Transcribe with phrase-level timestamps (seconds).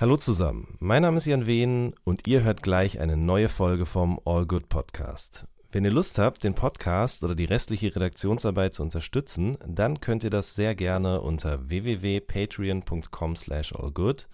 [0.00, 4.18] Hallo zusammen, mein Name ist Jan Wehn und ihr hört gleich eine neue Folge vom
[4.24, 5.46] All Good Podcast.
[5.72, 10.30] Wenn ihr Lust habt, den Podcast oder die restliche Redaktionsarbeit zu unterstützen, dann könnt ihr
[10.30, 14.26] das sehr gerne unter www.patreon.com slash allgood,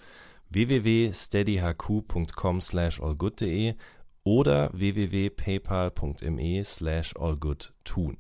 [0.51, 3.75] www.steadyhq.com slash allgood.de
[4.23, 8.19] oder www.paypal.me slash allgood tun.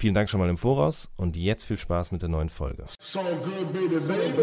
[0.00, 2.86] Vielen Dank schon mal im Voraus und jetzt viel Spaß mit der neuen Folge.
[2.98, 4.40] So good, baby, baby.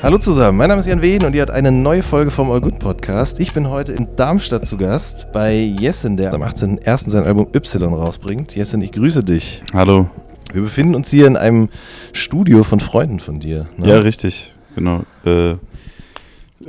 [0.00, 2.60] Hallo zusammen, mein Name ist Jan Wehn und ihr habt eine neue Folge vom All
[2.60, 3.40] Good Podcast.
[3.40, 7.10] Ich bin heute in Darmstadt zu Gast bei Jessin, der am 18.01.
[7.10, 8.54] sein Album Y rausbringt.
[8.54, 9.64] Jessin, ich grüße dich.
[9.72, 10.08] Hallo.
[10.52, 11.68] Wir befinden uns hier in einem
[12.12, 13.66] Studio von Freunden von dir.
[13.76, 13.88] Ne?
[13.88, 15.02] Ja, richtig, genau.
[15.26, 15.56] Äh,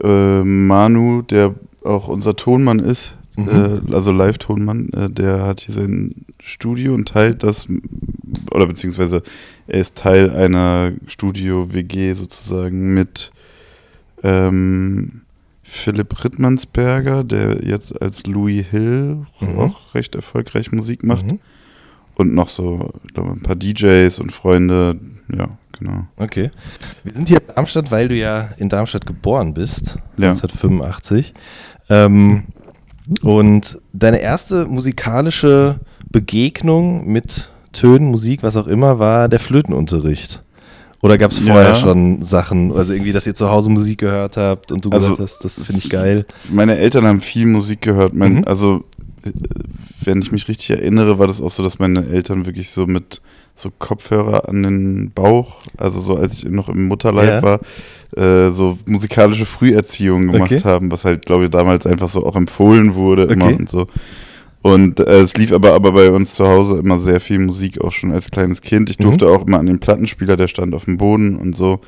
[0.01, 3.13] äh, Manu, der auch unser Tonmann ist,
[3.45, 3.89] mhm.
[3.89, 7.67] äh, also Live-Tonmann, äh, der hat hier sein Studio und teilt das,
[8.51, 9.23] oder beziehungsweise
[9.67, 13.31] er ist Teil einer Studio-WG sozusagen mit
[14.23, 15.21] ähm,
[15.63, 19.59] Philipp Rittmannsberger, der jetzt als Louis Hill mhm.
[19.59, 21.25] auch recht erfolgreich Musik macht.
[21.25, 21.39] Mhm.
[22.15, 24.99] Und noch so, glaube, ein paar DJs und Freunde,
[25.33, 26.05] ja, genau.
[26.17, 26.51] Okay.
[27.03, 30.31] Wir sind hier in Darmstadt, weil du ja in Darmstadt geboren bist, ja.
[30.31, 31.33] 1985.
[31.89, 32.43] Ähm,
[33.21, 35.79] und deine erste musikalische
[36.11, 40.41] Begegnung mit Tönen, Musik, was auch immer, war der Flötenunterricht.
[41.01, 41.75] Oder gab es vorher ja.
[41.75, 45.29] schon Sachen, also irgendwie, dass ihr zu Hause Musik gehört habt und du also, gesagt
[45.29, 46.25] hast, das finde ich geil?
[46.51, 48.13] Meine Eltern haben viel Musik gehört.
[48.13, 48.43] Mein, mhm.
[48.45, 48.83] Also,
[49.23, 49.31] äh,
[50.03, 53.21] wenn ich mich richtig erinnere, war das auch so, dass meine Eltern wirklich so mit
[53.59, 57.43] so Kopfhörer an den Bauch, also so als ich noch im Mutterleib ja.
[57.43, 57.59] war,
[58.15, 60.63] äh, so musikalische Früherziehung gemacht okay.
[60.63, 63.55] haben, was halt, glaube ich, damals einfach so auch empfohlen wurde immer okay.
[63.59, 63.87] und so.
[64.61, 67.91] Und äh, es lief aber, aber bei uns zu Hause immer sehr viel Musik, auch
[67.91, 68.89] schon als kleines Kind.
[68.89, 69.03] Ich mhm.
[69.03, 69.31] durfte mhm.
[69.31, 71.79] auch immer an den Plattenspieler, der stand auf dem Boden und so.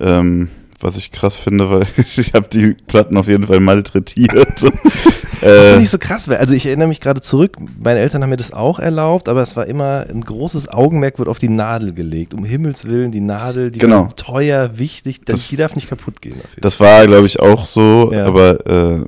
[0.00, 0.48] Ähm,
[0.82, 4.34] was ich krass finde, weil ich habe die Platten auf jeden Fall malträtiert.
[4.62, 8.30] das finde ich so krass, weil, also ich erinnere mich gerade zurück, meine Eltern haben
[8.30, 11.92] mir das auch erlaubt, aber es war immer ein großes Augenmerk wird auf die Nadel
[11.92, 12.34] gelegt.
[12.34, 14.08] Um Himmels Willen, die Nadel, die genau.
[14.16, 16.40] teuer, wichtig, das, die darf nicht kaputt gehen.
[16.60, 18.26] Das war, glaube ich, auch so, ja.
[18.26, 18.98] aber äh,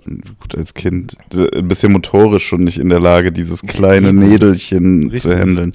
[0.40, 5.22] gut, als Kind ein bisschen motorisch schon nicht in der Lage, dieses kleine Nädelchen Richtig.
[5.22, 5.74] zu handeln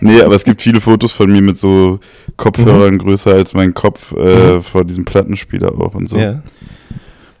[0.00, 2.00] nee, aber es gibt viele Fotos von mir mit so
[2.36, 2.98] Kopfhörern mhm.
[2.98, 4.62] größer als mein Kopf äh, mhm.
[4.62, 6.18] vor diesem Plattenspieler auch und so.
[6.18, 6.42] Ja.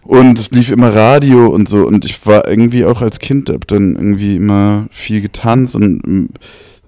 [0.02, 1.86] Und es lief immer Radio und so.
[1.86, 6.28] Und ich war irgendwie auch als Kind, hab dann irgendwie immer viel getanzt und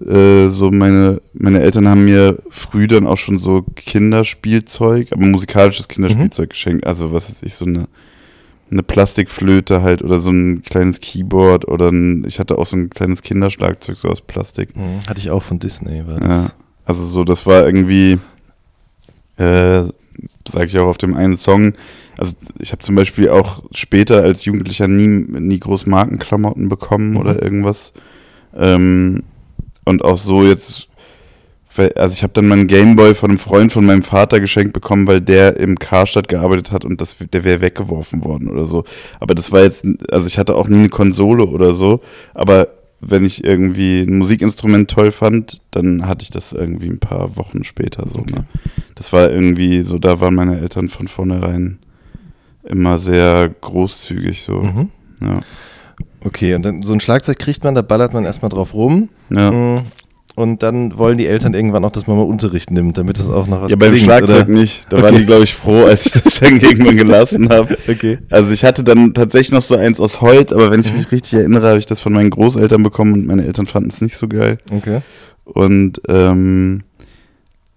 [0.05, 5.87] äh, so meine, meine Eltern haben mir früh dann auch schon so Kinderspielzeug, aber musikalisches
[5.87, 6.51] Kinderspielzeug mhm.
[6.51, 6.87] geschenkt.
[6.87, 7.87] Also was weiß ich, so eine
[8.71, 12.89] eine Plastikflöte halt oder so ein kleines Keyboard oder ein, ich hatte auch so ein
[12.89, 14.75] kleines Kinderschlagzeug so aus Plastik.
[14.75, 16.05] Mhm, hatte ich auch von Disney.
[16.07, 16.29] War das.
[16.29, 16.51] Ja,
[16.85, 18.19] also so, das war irgendwie,
[19.37, 19.83] äh,
[20.49, 21.73] sage ich auch auf dem einen Song,
[22.17, 27.17] also ich habe zum Beispiel auch später als Jugendlicher nie, nie groß Markenklamotten bekommen mhm.
[27.17, 27.93] oder irgendwas.
[28.55, 29.23] Ähm,
[29.85, 30.87] und auch so jetzt
[31.77, 35.21] also ich habe dann meinen Gameboy von einem Freund von meinem Vater geschenkt bekommen, weil
[35.21, 38.83] der im Karstadt gearbeitet hat und das, der wäre weggeworfen worden oder so.
[39.19, 42.01] Aber das war jetzt, also ich hatte auch nie eine Konsole oder so,
[42.33, 42.67] aber
[42.99, 47.63] wenn ich irgendwie ein Musikinstrument toll fand, dann hatte ich das irgendwie ein paar Wochen
[47.63, 48.19] später so.
[48.19, 48.33] Okay.
[48.33, 48.45] Ne?
[48.95, 51.77] Das war irgendwie so, da waren meine Eltern von vornherein
[52.63, 54.61] immer sehr großzügig so.
[54.61, 54.89] Mhm.
[55.21, 55.39] Ja.
[56.23, 59.09] Okay, und dann so ein Schlagzeug kriegt man, da ballert man erstmal drauf rum.
[59.29, 59.83] Ja.
[60.37, 63.47] Und dann wollen die Eltern irgendwann auch, dass man mal Unterricht nimmt, damit es auch
[63.47, 64.51] noch was Ja, beim klingt, Schlagzeug oder?
[64.51, 64.85] nicht.
[64.87, 65.05] Da okay.
[65.05, 67.75] waren die, glaube ich, froh, als ich das dann irgendwann gelassen habe.
[67.87, 68.19] Okay.
[68.29, 71.33] Also ich hatte dann tatsächlich noch so eins aus Holz, aber wenn ich mich richtig
[71.33, 74.27] erinnere, habe ich das von meinen Großeltern bekommen und meine Eltern fanden es nicht so
[74.27, 74.59] geil.
[74.69, 75.01] Okay.
[75.43, 76.83] Und ähm,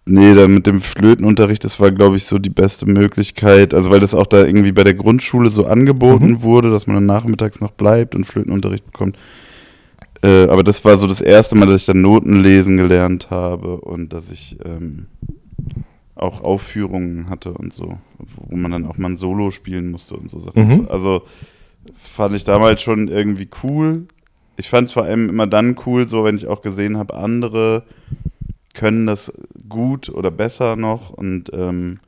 [0.04, 3.72] nee, dann mit dem Flötenunterricht, das war, glaube ich, so die beste Möglichkeit.
[3.72, 6.42] Also weil das auch da irgendwie bei der Grundschule so angeboten mhm.
[6.42, 9.16] wurde, dass man dann nachmittags noch bleibt und Flötenunterricht bekommt.
[10.22, 13.80] Äh, aber das war so das erste Mal, dass ich dann Noten lesen gelernt habe
[13.80, 15.06] und dass ich ähm,
[16.14, 20.28] auch Aufführungen hatte und so, wo man dann auch mal ein Solo spielen musste und
[20.28, 20.66] so Sachen.
[20.66, 20.88] Mhm.
[20.90, 21.22] Also
[21.96, 24.06] fand ich damals schon irgendwie cool.
[24.56, 27.84] Ich fand es vor allem immer dann cool, so wenn ich auch gesehen habe, andere
[28.74, 29.32] können das
[29.68, 32.00] gut oder besser noch und, ähm,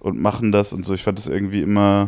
[0.00, 0.92] und machen das und so.
[0.92, 2.06] Ich fand das irgendwie immer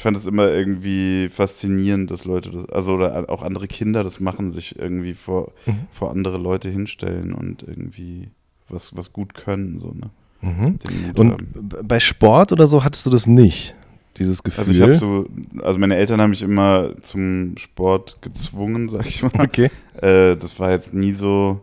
[0.00, 4.18] ich fand es immer irgendwie faszinierend, dass Leute das, also oder auch andere Kinder das
[4.18, 5.80] machen, sich irgendwie vor, mhm.
[5.92, 8.30] vor andere Leute hinstellen und irgendwie
[8.70, 9.78] was, was gut können.
[9.78, 10.08] So, ne?
[10.40, 10.78] Mhm.
[11.18, 11.68] Und haben.
[11.86, 13.74] bei Sport oder so hattest du das nicht?
[14.16, 14.60] Dieses Gefühl.
[14.60, 15.26] Also ich habe so,
[15.62, 19.32] also meine Eltern haben mich immer zum Sport gezwungen, sag ich mal.
[19.38, 19.70] Okay.
[20.00, 21.60] Äh, das war jetzt nie so.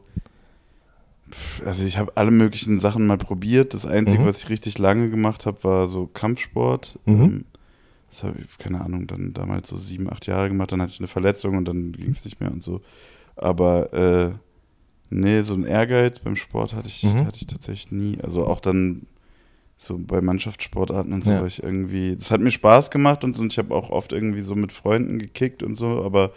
[1.65, 3.73] Also ich habe alle möglichen Sachen mal probiert.
[3.73, 4.27] Das Einzige, mhm.
[4.27, 6.99] was ich richtig lange gemacht habe, war so Kampfsport.
[7.07, 7.23] Mhm.
[7.23, 7.45] Ähm,
[8.09, 10.71] das habe ich, keine Ahnung, dann damals so sieben, acht Jahre gemacht.
[10.71, 12.81] Dann hatte ich eine Verletzung und dann ging es nicht mehr und so.
[13.35, 14.31] Aber äh,
[15.09, 17.25] nee, so ein Ehrgeiz beim Sport hatte ich, mhm.
[17.25, 18.17] hatte ich tatsächlich nie.
[18.21, 19.05] Also auch dann
[19.77, 21.45] so bei Mannschaftssportarten und so, ja.
[21.45, 24.41] ich irgendwie, das hat mir Spaß gemacht und so und ich habe auch oft irgendwie
[24.41, 26.31] so mit Freunden gekickt und so, aber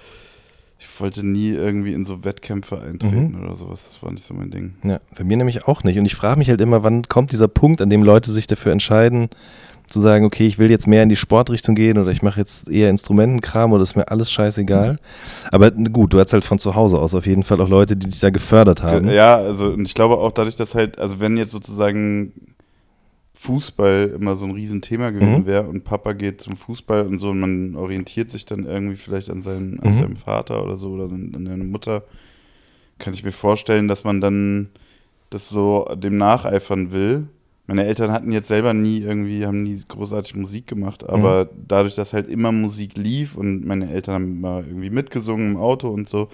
[0.78, 3.43] ich wollte nie irgendwie in so Wettkämpfe eintreten mhm.
[3.43, 3.90] oder sowas.
[3.90, 4.75] Das war nicht so mein Ding.
[4.82, 5.99] Ja, bei mir nämlich auch nicht.
[5.99, 8.72] Und ich frage mich halt immer, wann kommt dieser Punkt, an dem Leute sich dafür
[8.72, 9.28] entscheiden,
[9.90, 12.70] zu sagen, okay, ich will jetzt mehr in die Sportrichtung gehen oder ich mache jetzt
[12.70, 14.94] eher Instrumentenkram oder ist mir alles scheißegal.
[14.94, 14.98] Mhm.
[15.50, 18.08] Aber gut, du hast halt von zu Hause aus auf jeden Fall auch Leute, die
[18.08, 19.10] dich da gefördert haben.
[19.10, 22.32] Ja, also und ich glaube auch dadurch, dass halt, also wenn jetzt sozusagen
[23.40, 25.46] Fußball immer so ein Riesenthema gewesen mhm.
[25.46, 29.31] wäre und Papa geht zum Fußball und so und man orientiert sich dann irgendwie vielleicht
[29.31, 29.98] an, seinen, an mhm.
[29.98, 32.04] seinem Vater oder so oder an, an seine Mutter,
[32.98, 34.69] kann ich mir vorstellen, dass man dann
[35.31, 37.28] das so dem nacheifern will.
[37.66, 41.64] Meine Eltern hatten jetzt selber nie irgendwie, haben nie großartig Musik gemacht, aber mhm.
[41.68, 45.88] dadurch, dass halt immer Musik lief und meine Eltern haben immer irgendwie mitgesungen im Auto
[45.88, 46.28] und so,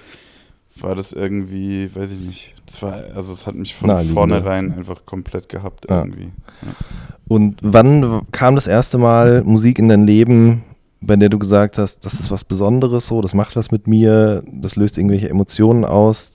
[0.81, 2.55] war das irgendwie, weiß ich nicht.
[2.67, 6.31] Das war, also es hat mich von Na, vornherein einfach komplett gehabt irgendwie.
[6.62, 6.69] Ja.
[7.28, 10.62] Und wann kam das erste Mal Musik in dein Leben,
[11.00, 14.43] bei der du gesagt hast, das ist was Besonderes so, das macht was mit mir,
[14.50, 16.32] das löst irgendwelche Emotionen aus?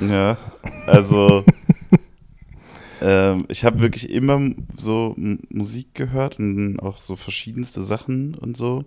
[0.00, 0.36] Ja,
[0.86, 1.44] also
[3.04, 4.40] ähm, ich habe wirklich immer
[4.78, 5.14] so
[5.50, 8.84] Musik gehört und auch so verschiedenste Sachen und so.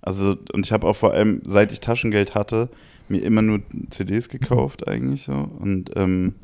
[0.00, 2.70] Also, und ich habe auch vor allem, seit ich Taschengeld hatte,
[3.08, 3.60] mir immer nur
[3.90, 6.34] CDs gekauft eigentlich so und ähm,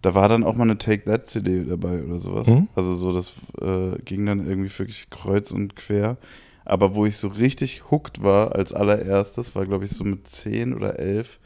[0.00, 2.48] da war dann auch mal eine Take That CD dabei oder sowas.
[2.48, 2.68] Mhm.
[2.74, 6.16] Also so, das äh, ging dann irgendwie wirklich kreuz und quer.
[6.64, 10.72] Aber wo ich so richtig hooked war als allererstes, war glaube ich so mit 10
[10.74, 11.38] oder 11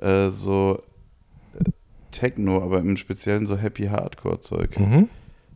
[0.00, 0.82] äh, so
[1.58, 1.70] äh,
[2.10, 4.78] Techno, aber im Speziellen so Happy Hardcore Zeug.
[4.78, 5.08] Mhm.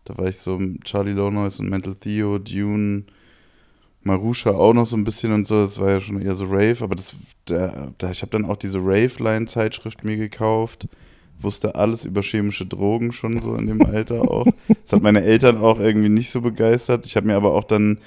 [0.05, 3.05] Da war ich so Charlie Low Noise und Mental Theo, Dune,
[4.03, 6.77] Marusha auch noch so ein bisschen und so, das war ja schon eher so Rave,
[6.83, 7.17] aber das,
[7.49, 10.89] der, der ich habe dann auch diese Rave-Line-Zeitschrift mir gekauft,
[11.41, 14.47] wusste alles über chemische Drogen schon so in dem Alter auch.
[14.83, 17.07] Das hat meine Eltern auch irgendwie nicht so begeistert.
[17.07, 17.99] Ich habe mir aber auch dann,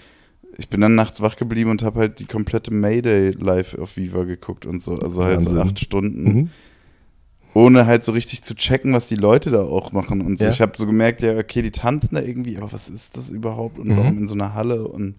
[0.58, 4.24] ich bin dann nachts wach geblieben und habe halt die komplette Mayday live auf Viva
[4.24, 5.56] geguckt und so, also halt Wahnsinn.
[5.56, 6.24] so acht Stunden.
[6.24, 6.50] Mhm
[7.58, 10.46] ohne halt so richtig zu checken, was die Leute da auch machen und so.
[10.46, 10.52] Ja.
[10.52, 13.80] Ich habe so gemerkt, ja, okay, die tanzen da irgendwie, aber was ist das überhaupt
[13.80, 13.98] und mhm.
[13.98, 15.16] warum in so einer Halle und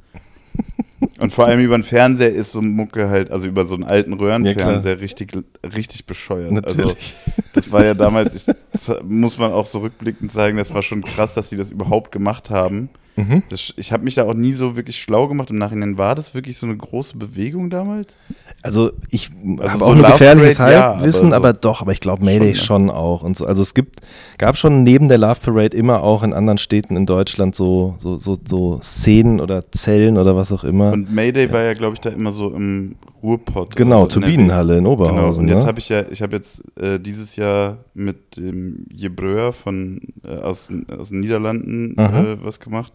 [1.18, 4.12] und vor allem über den Fernseher ist so Mucke halt, also über so einen alten
[4.12, 6.52] Röhrenfernseher ja, richtig, richtig bescheuert.
[6.52, 7.16] Also Natürlich.
[7.26, 10.82] Also das war ja damals, ich, das muss man auch so rückblickend sagen, das war
[10.82, 12.88] schon krass, dass sie das überhaupt gemacht haben.
[13.18, 13.42] Mhm.
[13.48, 15.50] Das, ich habe mich da auch nie so wirklich schlau gemacht.
[15.50, 18.16] Im Nachhinein war das wirklich so eine große Bewegung damals?
[18.62, 21.92] Also ich also habe so auch ein gefährliches Halbwissen, ja, aber, so aber, doch, aber
[21.92, 22.88] ich glaube Mayday schon, ne?
[22.88, 23.44] schon, auch und so.
[23.44, 24.00] Also es gibt,
[24.38, 28.18] gab schon neben der Love Parade immer auch in anderen Städten in Deutschland so, so,
[28.18, 30.92] so, so Szenen oder Zellen oder was auch immer.
[30.92, 31.52] Und Mayday ja.
[31.52, 33.74] war ja, glaube ich, da immer so im Ruhrpott.
[33.74, 35.46] Genau, also Turbinenhalle in Oberhausen.
[35.46, 35.56] Genau.
[35.56, 35.68] Und jetzt ne?
[35.68, 40.70] habe ich ja, ich habe jetzt äh, dieses Jahr mit dem Jebreur von äh, aus,
[40.88, 42.92] aus den Niederlanden äh, was gemacht.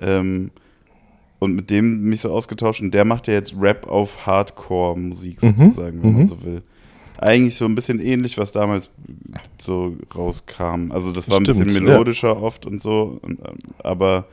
[0.00, 0.50] Ähm,
[1.38, 5.56] und mit dem mich so ausgetauscht und der macht ja jetzt Rap auf Hardcore-Musik mhm.
[5.56, 6.02] sozusagen, mhm.
[6.02, 6.26] wenn man mhm.
[6.26, 6.62] so will.
[7.18, 8.90] Eigentlich so ein bisschen ähnlich, was damals
[9.60, 10.90] so rauskam.
[10.90, 12.36] Also das war Stimmt, ein bisschen melodischer ja.
[12.36, 13.40] oft und so, und,
[13.78, 14.26] aber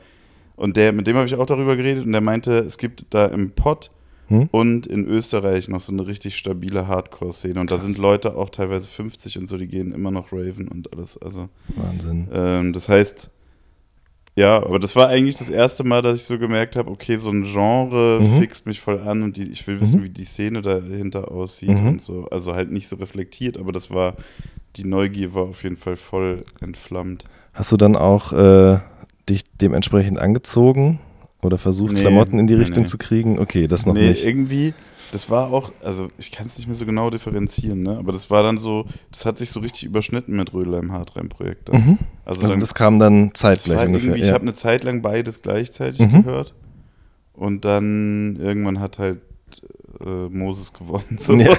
[0.56, 3.26] und der, mit dem habe ich auch darüber geredet und der meinte, es gibt da
[3.26, 3.90] im Pott
[4.26, 4.48] hm?
[4.50, 7.60] und in Österreich noch so eine richtig stabile Hardcore-Szene.
[7.60, 7.82] Und Krass.
[7.82, 11.16] da sind Leute auch teilweise 50 und so, die gehen immer noch raven und alles.
[11.16, 12.28] Also, Wahnsinn.
[12.32, 13.30] Ähm, das heißt,
[14.38, 17.28] ja, aber das war eigentlich das erste Mal, dass ich so gemerkt habe, okay, so
[17.28, 18.38] ein Genre mhm.
[18.38, 20.04] fixt mich voll an und die, ich will wissen, mhm.
[20.04, 21.88] wie die Szene dahinter aussieht mhm.
[21.88, 22.28] und so.
[22.30, 24.14] Also halt nicht so reflektiert, aber das war,
[24.76, 27.24] die Neugier war auf jeden Fall voll entflammt.
[27.52, 28.78] Hast du dann auch äh,
[29.28, 31.00] dich dementsprechend angezogen
[31.42, 32.88] oder versucht, nee, Klamotten in die Richtung nee.
[32.88, 33.40] zu kriegen?
[33.40, 34.24] Okay, das noch nee, nicht.
[34.24, 34.72] irgendwie,
[35.12, 37.96] das war auch, also ich kann es nicht mehr so genau differenzieren, ne?
[37.98, 41.72] aber das war dann so, das hat sich so richtig überschnitten mit Rödler im Hardrein-Projekt.
[41.72, 41.98] Mhm.
[42.24, 44.16] Also, also dann, das kam dann zeitgleich ungefähr.
[44.16, 44.24] Ja.
[44.24, 46.24] Ich habe eine Zeit lang beides gleichzeitig mhm.
[46.24, 46.54] gehört
[47.32, 49.20] und dann irgendwann hat halt
[50.04, 51.18] äh, Moses gewonnen.
[51.18, 51.34] So.
[51.34, 51.56] Ja.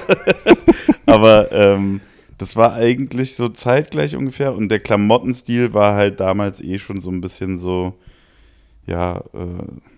[1.06, 2.00] aber ähm,
[2.38, 7.10] das war eigentlich so zeitgleich ungefähr und der Klamottenstil war halt damals eh schon so
[7.10, 7.94] ein bisschen so,
[8.86, 9.89] ja, äh,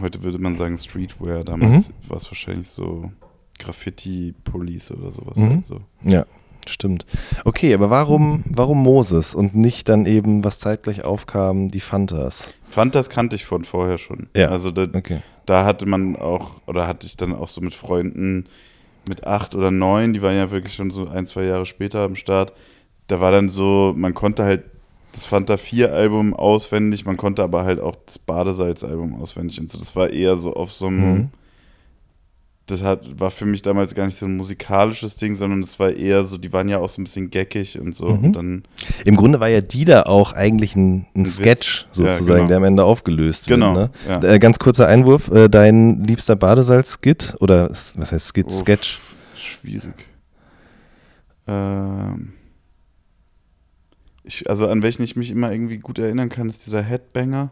[0.00, 1.94] heute würde man sagen Streetwear, damals mhm.
[2.08, 3.10] war es wahrscheinlich so
[3.58, 5.36] Graffiti-Police oder sowas.
[5.36, 5.50] Mhm.
[5.50, 5.80] Halt so.
[6.02, 6.24] Ja.
[6.68, 7.06] Stimmt.
[7.44, 12.52] Okay, aber warum, warum Moses und nicht dann eben, was zeitgleich aufkam, die Fantas?
[12.68, 14.28] Fantas kannte ich von vorher schon.
[14.36, 14.48] Ja.
[14.48, 15.20] Also da, Okay.
[15.46, 18.46] da hatte man auch, oder hatte ich dann auch so mit Freunden
[19.08, 22.16] mit acht oder neun, die waren ja wirklich schon so ein, zwei Jahre später am
[22.16, 22.52] Start.
[23.06, 24.64] Da war dann so, man konnte halt
[25.12, 29.70] das Fanta 4 Album auswendig, man konnte aber halt auch das Badesalz Album auswendig und
[29.70, 29.78] so.
[29.78, 31.28] Das war eher so auf so einem, Mhm.
[32.66, 35.90] das hat, war für mich damals gar nicht so ein musikalisches Ding, sondern es war
[35.90, 38.06] eher so, die waren ja auch so ein bisschen geckig und so.
[38.06, 38.24] Mhm.
[38.24, 38.62] Und dann,
[39.04, 41.26] Im Grunde war ja die da auch eigentlich ein, ein.
[41.26, 42.48] Sketch Ja, sozusagen, genau.
[42.48, 43.90] der am Ende aufgelöst Genau, wird.
[44.08, 44.18] ja.
[44.20, 44.28] Ne?
[44.28, 48.46] Äh, ganz kurzer Einwurf, äh, dein liebster Badesalz-Skit oder s- was heißt Skit?
[48.46, 48.60] Uff.
[48.60, 49.00] Sketch?
[49.34, 50.06] schwierig.
[51.48, 52.32] Ähm,
[54.24, 57.50] ich, also an welchen ich mich immer irgendwie gut erinnern kann, ist dieser Headbanger.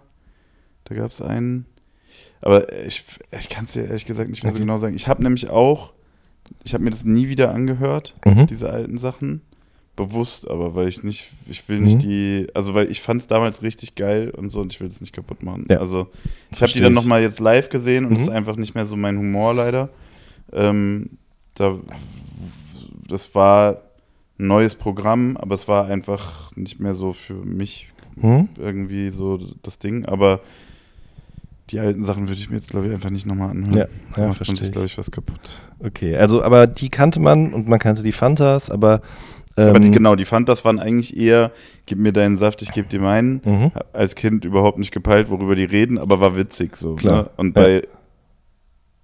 [0.84, 1.66] Da gab es einen.
[2.40, 3.04] Aber ich,
[3.38, 4.64] ich kann es dir ehrlich gesagt nicht mehr so Okay.
[4.64, 4.94] genau sagen.
[4.94, 5.92] Ich habe nämlich auch,
[6.64, 8.46] ich habe mir das nie wieder angehört, Mhm.
[8.46, 9.42] diese alten Sachen.
[9.96, 12.00] Bewusst, aber weil ich nicht, ich will nicht Mhm.
[12.00, 15.00] die, also weil ich fand es damals richtig geil und so und ich will es
[15.00, 15.66] nicht kaputt machen.
[15.68, 15.78] Ja.
[15.80, 16.06] Also
[16.52, 18.25] ich habe die dann nochmal jetzt live gesehen und es Mhm.
[18.25, 19.88] ist einfach nicht mehr so mein Humor leider.
[20.52, 21.18] Ähm,
[21.54, 21.76] da,
[23.08, 23.82] das war
[24.38, 27.88] neues Programm, aber es war einfach nicht mehr so für mich
[28.21, 28.49] Hm?
[28.59, 30.04] irgendwie so das Ding.
[30.04, 30.40] Aber
[31.71, 33.76] die alten Sachen würde ich mir jetzt, glaube ich, einfach nicht nochmal anhören.
[33.76, 34.73] Ja, Da ja, verstehe sich, ich.
[34.73, 35.61] glaube ich, was kaputt.
[35.80, 39.02] Okay, also aber die kannte man und man kannte die Fantas, aber
[39.57, 41.52] ähm, aber die, genau, die Fantas waren eigentlich eher,
[41.87, 43.40] gib mir deinen Saft, ich gebe dir meinen.
[43.45, 43.71] Mhm.
[43.92, 46.95] Als Kind überhaupt nicht gepeilt, worüber die reden, aber war witzig so.
[46.95, 47.23] Klar.
[47.25, 47.30] Ne?
[47.37, 47.62] Und Ja.
[47.64, 47.83] bei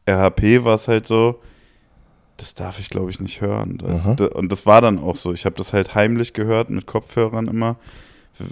[0.09, 1.41] RHP war es halt so,
[2.37, 3.79] das darf ich glaube ich nicht hören.
[3.79, 5.33] Das, und das war dann auch so.
[5.33, 7.77] Ich habe das halt heimlich gehört mit Kopfhörern immer.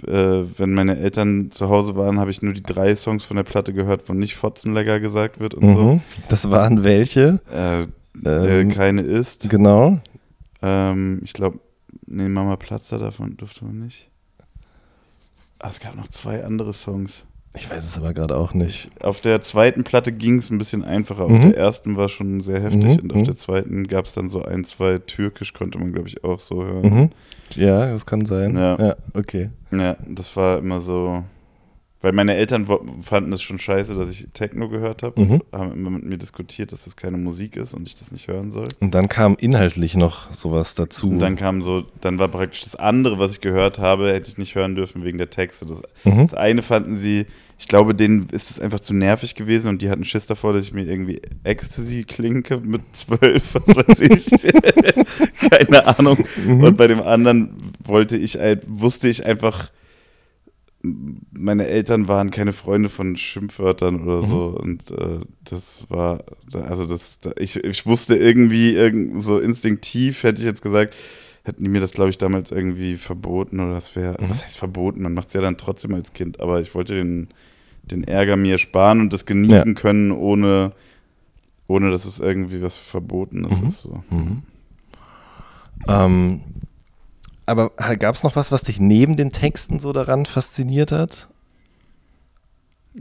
[0.07, 3.43] Äh, wenn meine Eltern zu Hause waren, habe ich nur die drei Songs von der
[3.43, 6.01] Platte gehört, wo nicht Fotzenlecker gesagt wird und Mhm.
[6.29, 7.41] Das waren welche?
[7.51, 7.55] so.
[7.55, 7.81] Äh,
[8.25, 9.49] äh, Ähm, keine ist.
[9.49, 9.99] genau.
[10.61, 11.59] Ähm, ich glaube,
[12.05, 14.09] nee, Mama Platzer davon durfte man nicht.
[15.59, 17.23] Ah, es gab noch zwei andere Songs.
[17.55, 18.89] Ich weiß es aber gerade auch nicht.
[19.03, 21.25] Auf der zweiten Platte ging es ein bisschen einfacher.
[21.25, 21.41] Auf Mhm.
[21.51, 23.23] der ersten war schon sehr heftig Mhm, und auf mhm.
[23.25, 26.63] der zweiten gab es dann so ein, zwei Türkisch, konnte man, glaube ich, auch so
[26.63, 26.81] hören.
[26.89, 27.09] Mhm.
[27.55, 28.55] Ja, das kann sein.
[28.57, 28.77] Ja.
[28.79, 29.49] ja okay.
[29.71, 31.23] Ja, das war immer so.
[32.03, 32.67] Weil meine Eltern
[33.01, 35.21] fanden es schon scheiße, dass ich Techno gehört habe.
[35.21, 35.41] Mhm.
[35.53, 38.51] Haben immer mit mir diskutiert, dass das keine Musik ist und ich das nicht hören
[38.51, 38.67] soll.
[38.81, 41.07] Und dann kam inhaltlich noch sowas dazu.
[41.07, 44.37] Und dann kam so, dann war praktisch das andere, was ich gehört habe, hätte ich
[44.37, 45.65] nicht hören dürfen wegen der Texte.
[45.65, 46.23] Das, Mhm.
[46.23, 47.25] das eine fanden sie,
[47.57, 50.65] ich glaube, denen ist es einfach zu nervig gewesen und die hatten Schiss davor, dass
[50.65, 54.53] ich mir irgendwie Ecstasy klinke mit zwölf, was weiß ich.
[55.49, 56.17] Keine Ahnung.
[56.45, 56.65] Mhm.
[56.65, 59.69] Und bei dem anderen wollte ich, wusste ich einfach,
[60.85, 64.25] meine Eltern waren keine Freunde von Schimpfwörtern oder Mhm.
[64.25, 66.23] so und äh, das war,
[66.53, 70.93] also das, da- ich, ich wusste irgendwie, irgend, so instinktiv hätte ich jetzt gesagt,
[71.45, 74.29] hätten die mir das, glaube ich, damals irgendwie verboten oder das wäre, Mhm.
[74.29, 75.01] was heißt verboten?
[75.01, 77.29] Man macht es ja dann trotzdem als Kind, aber ich wollte den,
[77.83, 80.73] den Ärger mir sparen und das genießen können, ohne,
[81.67, 83.67] ohne dass es irgendwie was Verbotenes Mhm.
[83.69, 83.79] ist.
[83.83, 84.03] So.
[84.09, 84.41] Mhm.
[85.87, 86.41] Ähm,
[87.45, 87.69] aber
[87.99, 91.27] gab es noch was, was dich neben den Texten so daran fasziniert hat?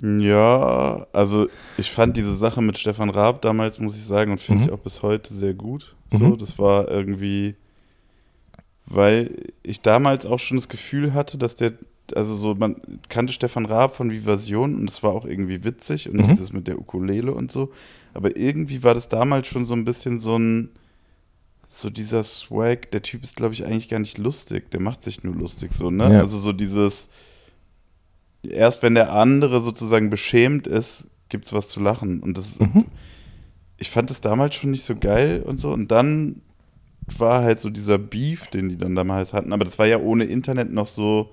[0.03, 4.63] Ja, also ich fand diese Sache mit Stefan Raab damals, muss ich sagen, und finde
[4.63, 4.67] Mhm.
[4.69, 5.95] ich auch bis heute sehr gut.
[6.11, 6.39] So, Mhm.
[6.39, 7.57] das war irgendwie,
[8.87, 11.73] weil ich damals auch schon das Gefühl hatte, dass der,
[12.17, 12.77] also so, man
[13.11, 16.29] kannte Stefan Raab von Vivasion und es war auch irgendwie witzig und Mhm.
[16.29, 17.71] dieses mit der Ukulele und so.
[18.15, 20.71] Aber irgendwie war das damals schon so ein bisschen so ein,
[21.75, 25.25] so dieser Swag, der Typ ist, glaube ich, eigentlich gar nicht lustig, der macht sich
[25.25, 26.13] nur lustig so, ne?
[26.13, 26.19] Ja.
[26.21, 27.09] Also so dieses,
[28.43, 32.21] erst wenn der andere sozusagen beschämt ist, gibt es was zu lachen.
[32.21, 32.85] Und das, Mhm.
[33.79, 35.73] ich fand das damals schon nicht so geil und so.
[35.73, 36.43] Und dann
[37.17, 39.53] war halt so dieser Beef, den die dann damals hatten.
[39.55, 41.31] Aber das war ja ohne Internet noch so.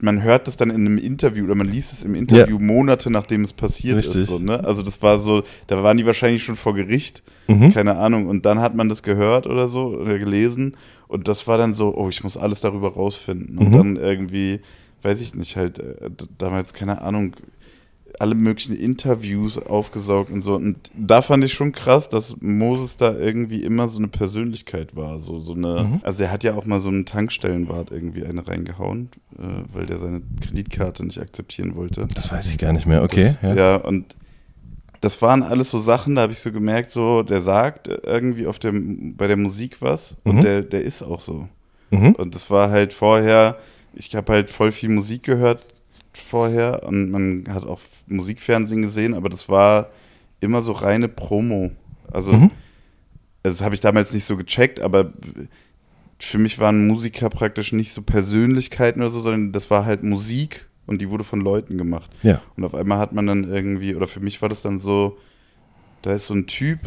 [0.00, 3.44] Man hört das dann in einem Interview oder man liest es im Interview Monate nachdem
[3.44, 4.22] es passiert Richtig.
[4.22, 4.26] ist.
[4.26, 4.62] So, ne?
[4.64, 7.72] Also das war so, da waren die wahrscheinlich schon vor Gericht, Mhm.
[7.72, 8.26] keine Ahnung.
[8.26, 10.76] Und dann hat man das gehört oder so oder gelesen.
[11.08, 13.58] Und das war dann so, oh, ich muss alles darüber rausfinden.
[13.58, 13.72] Und Mhm.
[13.72, 14.60] dann irgendwie,
[15.02, 17.34] weiß ich nicht, halt äh, damals, keine Ahnung,
[18.18, 20.54] alle möglichen Interviews aufgesaugt und so.
[20.54, 25.18] Und da fand ich schon krass, dass Moses da irgendwie immer so eine Persönlichkeit war.
[25.20, 26.00] So, so eine, Mhm.
[26.02, 29.42] also er hat ja auch mal so einen Tankstellenwart irgendwie eine reingehauen, äh,
[29.74, 32.08] weil der seine Kreditkarte nicht akzeptieren wollte.
[32.14, 33.02] Das weiß ich gar nicht mehr.
[33.02, 33.34] Okay.
[33.42, 33.54] Das, ja.
[33.54, 33.76] ja.
[33.76, 34.16] und
[35.00, 38.58] das waren alles so Sachen, da habe ich so gemerkt, so, der sagt irgendwie auf
[38.58, 40.40] dem, bei der Musik was und Mhm.
[40.42, 41.48] der, der ist auch so.
[41.90, 42.12] Mhm.
[42.14, 43.58] Und das war halt vorher,
[43.94, 45.64] ich habe halt voll viel Musik gehört
[46.12, 49.88] vorher und man hat auch Musikfernsehen gesehen, aber das war
[50.40, 51.70] immer so reine Promo.
[52.10, 52.50] Also Mhm.
[53.42, 55.12] das habe ich damals nicht so gecheckt, aber
[56.18, 60.66] für mich waren Musiker praktisch nicht so Persönlichkeiten oder so, sondern das war halt Musik
[60.86, 62.10] und die wurde von Leuten gemacht.
[62.22, 62.40] Ja.
[62.56, 65.18] Und auf einmal hat man dann irgendwie, oder für mich war das dann so,
[66.02, 66.80] da ist so ein Typ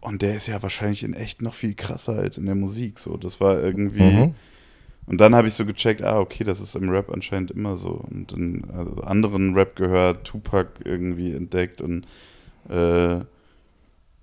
[0.00, 2.98] und der ist ja wahrscheinlich in echt noch viel krasser als in der Musik.
[2.98, 4.02] So, das war irgendwie.
[4.02, 4.34] Mhm.
[5.06, 8.04] Und dann habe ich so gecheckt, ah, okay, das ist im Rap anscheinend immer so.
[8.08, 12.06] Und in also anderen Rap gehört, Tupac irgendwie entdeckt und
[12.68, 13.20] äh,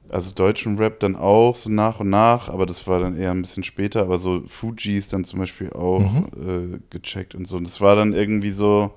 [0.10, 3.42] also deutschen Rap dann auch so nach und nach, aber das war dann eher ein
[3.42, 6.76] bisschen später, aber so Fujis dann zum Beispiel auch mhm.
[6.76, 7.58] äh, gecheckt und so.
[7.58, 8.92] Und das war dann irgendwie so,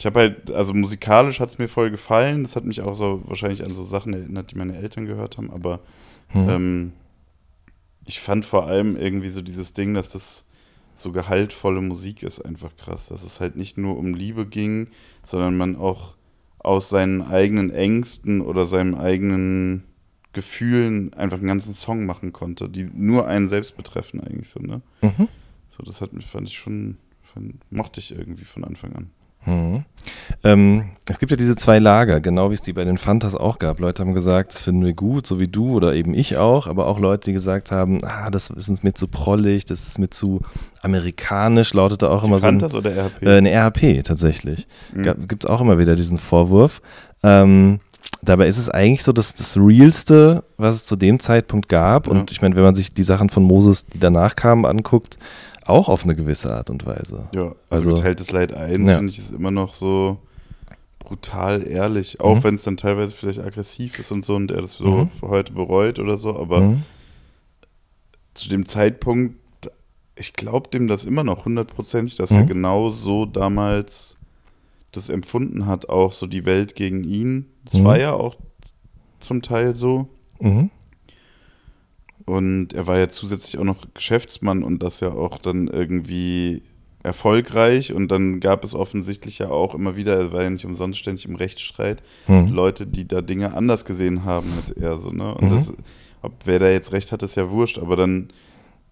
[0.00, 3.20] ich habe halt, also musikalisch hat es mir voll gefallen, das hat mich auch so
[3.26, 5.80] wahrscheinlich an so Sachen erinnert, die meine Eltern gehört haben, aber
[6.32, 6.48] mhm.
[6.48, 6.92] ähm,
[8.06, 10.46] ich fand vor allem irgendwie so dieses Ding, dass das
[10.94, 14.88] so gehaltvolle Musik ist, einfach krass, dass es halt nicht nur um Liebe ging,
[15.26, 16.14] sondern man auch
[16.60, 19.84] aus seinen eigenen Ängsten oder seinem eigenen
[20.32, 24.80] Gefühlen einfach einen ganzen Song machen konnte, die nur einen selbst betreffen eigentlich so, ne?
[25.02, 25.28] Mhm.
[25.76, 26.96] So, das hat mich, fand ich schon,
[27.34, 29.10] fand, mochte ich irgendwie von Anfang an.
[29.44, 29.84] Mhm.
[30.44, 33.58] Ähm, es gibt ja diese zwei Lager, genau wie es die bei den Fantas auch
[33.58, 33.80] gab.
[33.80, 36.86] Leute haben gesagt, das finden wir gut, so wie du oder eben ich auch, aber
[36.86, 40.08] auch Leute, die gesagt haben, ah, das ist uns mir zu prollig, das ist mir
[40.08, 40.40] zu
[40.82, 42.80] amerikanisch, lautete auch die immer Fantas so.
[42.80, 43.22] Fantas oder RHP?
[43.26, 44.68] Äh, eine RHP tatsächlich.
[44.94, 45.28] Mhm.
[45.28, 46.80] Gibt es auch immer wieder diesen Vorwurf.
[47.22, 47.80] Ähm,
[48.22, 52.06] Dabei ist es eigentlich so dass das Realste, was es zu dem Zeitpunkt gab.
[52.06, 52.12] Ja.
[52.12, 55.18] Und ich meine, wenn man sich die Sachen von Moses, die danach kamen, anguckt,
[55.70, 57.28] auch auf eine gewisse Art und Weise.
[57.32, 58.96] Ja, also, also geteiltes Leid 1, ja.
[58.96, 60.18] finde ich, ist immer noch so
[60.98, 62.20] brutal ehrlich.
[62.20, 62.44] Auch mhm.
[62.44, 65.10] wenn es dann teilweise vielleicht aggressiv ist und so und er das so mhm.
[65.22, 66.38] heute bereut oder so.
[66.38, 66.82] Aber mhm.
[68.34, 69.36] zu dem Zeitpunkt,
[70.14, 72.48] ich glaube dem das immer noch hundertprozentig, dass er mhm.
[72.48, 74.16] genau so damals
[74.92, 77.46] das empfunden hat, auch so die Welt gegen ihn.
[77.64, 77.84] Das mhm.
[77.84, 78.36] war ja auch
[79.18, 80.08] zum Teil so.
[80.40, 80.70] Mhm.
[82.30, 86.62] Und er war ja zusätzlich auch noch Geschäftsmann und das ja auch dann irgendwie
[87.02, 87.92] erfolgreich.
[87.92, 91.24] Und dann gab es offensichtlich ja auch immer wieder, er war ja nicht umsonst ständig
[91.24, 92.52] im Rechtsstreit, mhm.
[92.52, 95.00] Leute, die da Dinge anders gesehen haben als er.
[95.00, 95.34] So, ne?
[95.34, 95.56] Und mhm.
[95.56, 95.72] das,
[96.22, 97.78] ob wer da jetzt recht hat, ist ja wurscht.
[97.78, 98.28] Aber dann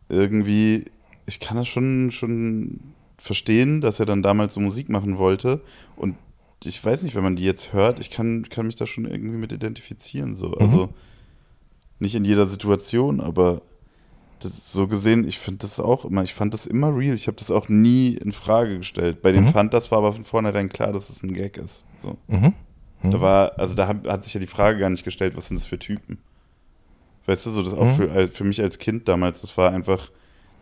[0.08, 0.86] irgendwie,
[1.26, 2.80] ich kann das schon, schon
[3.18, 5.60] verstehen, dass er dann damals so Musik machen wollte.
[5.94, 6.16] Und
[6.64, 9.36] ich weiß nicht, wenn man die jetzt hört, ich kann, kann mich da schon irgendwie
[9.36, 10.34] mit identifizieren.
[10.34, 10.56] So.
[10.58, 10.88] Mhm.
[11.98, 13.62] Nicht in jeder Situation, aber
[14.40, 17.14] das, so gesehen, ich finde das auch immer, ich fand das immer real.
[17.14, 19.22] Ich habe das auch nie in Frage gestellt.
[19.22, 19.48] Bei dem mhm.
[19.48, 21.84] fand das war aber von vornherein klar, dass es ein Gag ist.
[22.02, 22.16] So.
[22.28, 22.54] Mhm.
[23.02, 23.10] Mhm.
[23.10, 25.66] Da war, also da hat, sich ja die Frage gar nicht gestellt, was sind das
[25.66, 26.18] für Typen.
[27.26, 27.96] Weißt du, so das auch mhm.
[27.96, 30.10] für, für mich als Kind damals, das war einfach,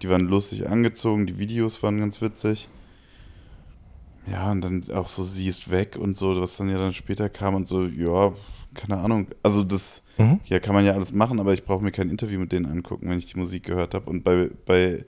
[0.02, 2.68] die waren lustig angezogen, die Videos waren ganz witzig.
[4.26, 7.28] Ja, und dann auch so, sie ist weg und so, was dann ja dann später
[7.28, 8.32] kam und so, ja,
[8.76, 9.28] keine Ahnung.
[9.42, 10.40] Also das, mhm.
[10.44, 13.08] ja, kann man ja alles machen, aber ich brauche mir kein Interview mit denen angucken,
[13.08, 14.08] wenn ich die Musik gehört habe.
[14.08, 15.04] Und bei, bei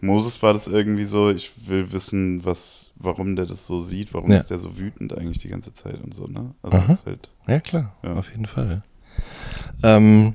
[0.00, 4.30] Moses war das irgendwie so, ich will wissen, was, warum der das so sieht, warum
[4.30, 4.36] ja.
[4.36, 6.54] ist der so wütend eigentlich die ganze Zeit und so, ne?
[6.62, 7.30] Also ist halt.
[7.46, 8.14] Ja, klar, ja.
[8.14, 8.82] auf jeden Fall.
[9.82, 10.34] Ähm,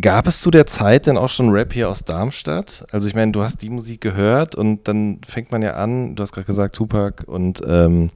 [0.00, 2.86] Gab es zu der Zeit denn auch schon Rap hier aus Darmstadt?
[2.92, 6.22] Also ich meine, du hast die Musik gehört und dann fängt man ja an, du
[6.22, 8.08] hast gerade gesagt Tupac und ähm,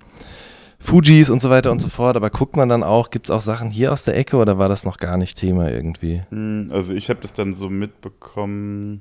[0.85, 3.40] Fujis und so weiter und so fort, aber guckt man dann auch, gibt es auch
[3.40, 6.23] Sachen hier aus der Ecke oder war das noch gar nicht Thema irgendwie?
[6.29, 9.01] Hm, also ich habe das dann so mitbekommen,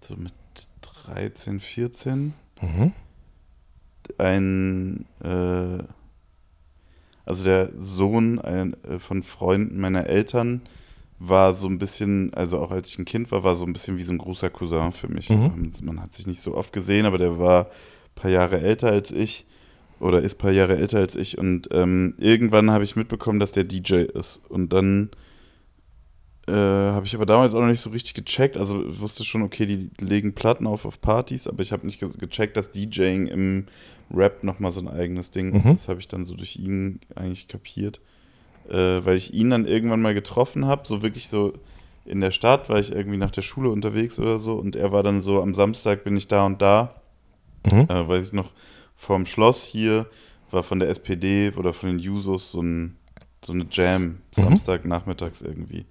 [0.00, 0.32] so mit
[1.06, 2.34] 13, 14.
[2.60, 2.92] Mhm.
[4.18, 5.82] Ein äh,
[7.24, 10.62] also der Sohn ein, äh, von Freunden meiner Eltern
[11.18, 13.96] war so ein bisschen, also auch als ich ein Kind war, war so ein bisschen
[13.98, 15.30] wie so ein großer Cousin für mich.
[15.30, 15.72] Mhm.
[15.82, 17.70] Man hat sich nicht so oft gesehen, aber der war
[18.20, 19.46] paar Jahre älter als ich
[19.98, 23.52] oder ist ein paar Jahre älter als ich und ähm, irgendwann habe ich mitbekommen, dass
[23.52, 25.10] der DJ ist und dann
[26.48, 29.66] äh, habe ich aber damals auch noch nicht so richtig gecheckt, also wusste schon, okay,
[29.66, 33.66] die legen Platten auf auf Partys, aber ich habe nicht gecheckt, dass DJing im
[34.12, 35.64] Rap nochmal so ein eigenes Ding ist.
[35.64, 35.70] Mhm.
[35.70, 38.00] Das habe ich dann so durch ihn eigentlich kapiert.
[38.68, 41.52] Äh, weil ich ihn dann irgendwann mal getroffen habe, so wirklich so
[42.04, 45.02] in der Stadt, war ich irgendwie nach der Schule unterwegs oder so und er war
[45.02, 46.99] dann so, am Samstag bin ich da und da,
[47.64, 47.86] mhm.
[47.88, 48.52] äh, weiß ich noch,
[48.96, 50.06] vorm Schloss hier,
[50.50, 52.96] war von der SPD oder von den Jusos so, ein,
[53.44, 54.18] so eine Jam, mhm.
[54.32, 55.86] Samstag nachmittags irgendwie.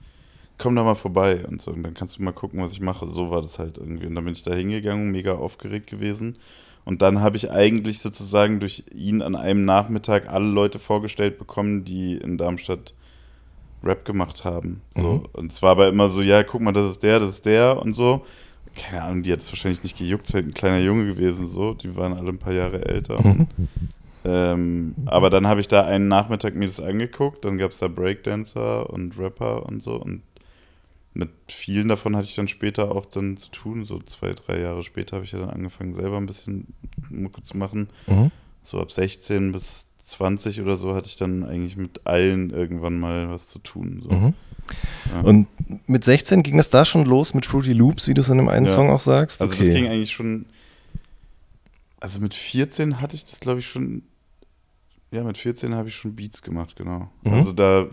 [0.57, 3.07] Komm da mal vorbei und so, und dann kannst du mal gucken, was ich mache.
[3.07, 4.07] So war das halt irgendwie.
[4.07, 6.37] Und dann bin ich da hingegangen, mega aufgeregt gewesen
[6.89, 11.85] und dann habe ich eigentlich sozusagen durch ihn an einem Nachmittag alle Leute vorgestellt bekommen,
[11.85, 12.95] die in Darmstadt
[13.83, 14.81] Rap gemacht haben.
[14.95, 15.01] So.
[15.01, 15.25] Mhm.
[15.33, 17.79] Und es war aber immer so, ja, guck mal, das ist der, das ist der
[17.79, 18.25] und so.
[18.79, 21.73] Keine Ahnung, die hat es wahrscheinlich nicht gejuckt, ist halt ein kleiner Junge gewesen, so.
[21.73, 23.21] Die waren alle ein paar Jahre älter.
[23.21, 23.47] Mhm.
[24.25, 27.87] Ähm, aber dann habe ich da einen Nachmittag mir das angeguckt, dann gab es da
[27.87, 30.23] Breakdancer und Rapper und so und
[31.13, 33.83] mit vielen davon hatte ich dann später auch dann zu tun.
[33.83, 36.73] So zwei, drei Jahre später habe ich ja dann angefangen, selber ein bisschen
[37.09, 37.89] Mucke zu machen.
[38.07, 38.31] Mhm.
[38.63, 43.29] So ab 16 bis 20 oder so hatte ich dann eigentlich mit allen irgendwann mal
[43.29, 44.01] was zu tun.
[44.03, 44.15] So.
[44.15, 44.33] Mhm.
[45.13, 45.21] Ja.
[45.21, 45.47] Und
[45.87, 48.47] mit 16 ging das da schon los mit Fruity Loops, wie du es in dem
[48.47, 48.73] einen ja.
[48.73, 49.41] Song auch sagst?
[49.41, 49.65] Also okay.
[49.65, 50.45] das ging eigentlich schon,
[51.99, 54.03] also mit 14 hatte ich das glaube ich schon,
[55.11, 57.09] ja mit 14 habe ich schon Beats gemacht, genau.
[57.23, 57.33] Mhm.
[57.33, 57.87] Also da,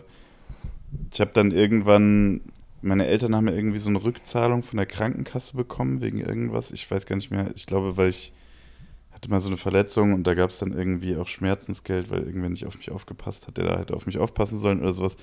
[1.12, 2.41] ich habe dann irgendwann,
[2.83, 6.91] meine Eltern haben ja irgendwie so eine Rückzahlung von der Krankenkasse bekommen wegen irgendwas, ich
[6.91, 8.33] weiß gar nicht mehr, ich glaube, weil ich
[9.12, 12.51] hatte mal so eine Verletzung und da gab es dann irgendwie auch Schmerzensgeld, weil irgendwer
[12.51, 15.17] nicht auf mich aufgepasst hat, der da hätte auf mich aufpassen sollen oder sowas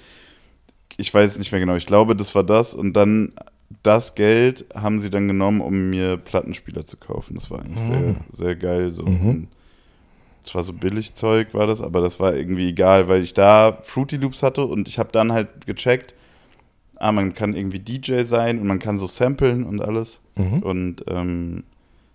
[0.97, 3.34] ich weiß es nicht mehr genau, ich glaube, das war das und dann
[3.82, 7.34] das Geld haben sie dann genommen, um mir Plattenspieler zu kaufen.
[7.36, 7.88] Das war eigentlich mhm.
[7.89, 8.93] sehr, sehr geil.
[8.93, 9.03] So.
[9.03, 9.47] Mhm.
[10.43, 14.17] Zwar so billig Zeug war das, aber das war irgendwie egal, weil ich da Fruity
[14.17, 16.13] Loops hatte und ich habe dann halt gecheckt,
[16.97, 20.21] ah, man kann irgendwie DJ sein und man kann so samplen und alles.
[20.36, 20.60] Mhm.
[20.60, 21.63] Und ähm,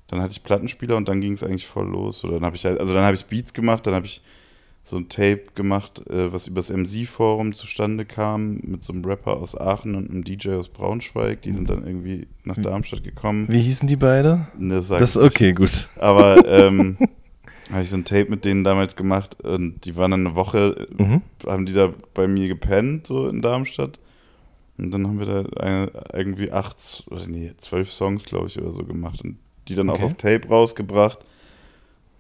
[0.08, 2.24] dann hatte ich Plattenspieler und dann ging es eigentlich voll los.
[2.24, 4.22] Oder dann habe ich halt, also dann habe ich Beats gemacht, dann habe ich
[4.82, 9.54] so ein Tape gemacht, äh, was übers MC-Forum zustande kam, mit so einem Rapper aus
[9.54, 11.42] Aachen und einem DJ aus Braunschweig.
[11.42, 13.46] Die sind dann irgendwie nach Darmstadt gekommen.
[13.48, 14.48] Wie hießen die beide?
[14.58, 15.88] Ne, das das ist okay, gut.
[16.00, 16.96] Aber ähm,
[17.70, 20.88] habe ich so ein Tape mit denen damals gemacht und die waren dann eine Woche,
[20.96, 21.20] mhm.
[21.46, 24.00] haben die da bei mir gepennt, so in Darmstadt.
[24.78, 28.72] Und dann haben wir da eine, irgendwie acht, oder nee, zwölf Songs, glaube ich, oder
[28.72, 29.98] so gemacht und die dann okay.
[29.98, 31.18] auch auf Tape rausgebracht.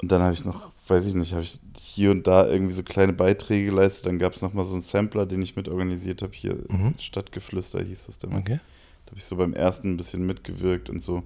[0.02, 2.82] Und dann habe ich noch weiß ich nicht, habe ich hier und da irgendwie so
[2.82, 4.06] kleine Beiträge geleistet.
[4.06, 6.32] Dann gab es nochmal so einen Sampler, den ich mit organisiert habe.
[6.34, 6.94] Hier mhm.
[6.98, 8.46] Stadtgeflüster hieß das damals.
[8.46, 8.60] Okay.
[9.04, 11.22] Da habe ich so beim ersten ein bisschen mitgewirkt und so.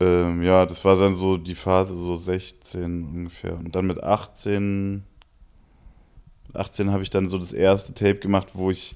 [0.00, 3.58] Ähm, ja, das war dann so die Phase so 16 ungefähr.
[3.58, 5.02] Und dann mit 18,
[6.54, 8.94] 18 habe ich dann so das erste Tape gemacht, wo ich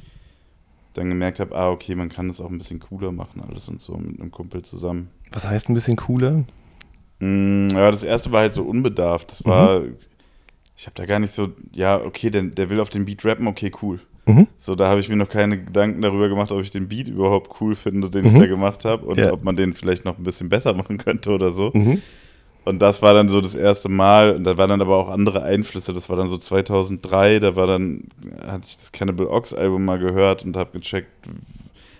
[0.94, 3.80] dann gemerkt habe, ah, okay, man kann das auch ein bisschen cooler machen, alles und
[3.80, 5.10] so mit einem Kumpel zusammen.
[5.32, 6.44] Was heißt ein bisschen cooler?
[7.18, 9.30] Mm, ja, das erste war halt so unbedarft.
[9.30, 9.96] Das war, mhm.
[10.76, 13.46] ich habe da gar nicht so, ja, okay, der, der will auf den Beat rappen,
[13.46, 14.00] okay, cool.
[14.26, 14.46] Mhm.
[14.56, 17.60] So, da habe ich mir noch keine Gedanken darüber gemacht, ob ich den Beat überhaupt
[17.60, 18.26] cool finde, den mhm.
[18.28, 19.32] ich da gemacht habe und ja.
[19.32, 21.70] ob man den vielleicht noch ein bisschen besser machen könnte oder so.
[21.74, 22.00] Mhm.
[22.64, 24.34] Und das war dann so das erste Mal.
[24.34, 25.92] Und da waren dann aber auch andere Einflüsse.
[25.92, 27.38] Das war dann so 2003.
[27.38, 28.04] Da war dann,
[28.40, 31.10] hatte ich das Cannibal Ox Album mal gehört und habe gecheckt.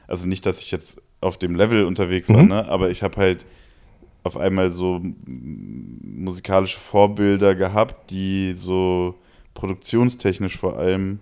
[0.07, 2.49] Also nicht, dass ich jetzt auf dem Level unterwegs war, mhm.
[2.49, 2.69] ne?
[2.69, 3.47] aber ich habe halt
[4.25, 9.15] auf einmal so musikalische Vorbilder gehabt, die so
[9.53, 11.21] produktionstechnisch vor allem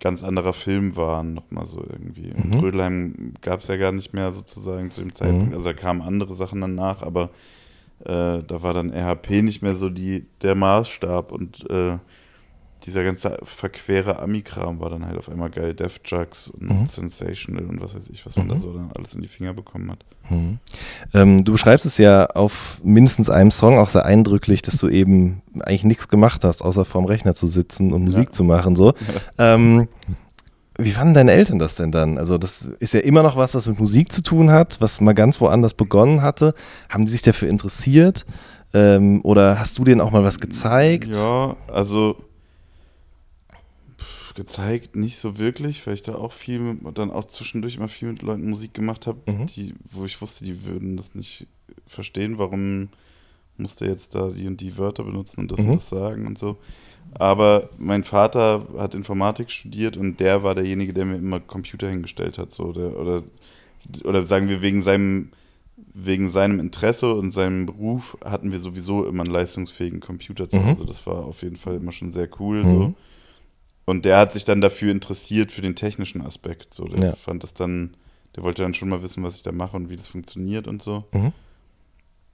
[0.00, 2.32] ganz anderer Film waren, nochmal so irgendwie.
[2.34, 2.52] Mhm.
[2.52, 5.50] Und Rödelheim gab es ja gar nicht mehr sozusagen zu dem Zeitpunkt.
[5.50, 5.54] Mhm.
[5.54, 7.28] Also da kamen andere Sachen danach, aber
[8.00, 11.98] äh, da war dann RHP nicht mehr so die, der Maßstab und äh,
[12.84, 15.74] dieser ganze verquere Ami-Kram war dann halt auf einmal geil.
[15.74, 16.86] Death Drugs und mhm.
[16.86, 18.50] Sensational und was weiß ich, was man mhm.
[18.50, 20.04] da so dann alles in die Finger bekommen hat.
[20.28, 20.58] Mhm.
[21.14, 25.42] Ähm, du beschreibst es ja auf mindestens einem Song auch sehr eindrücklich, dass du eben
[25.60, 28.32] eigentlich nichts gemacht hast, außer vorm Rechner zu sitzen und Musik ja.
[28.32, 28.76] zu machen.
[28.76, 28.92] So.
[29.38, 29.88] Ähm,
[30.78, 32.18] wie fanden deine Eltern das denn dann?
[32.18, 35.12] Also, das ist ja immer noch was, was mit Musik zu tun hat, was mal
[35.12, 36.54] ganz woanders begonnen hatte.
[36.88, 38.26] Haben die sich dafür interessiert?
[38.72, 41.14] Ähm, oder hast du denen auch mal was gezeigt?
[41.14, 42.16] Ja, also
[44.34, 48.08] gezeigt, nicht so wirklich, weil ich da auch viel, mit, dann auch zwischendurch immer viel
[48.12, 49.46] mit Leuten Musik gemacht habe, mhm.
[49.90, 51.46] wo ich wusste, die würden das nicht
[51.86, 52.88] verstehen, warum
[53.56, 55.68] musste jetzt da die und die Wörter benutzen und das mhm.
[55.68, 56.58] und das sagen und so.
[57.14, 62.38] Aber mein Vater hat Informatik studiert und der war derjenige, der mir immer Computer hingestellt
[62.38, 63.22] hat, so der, oder
[64.04, 65.30] oder sagen wir wegen seinem
[65.94, 70.66] wegen seinem Interesse und seinem Beruf hatten wir sowieso immer einen leistungsfähigen Computer zu mhm.
[70.66, 70.82] Hause.
[70.82, 70.86] Mhm.
[70.86, 72.62] Das war auf jeden Fall immer schon sehr cool.
[72.62, 72.74] Mhm.
[72.74, 72.94] So.
[73.90, 76.72] Und der hat sich dann dafür interessiert, für den technischen Aspekt.
[76.74, 77.16] So, der ja.
[77.16, 77.96] fand das dann,
[78.36, 80.80] der wollte dann schon mal wissen, was ich da mache und wie das funktioniert und
[80.80, 81.06] so.
[81.12, 81.32] Mhm.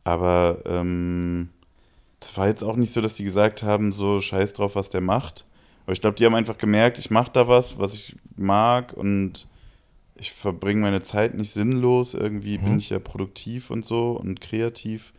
[0.04, 1.48] Aber ähm,
[2.20, 5.00] das war jetzt auch nicht so, dass die gesagt haben, so scheiß drauf, was der
[5.00, 5.46] macht.
[5.84, 9.46] Aber ich glaube, die haben einfach gemerkt, ich mache da was, was ich mag und
[10.14, 12.12] ich verbringe meine Zeit nicht sinnlos.
[12.12, 12.64] Irgendwie mhm.
[12.64, 15.14] bin ich ja produktiv und so und kreativ.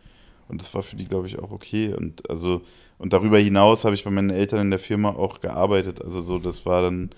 [0.46, 1.94] Und das war für die, glaube ich, auch okay.
[1.94, 2.62] Und also
[2.98, 6.02] und darüber hinaus habe ich bei meinen Eltern in der Firma auch gearbeitet.
[6.04, 7.10] Also so, das war dann.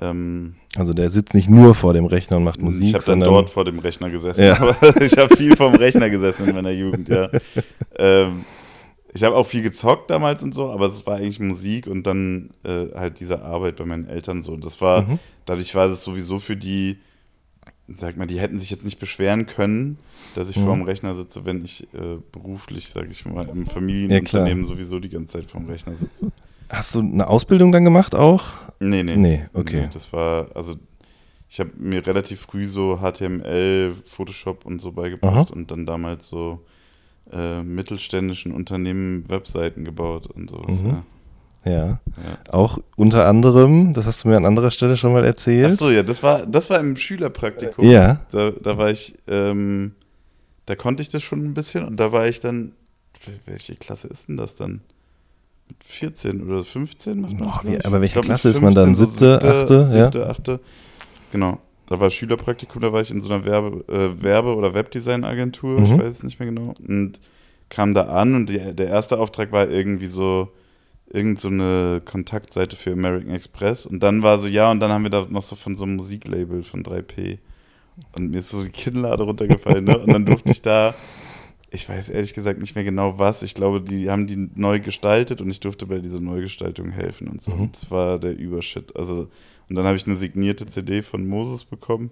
[0.00, 2.88] Ähm, also der sitzt nicht nur vor dem Rechner und macht Musik.
[2.88, 4.42] Ich habe dann dort vor dem Rechner gesessen.
[4.42, 4.76] Ja.
[5.00, 7.30] Ich habe viel vom Rechner gesessen in meiner Jugend, ja.
[7.96, 8.44] ähm,
[9.14, 12.50] ich habe auch viel gezockt damals und so, aber es war eigentlich Musik und dann
[12.64, 14.56] äh, halt diese Arbeit bei meinen Eltern so.
[14.56, 15.20] Das war, mhm.
[15.44, 16.98] dadurch war das sowieso für die
[17.88, 19.98] sag mal, die hätten sich jetzt nicht beschweren können,
[20.34, 20.64] dass ich mhm.
[20.64, 25.00] vor dem Rechner sitze, wenn ich äh, beruflich, sag ich mal, im Familienunternehmen ja, sowieso
[25.00, 26.32] die ganze Zeit vor dem Rechner sitze.
[26.68, 28.44] Hast du eine Ausbildung dann gemacht auch?
[28.80, 29.16] Nee, nee.
[29.16, 29.82] Nee, okay.
[29.82, 30.76] Nee, das war, also
[31.48, 35.54] ich habe mir relativ früh so HTML, Photoshop und so beigebracht Aha.
[35.54, 36.64] und dann damals so
[37.30, 40.80] äh, mittelständischen Unternehmen Webseiten gebaut und sowas.
[40.80, 40.88] Mhm.
[40.88, 41.04] Ja.
[41.64, 41.72] Ja.
[41.72, 41.98] ja.
[42.50, 45.72] Auch unter anderem, das hast du mir an anderer Stelle schon mal erzählt.
[45.74, 47.88] Ach so, ja, das war, das war im Schülerpraktikum.
[47.88, 48.20] Ja.
[48.30, 49.92] Da, da war ich, ähm,
[50.66, 52.72] da konnte ich das schon ein bisschen und da war ich dann,
[53.46, 54.82] welche Klasse ist denn das dann?
[55.68, 58.74] Mit 14 oder 15 macht man Boah, das, wie, Aber welche glaub, Klasse ist man
[58.74, 58.94] dann?
[58.94, 59.84] Siebte, so achte?
[59.86, 60.26] Siebte, ja?
[60.26, 60.60] achte.
[61.32, 61.58] Genau.
[61.86, 65.86] Da war Schülerpraktikum, da war ich in so einer Werbe-, äh, Werbe oder Webdesign-Agentur, mhm.
[65.86, 66.74] ich weiß es nicht mehr genau.
[66.86, 67.20] Und
[67.68, 70.50] kam da an und die, der erste Auftrag war irgendwie so,
[71.06, 73.86] irgend so eine Kontaktseite für American Express.
[73.86, 75.96] Und dann war so, ja, und dann haben wir da noch so von so einem
[75.96, 77.38] Musiklabel von 3P.
[78.16, 79.98] Und mir ist so die Kinnlade runtergefallen, ne?
[79.98, 80.94] Und dann durfte ich da,
[81.70, 83.42] ich weiß ehrlich gesagt nicht mehr genau was.
[83.42, 87.42] Ich glaube, die haben die neu gestaltet und ich durfte bei dieser Neugestaltung helfen und
[87.42, 87.52] so.
[87.52, 87.72] Mhm.
[87.72, 88.96] Das war der Übershit.
[88.96, 89.28] Also,
[89.68, 92.10] und dann habe ich eine signierte CD von Moses bekommen,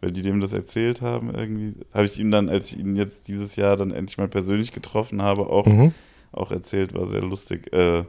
[0.00, 1.74] weil die dem das erzählt haben irgendwie.
[1.92, 5.22] Habe ich ihm dann, als ich ihn jetzt dieses Jahr dann endlich mal persönlich getroffen
[5.22, 5.92] habe, auch, mhm.
[6.32, 7.72] auch erzählt, war sehr lustig.
[7.72, 8.04] Äh,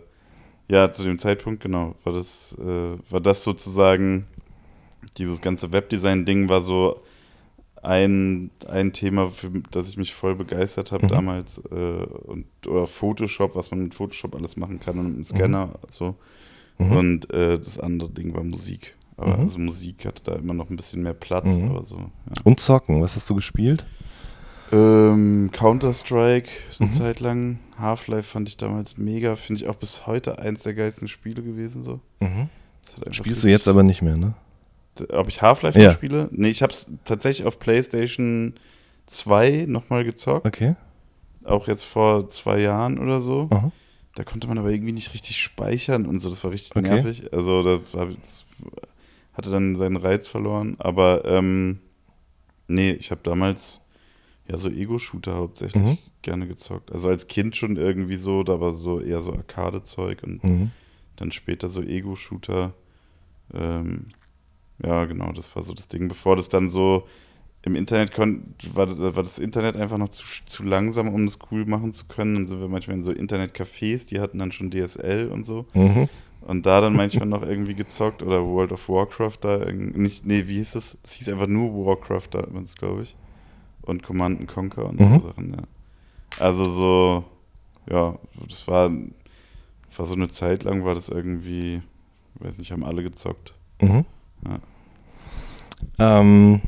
[0.69, 4.27] ja, zu dem Zeitpunkt, genau, war das, äh, war das sozusagen,
[5.17, 7.01] dieses ganze Webdesign-Ding war so
[7.81, 11.09] ein, ein Thema, für das ich mich voll begeistert habe mhm.
[11.09, 11.61] damals.
[11.71, 15.67] Äh, und, oder Photoshop, was man mit Photoshop alles machen kann und mit einem Scanner.
[15.67, 15.73] Mhm.
[15.91, 16.15] So.
[16.77, 16.91] Mhm.
[16.91, 18.95] Und äh, das andere Ding war Musik.
[19.17, 19.43] Aber mhm.
[19.43, 21.57] also Musik hatte da immer noch ein bisschen mehr Platz.
[21.57, 21.71] Mhm.
[21.71, 22.41] Aber so, ja.
[22.43, 23.85] Und Zocken, was hast du gespielt?
[24.71, 26.93] Ähm, Counter-Strike eine mhm.
[26.93, 27.59] Zeit lang.
[27.77, 29.35] Half-Life fand ich damals mega.
[29.35, 31.83] Finde ich auch bis heute eins der geilsten Spiele gewesen.
[31.83, 31.99] So.
[32.19, 32.49] Mhm.
[33.11, 34.33] Spielst du jetzt aber nicht mehr, ne?
[35.11, 35.91] Ob ich Half-Life ja.
[35.91, 36.27] spiele?
[36.31, 38.55] Nee, ich habe es tatsächlich auf PlayStation
[39.05, 40.45] 2 nochmal gezockt.
[40.45, 40.75] Okay.
[41.45, 43.47] Auch jetzt vor zwei Jahren oder so.
[43.49, 43.71] Aha.
[44.15, 46.29] Da konnte man aber irgendwie nicht richtig speichern und so.
[46.29, 46.81] Das war richtig okay.
[46.89, 47.31] nervig.
[47.31, 48.45] Also das,
[49.33, 50.75] hatte dann seinen Reiz verloren.
[50.79, 51.79] Aber ähm,
[52.67, 53.81] nee, ich habe damals
[54.49, 55.97] ja, so Ego-Shooter hauptsächlich mhm.
[56.21, 56.91] gerne gezockt.
[56.91, 60.71] Also als Kind schon irgendwie so, da war so eher so Arcade-Zeug und mhm.
[61.17, 62.73] dann später so Ego-Shooter.
[63.53, 64.07] Ähm,
[64.83, 66.07] ja, genau, das war so das Ding.
[66.07, 67.07] Bevor das dann so
[67.61, 71.93] im Internet war, war das Internet einfach noch zu, zu langsam, um das cool machen
[71.93, 72.33] zu können.
[72.33, 75.67] Dann sind wir manchmal in so Internetcafés, die hatten dann schon DSL und so.
[75.75, 76.09] Mhm.
[76.41, 80.55] Und da dann manchmal noch irgendwie gezockt oder World of Warcraft da, nicht, nee, wie
[80.55, 80.97] hieß das?
[81.03, 83.15] Es hieß einfach nur Warcraft da, glaube ich
[83.89, 85.19] und Command Conquer und mhm.
[85.19, 85.63] so Sachen, ja.
[86.39, 87.23] Also so,
[87.89, 88.15] ja,
[88.47, 88.91] das war,
[89.97, 91.81] war so eine Zeit lang, war das irgendwie,
[92.35, 93.55] weiß nicht, haben alle gezockt.
[93.81, 94.05] Mhm.
[94.45, 96.19] Ja.
[96.19, 96.61] Ähm,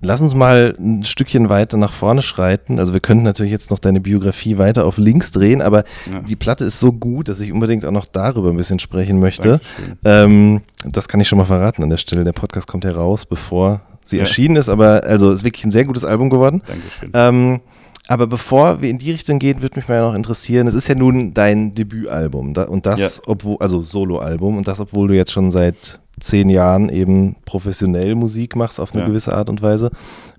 [0.00, 2.78] lass uns mal ein Stückchen weiter nach vorne schreiten.
[2.78, 6.20] Also wir könnten natürlich jetzt noch deine Biografie weiter auf links drehen, aber ja.
[6.20, 9.60] die Platte ist so gut, dass ich unbedingt auch noch darüber ein bisschen sprechen möchte.
[10.04, 12.24] Ähm, das kann ich schon mal verraten an der Stelle.
[12.24, 14.22] Der Podcast kommt heraus, bevor sie ja.
[14.22, 16.62] erschienen ist, aber also ist wirklich ein sehr gutes Album geworden.
[16.66, 17.10] Dankeschön.
[17.14, 17.60] Ähm,
[18.08, 20.94] aber bevor wir in die Richtung gehen, würde mich mal noch interessieren, es ist ja
[20.94, 23.22] nun dein Debütalbum und das, ja.
[23.26, 28.56] obwohl, also Soloalbum und das, obwohl du jetzt schon seit zehn Jahren eben professionell Musik
[28.56, 29.08] machst auf eine ja.
[29.08, 29.90] gewisse Art und Weise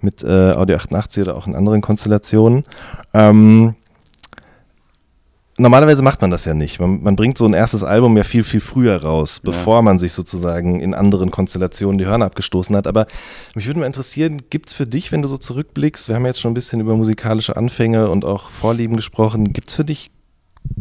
[0.01, 2.63] mit äh, Audio 88 oder auch in anderen Konstellationen.
[3.13, 3.75] Ähm,
[5.57, 6.79] normalerweise macht man das ja nicht.
[6.79, 9.81] Man, man, bringt so ein erstes Album ja viel, viel früher raus, bevor ja.
[9.83, 12.87] man sich sozusagen in anderen Konstellationen die Hörner abgestoßen hat.
[12.87, 13.05] Aber
[13.55, 16.41] mich würde mal interessieren, gibt es für dich, wenn du so zurückblickst, wir haben jetzt
[16.41, 20.11] schon ein bisschen über musikalische Anfänge und auch Vorlieben gesprochen, gibt es für dich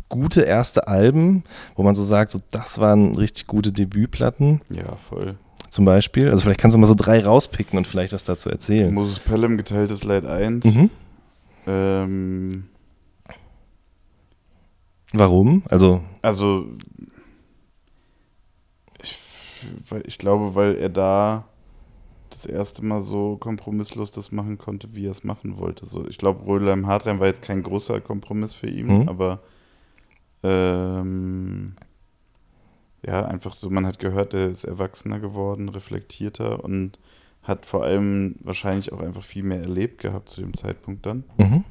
[0.09, 1.43] gute erste Alben,
[1.75, 4.61] wo man so sagt, so das waren richtig gute Debütplatten?
[4.71, 5.37] Ja, voll.
[5.71, 6.31] Zum Beispiel.
[6.31, 8.93] Also vielleicht kannst du mal so drei rauspicken und vielleicht was dazu erzählen.
[8.93, 10.65] Moses Pelham, geteiltes Leid 1.
[10.67, 10.91] Mhm.
[11.67, 12.65] Ähm
[15.13, 15.63] Warum?
[15.69, 16.03] Also.
[16.23, 16.67] Also.
[19.03, 19.19] Ich,
[19.89, 21.45] weil, ich glaube, weil er da
[22.31, 25.87] das erste Mal so kompromisslos das machen konnte, wie er es machen wollte.
[25.87, 29.09] So, ich glaube, Rödelheim Hartrein war jetzt kein großer Kompromiss für ihn, mhm.
[29.09, 29.41] aber
[30.43, 31.77] ähm,
[33.05, 36.99] ja, einfach so, man hat gehört, er ist erwachsener geworden, reflektierter und
[37.43, 41.25] hat vor allem wahrscheinlich auch einfach viel mehr erlebt gehabt zu dem Zeitpunkt dann.
[41.37, 41.65] Mhm.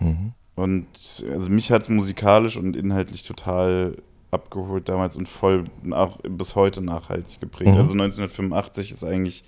[0.00, 0.32] Mhm.
[0.56, 0.86] Und
[1.30, 3.96] also mich hat es musikalisch und inhaltlich total
[4.30, 7.72] abgeholt damals und voll nach, bis heute nachhaltig geprägt.
[7.72, 7.76] Mhm.
[7.76, 9.44] Also 1985 ist eigentlich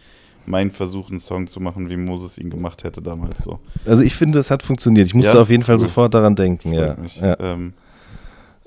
[0.47, 3.59] mein Versuch, einen Song zu machen, wie Moses ihn gemacht hätte damals so.
[3.85, 5.07] Also ich finde, es hat funktioniert.
[5.07, 6.73] Ich musste ja, auf jeden Fall sofort daran denken.
[6.73, 6.97] Ja.
[7.21, 7.37] Ja.
[7.41, 7.75] Ähm,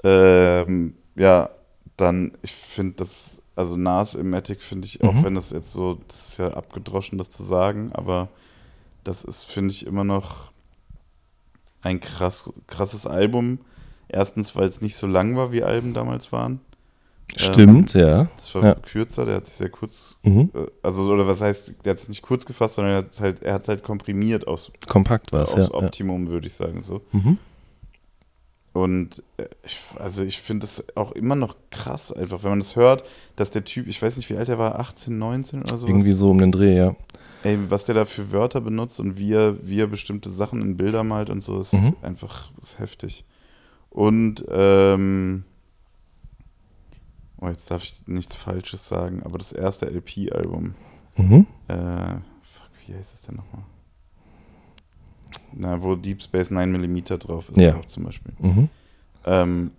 [0.03, 1.49] ähm, ja,
[1.97, 5.23] dann, ich finde das, also Nas Ilmatic finde ich, auch mhm.
[5.23, 8.29] wenn das jetzt so, das ist ja abgedroschen, das zu sagen, aber
[9.03, 10.50] das ist, finde ich, immer noch
[11.81, 13.59] ein krass, krasses Album.
[14.07, 16.59] Erstens, weil es nicht so lang war, wie Alben damals waren.
[17.35, 18.27] Stimmt, ähm, ja.
[18.35, 18.75] Das war ja.
[18.75, 20.49] kürzer, der hat sich sehr kurz, mhm.
[20.53, 23.21] äh, also, oder was heißt, der hat es nicht kurz gefasst, sondern er hat es
[23.21, 24.71] halt, er hat halt komprimiert aus.
[24.87, 25.71] Kompakt war es, ja.
[25.71, 26.31] Optimum, ja.
[26.31, 27.01] würde ich sagen, so.
[27.11, 27.37] Mhm.
[28.73, 32.75] Und äh, ich, also ich finde es auch immer noch krass, einfach, wenn man das
[32.75, 33.03] hört,
[33.35, 35.87] dass der Typ, ich weiß nicht, wie alt er war, 18, 19 oder so.
[35.87, 36.95] Irgendwie so um den Dreh, ja.
[37.43, 40.77] Ey, was der da für Wörter benutzt und wie er, wie er bestimmte Sachen in
[40.77, 41.95] Bilder malt und so, ist mhm.
[42.01, 43.25] einfach ist heftig.
[43.89, 45.43] Und, ähm,
[47.37, 50.75] oh, jetzt darf ich nichts Falsches sagen, aber das erste LP-Album,
[51.17, 51.47] mhm.
[51.67, 53.63] äh, fuck, wie heißt es denn nochmal?
[55.53, 57.75] Na, wo Deep Space 9 mm drauf ist, ja.
[57.75, 58.33] auch zum Beispiel.
[58.39, 58.69] Mhm.
[59.25, 59.71] Ähm,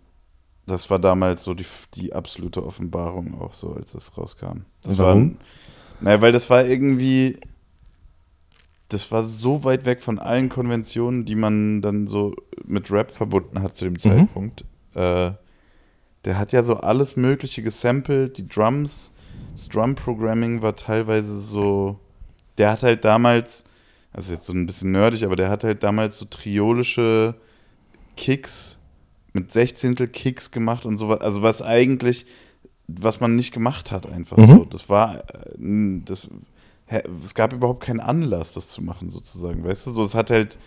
[0.66, 4.64] das war damals so die, die absolute Offenbarung auch so, als das rauskam.
[4.82, 5.38] Das Warum?
[5.38, 5.38] War,
[6.02, 7.38] naja, weil das war irgendwie,
[8.92, 13.62] das war so weit weg von allen Konventionen, die man dann so mit Rap verbunden
[13.62, 13.98] hat zu dem mhm.
[13.98, 14.64] Zeitpunkt.
[14.94, 15.32] Äh,
[16.24, 19.12] der hat ja so alles Mögliche gesampelt, die Drums,
[19.54, 21.98] das Drum-Programming war teilweise so.
[22.58, 23.64] Der hat halt damals,
[24.12, 27.34] das ist jetzt so ein bisschen nerdig, aber der hat halt damals so triolische
[28.16, 28.76] Kicks
[29.32, 31.20] mit Sechzehntel Kicks gemacht und sowas.
[31.20, 32.26] Also was eigentlich,
[32.86, 34.46] was man nicht gemacht hat, einfach mhm.
[34.46, 34.64] so.
[34.64, 36.28] Das war, äh, das
[36.86, 39.90] es gab überhaupt keinen Anlass, das zu machen, sozusagen, weißt du?
[39.90, 40.58] So, es hat halt.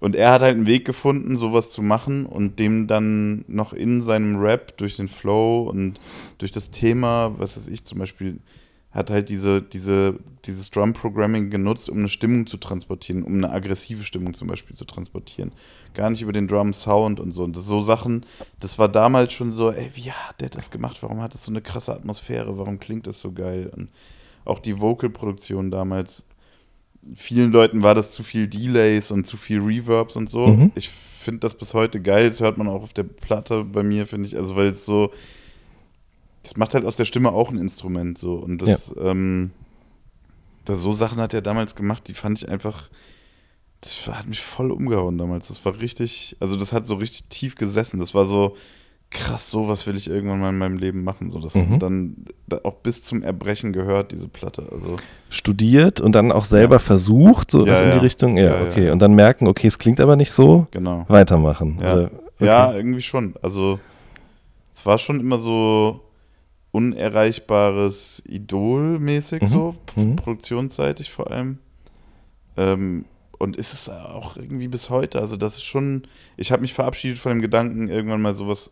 [0.00, 4.02] Und er hat halt einen Weg gefunden, sowas zu machen und dem dann noch in
[4.02, 6.00] seinem Rap durch den Flow und
[6.38, 8.40] durch das Thema, was weiß ich zum Beispiel,
[8.92, 14.02] hat halt diese, diese, dieses Drum-Programming genutzt, um eine Stimmung zu transportieren, um eine aggressive
[14.04, 15.52] Stimmung zum Beispiel zu transportieren.
[15.94, 17.44] Gar nicht über den Drum-Sound und so.
[17.44, 18.26] Und das so Sachen,
[18.60, 20.98] das war damals schon so, ey, wie hat der das gemacht?
[21.02, 22.58] Warum hat das so eine krasse Atmosphäre?
[22.58, 23.70] Warum klingt das so geil?
[23.74, 23.90] Und
[24.44, 26.26] auch die Vocal-Produktion damals,
[27.14, 30.46] vielen Leuten war das zu viel Delays und zu viel Reverbs und so.
[30.46, 30.72] Mhm.
[30.74, 32.28] Ich finde das bis heute geil.
[32.28, 34.36] Das hört man auch auf der Platte bei mir, finde ich.
[34.36, 35.12] Also, weil es so,
[36.42, 38.34] das macht halt aus der Stimme auch ein Instrument so.
[38.34, 39.10] Und das, ja.
[39.10, 39.50] ähm,
[40.64, 42.88] das, so Sachen hat er damals gemacht, die fand ich einfach,
[43.80, 45.48] das hat mich voll umgehauen damals.
[45.48, 47.98] Das war richtig, also das hat so richtig tief gesessen.
[47.98, 48.56] Das war so,
[49.12, 51.30] krass, sowas will ich irgendwann mal in meinem Leben machen.
[51.30, 51.78] So, das mhm.
[51.78, 52.26] dann
[52.64, 54.66] auch bis zum Erbrechen gehört, diese Platte.
[54.70, 54.96] Also
[55.30, 56.80] Studiert und dann auch selber ja.
[56.80, 58.36] versucht, so ja, was in die Richtung.
[58.36, 58.90] Ja, okay.
[58.90, 60.66] Und dann merken, okay, es klingt aber nicht so.
[60.70, 61.04] Genau.
[61.08, 61.78] Weitermachen.
[61.80, 62.10] Ja, okay.
[62.40, 63.34] ja irgendwie schon.
[63.42, 63.78] Also
[64.74, 66.00] es war schon immer so
[66.70, 69.46] unerreichbares Idol mäßig mhm.
[69.46, 70.16] so, mhm.
[70.16, 71.58] produktionsseitig vor allem.
[72.56, 73.04] Ähm,
[73.38, 75.20] und ist es auch irgendwie bis heute.
[75.20, 76.04] Also das ist schon,
[76.36, 78.70] ich habe mich verabschiedet von dem Gedanken, irgendwann mal sowas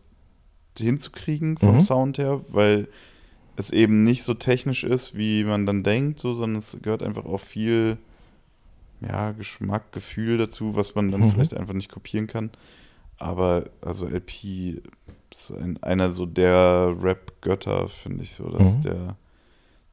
[0.77, 1.81] hinzukriegen vom mhm.
[1.81, 2.87] Sound her, weil
[3.55, 7.25] es eben nicht so technisch ist, wie man dann denkt, so, sondern es gehört einfach
[7.25, 7.97] auch viel
[9.01, 11.31] ja, Geschmack, Gefühl dazu, was man dann mhm.
[11.31, 12.51] vielleicht einfach nicht kopieren kann.
[13.17, 14.81] Aber also LP
[15.31, 18.81] ist ein, einer so der Rap-Götter, finde ich so, dass mhm.
[18.81, 19.15] der,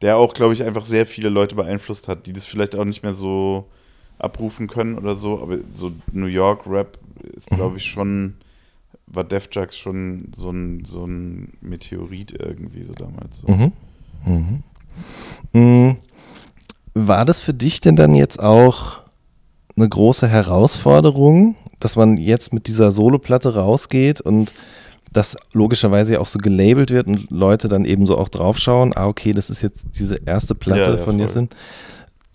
[0.03, 3.03] der auch, glaube ich, einfach sehr viele Leute beeinflusst hat, die das vielleicht auch nicht
[3.03, 3.67] mehr so
[4.19, 6.99] abrufen können oder so, aber so New York Rap
[7.35, 7.77] ist, glaube mhm.
[7.77, 8.35] ich, schon
[9.11, 13.39] war Def Jux schon so ein, so ein Meteorit irgendwie so damals.
[13.39, 13.49] So.
[13.49, 13.73] Mhm.
[14.25, 14.63] Mhm.
[15.53, 15.97] Mhm.
[16.95, 19.01] War das für dich denn dann jetzt auch
[19.77, 24.53] eine große Herausforderung, dass man jetzt mit dieser Soloplatte rausgeht und
[25.13, 29.07] das logischerweise ja auch so gelabelt wird und Leute dann eben so auch draufschauen, ah
[29.07, 31.49] okay, das ist jetzt diese erste Platte ja, ja, von Jessin.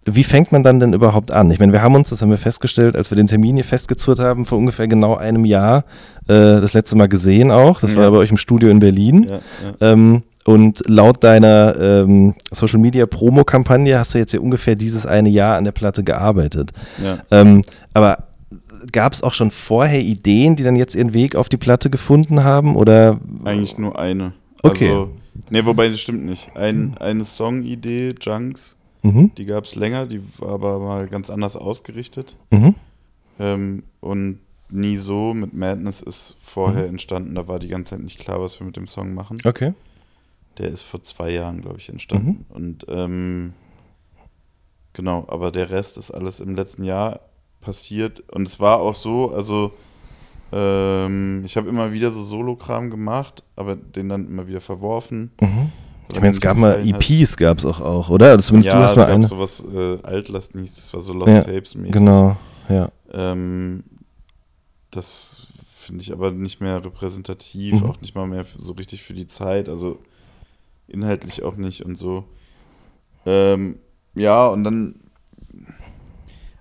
[0.06, 1.50] Wie fängt man dann denn überhaupt an?
[1.52, 4.20] Ich meine, wir haben uns, das haben wir festgestellt, als wir den Termin hier festgezurrt
[4.20, 5.86] haben, vor ungefähr genau einem Jahr,
[6.28, 7.80] äh, das letzte Mal gesehen auch.
[7.80, 8.00] Das ja.
[8.00, 9.28] war bei euch im Studio in Berlin.
[9.30, 9.94] Ja, ja.
[9.94, 15.30] Ähm, und laut deiner ähm, Social Media Promo-Kampagne hast du jetzt ja ungefähr dieses eine
[15.30, 16.72] Jahr an der Platte gearbeitet.
[17.32, 17.62] Ähm,
[17.94, 18.26] aber
[18.92, 22.44] gab es auch schon vorher Ideen, die dann jetzt ihren Weg auf die Platte gefunden
[22.44, 22.76] haben?
[22.76, 23.22] Oder?
[23.46, 24.34] Eigentlich nur eine.
[24.64, 24.90] Okay.
[24.90, 25.12] Also,
[25.50, 26.58] nee, wobei das stimmt nicht.
[26.58, 29.32] Ein, eine Song-Idee, Junks Mhm.
[29.38, 32.38] Die gab es länger, die war aber mal ganz anders ausgerichtet.
[32.52, 32.76] Mhm.
[33.40, 34.40] Ähm, und
[34.70, 36.90] nie so mit Madness ist vorher mhm.
[36.90, 37.36] entstanden.
[37.36, 39.38] Da war die ganze Zeit nicht klar, was wir mit dem Song machen.
[39.46, 39.74] Okay.
[40.58, 42.46] Der ist vor zwei Jahren, glaube ich, entstanden.
[42.50, 42.56] Mhm.
[42.56, 43.54] Und ähm,
[44.94, 47.22] genau, aber der Rest ist alles im letzten Jahr
[47.62, 48.22] passiert.
[48.32, 49.74] Und es war auch so, also
[50.52, 55.32] ähm, ich habe immer wieder so Solo-Kram gemacht, aber den dann immer wieder verworfen.
[55.42, 55.72] Mhm.
[56.10, 58.32] Ich meine, es gab mal EPs, gab es auch, auch, oder?
[58.32, 59.28] Also zumindest ja, du hast mal eine.
[59.28, 61.92] sowas äh, Altlasten hieß, das war so Lost ja, Tapes mäßig.
[61.92, 62.38] Genau,
[62.70, 62.90] ja.
[63.12, 63.84] Ähm,
[64.92, 65.48] das
[65.84, 67.90] finde ich aber nicht mehr repräsentativ, mhm.
[67.90, 69.70] auch nicht mal mehr so richtig für die Zeit.
[69.70, 70.00] Also
[70.88, 72.26] inhaltlich auch nicht und so.
[73.26, 73.80] Ähm,
[74.16, 74.96] ja, und dann,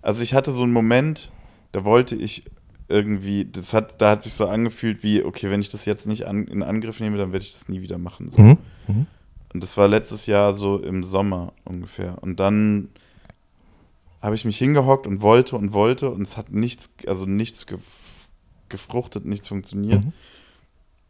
[0.00, 1.30] also ich hatte so einen Moment,
[1.72, 2.44] da wollte ich
[2.88, 6.26] irgendwie, das hat, da hat sich so angefühlt wie, okay, wenn ich das jetzt nicht
[6.26, 8.30] an, in Angriff nehme, dann werde ich das nie wieder machen.
[8.30, 8.40] So.
[8.40, 8.58] Mhm.
[8.86, 9.06] Mhm.
[9.52, 12.16] Und das war letztes Jahr so im Sommer ungefähr.
[12.22, 12.88] Und dann
[14.20, 17.66] habe ich mich hingehockt und wollte und wollte und es hat nichts, also nichts
[18.68, 20.04] gefruchtet, nichts funktioniert.
[20.04, 20.12] Mhm.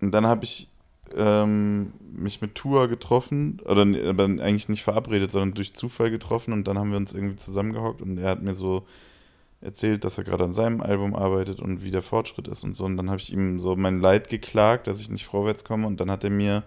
[0.00, 0.68] Und dann habe ich
[1.14, 6.66] ähm, mich mit Tua getroffen, oder aber eigentlich nicht verabredet, sondern durch Zufall getroffen und
[6.66, 8.86] dann haben wir uns irgendwie zusammengehockt und er hat mir so
[9.60, 12.84] erzählt, dass er gerade an seinem Album arbeitet und wie der Fortschritt ist und so.
[12.84, 16.00] Und dann habe ich ihm so mein Leid geklagt, dass ich nicht vorwärts komme und
[16.00, 16.64] dann hat er mir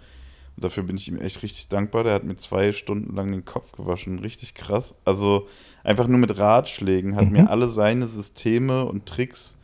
[0.56, 2.04] und dafür bin ich ihm echt richtig dankbar.
[2.04, 4.20] Der hat mir zwei Stunden lang den Kopf gewaschen.
[4.20, 4.96] Richtig krass.
[5.04, 5.48] Also
[5.84, 7.32] einfach nur mit Ratschlägen hat mhm.
[7.32, 9.58] mir alle seine Systeme und Tricks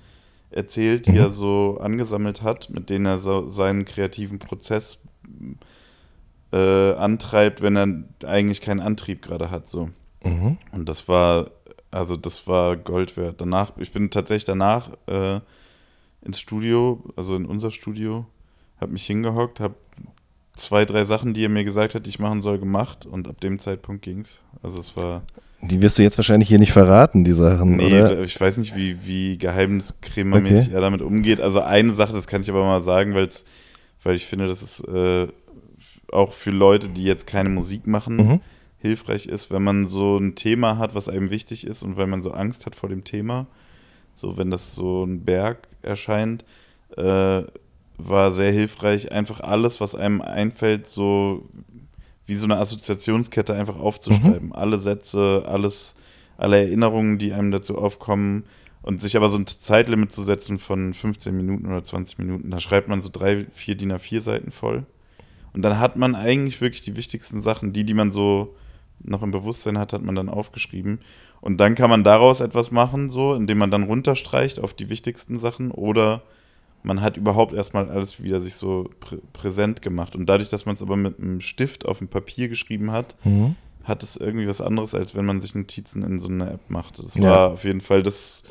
[0.49, 1.17] erzählt, die mhm.
[1.17, 4.99] er so angesammelt hat, mit denen er so seinen kreativen Prozess
[6.51, 9.69] äh, antreibt, wenn er eigentlich keinen Antrieb gerade hat.
[9.69, 9.89] So.
[10.25, 10.57] Mhm.
[10.73, 11.51] Und das war,
[11.89, 13.39] also das war Gold wert.
[13.39, 15.39] Danach, ich bin tatsächlich danach äh,
[16.21, 18.25] ins Studio, also in unser Studio,
[18.81, 19.75] habe mich hingehockt, habe
[20.61, 23.41] zwei, drei Sachen, die er mir gesagt hat, die ich machen soll, gemacht und ab
[23.41, 24.39] dem Zeitpunkt ging es.
[24.63, 25.23] Also es war.
[25.63, 27.77] Die wirst du jetzt wahrscheinlich hier nicht verraten, die Sachen.
[27.77, 28.21] Nee, oder?
[28.21, 30.75] ich weiß nicht, wie, wie geheimniskrämermäßig okay.
[30.75, 31.39] er damit umgeht.
[31.39, 33.45] Also eine Sache, das kann ich aber mal sagen, weil's,
[34.01, 35.27] weil ich finde, dass es äh,
[36.11, 38.39] auch für Leute, die jetzt keine Musik machen, mhm.
[38.79, 42.21] hilfreich ist, wenn man so ein Thema hat, was einem wichtig ist und weil man
[42.21, 43.45] so Angst hat vor dem Thema.
[44.15, 46.43] So, wenn das so ein Berg erscheint,
[46.97, 47.43] äh,
[48.07, 51.49] war sehr hilfreich, einfach alles, was einem einfällt, so
[52.25, 54.47] wie so eine Assoziationskette einfach aufzuschreiben.
[54.47, 54.53] Mhm.
[54.53, 55.95] Alle Sätze, alles,
[56.37, 58.45] alle Erinnerungen, die einem dazu aufkommen
[58.81, 62.49] und sich aber so ein Zeitlimit zu setzen von 15 Minuten oder 20 Minuten.
[62.49, 64.85] Da schreibt man so drei, vier DIN A4 Seiten voll.
[65.53, 68.55] Und dann hat man eigentlich wirklich die wichtigsten Sachen, die, die man so
[69.03, 70.99] noch im Bewusstsein hat, hat man dann aufgeschrieben.
[71.41, 75.39] Und dann kann man daraus etwas machen, so, indem man dann runterstreicht auf die wichtigsten
[75.39, 76.21] Sachen oder
[76.83, 80.15] man hat überhaupt erstmal alles wieder sich so prä präsent gemacht.
[80.15, 83.55] Und dadurch, dass man es aber mit einem Stift auf dem Papier geschrieben hat, mhm.
[83.83, 86.99] hat es irgendwie was anderes, als wenn man sich Notizen in so einer App macht.
[86.99, 87.47] Das war ja.
[87.47, 88.43] auf jeden Fall das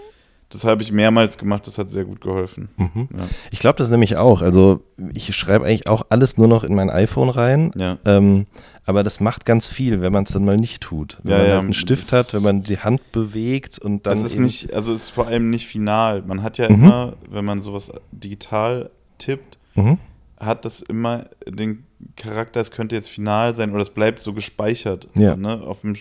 [0.50, 2.68] das habe ich mehrmals gemacht, das hat sehr gut geholfen.
[2.76, 3.08] Mhm.
[3.16, 3.22] Ja.
[3.52, 4.42] Ich glaube das nämlich auch.
[4.42, 4.82] Also
[5.14, 7.70] ich schreibe eigentlich auch alles nur noch in mein iPhone rein.
[7.76, 7.98] Ja.
[8.04, 8.46] Ähm,
[8.84, 11.18] aber das macht ganz viel, wenn man es dann mal nicht tut.
[11.22, 14.20] Wenn ja, man halt einen Stift hat, wenn man die Hand bewegt und dann.
[14.20, 16.22] Das ist nicht, also ist vor allem nicht final.
[16.22, 16.74] Man hat ja mhm.
[16.84, 19.98] immer, wenn man sowas digital tippt, mhm.
[20.38, 21.86] hat das immer den
[22.16, 25.08] Charakter, es könnte jetzt final sein oder es bleibt so gespeichert.
[25.14, 25.36] Ja.
[25.36, 25.62] Ne?
[25.62, 25.94] Auf, dem,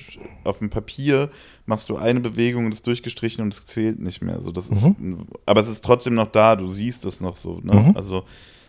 [0.43, 1.30] auf dem Papier
[1.66, 4.41] machst du eine Bewegung und ist durchgestrichen und es zählt nicht mehr.
[4.41, 4.76] So, das mhm.
[4.76, 7.60] ist, aber es ist trotzdem noch da, du siehst es noch so.
[7.64, 7.74] Ne?
[7.74, 7.97] Mhm.
[7.97, 8.24] Also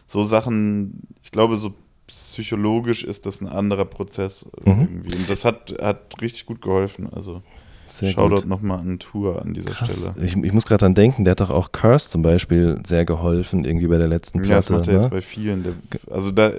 [0.06, 1.74] so Sachen, ich glaube, so
[2.06, 4.72] psychologisch ist das ein anderer Prozess mhm.
[4.72, 5.16] irgendwie.
[5.16, 7.08] Und das hat, hat richtig gut geholfen.
[7.12, 7.42] Also.
[7.86, 10.08] Sehr Shoutout nochmal an Tour an dieser Krass.
[10.12, 10.24] Stelle.
[10.24, 13.64] Ich, ich muss gerade dran denken, der hat doch auch Curse zum Beispiel sehr geholfen,
[13.64, 14.74] irgendwie bei der letzten Platte.
[14.74, 15.00] Ja, das macht er ne?
[15.00, 15.64] jetzt bei vielen.
[15.64, 15.72] Der,
[16.08, 16.52] also da,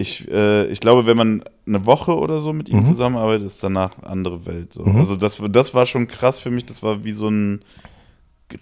[0.00, 2.86] ich, äh, ich glaube, wenn man eine Woche oder so mit ihm mhm.
[2.86, 4.72] zusammenarbeitet, ist danach eine andere Welt.
[4.72, 4.84] So.
[4.84, 4.96] Mhm.
[4.96, 6.64] Also das, das war schon krass für mich.
[6.64, 7.60] Das war wie so ein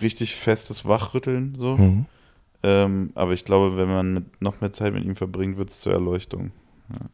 [0.03, 1.55] richtig festes Wachrütteln.
[1.57, 1.77] So.
[1.77, 2.07] Mhm.
[2.65, 5.79] Ähm, aber ich glaube, wenn man mit, noch mehr Zeit mit ihm verbringt, wird es
[5.79, 6.51] zur Erleuchtung.
[6.91, 7.07] Ja.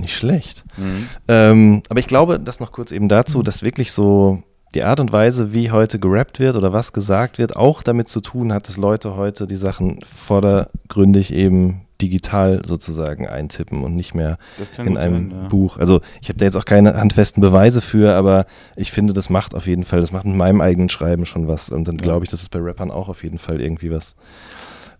[0.00, 0.64] Nicht schlecht.
[0.78, 1.08] Mhm.
[1.28, 4.42] Ähm, aber ich glaube, das noch kurz eben dazu, dass wirklich so
[4.74, 8.20] die Art und Weise, wie heute gerappt wird oder was gesagt wird, auch damit zu
[8.20, 14.38] tun hat, dass Leute heute die Sachen vordergründig eben digital sozusagen eintippen und nicht mehr
[14.78, 15.48] in einem sein, ja.
[15.48, 15.76] Buch.
[15.78, 18.46] Also ich habe da jetzt auch keine handfesten Beweise für, aber
[18.76, 21.70] ich finde, das macht auf jeden Fall, das macht mit meinem eigenen Schreiben schon was.
[21.70, 24.14] Und dann glaube ich, dass es bei Rappern auch auf jeden Fall irgendwie was,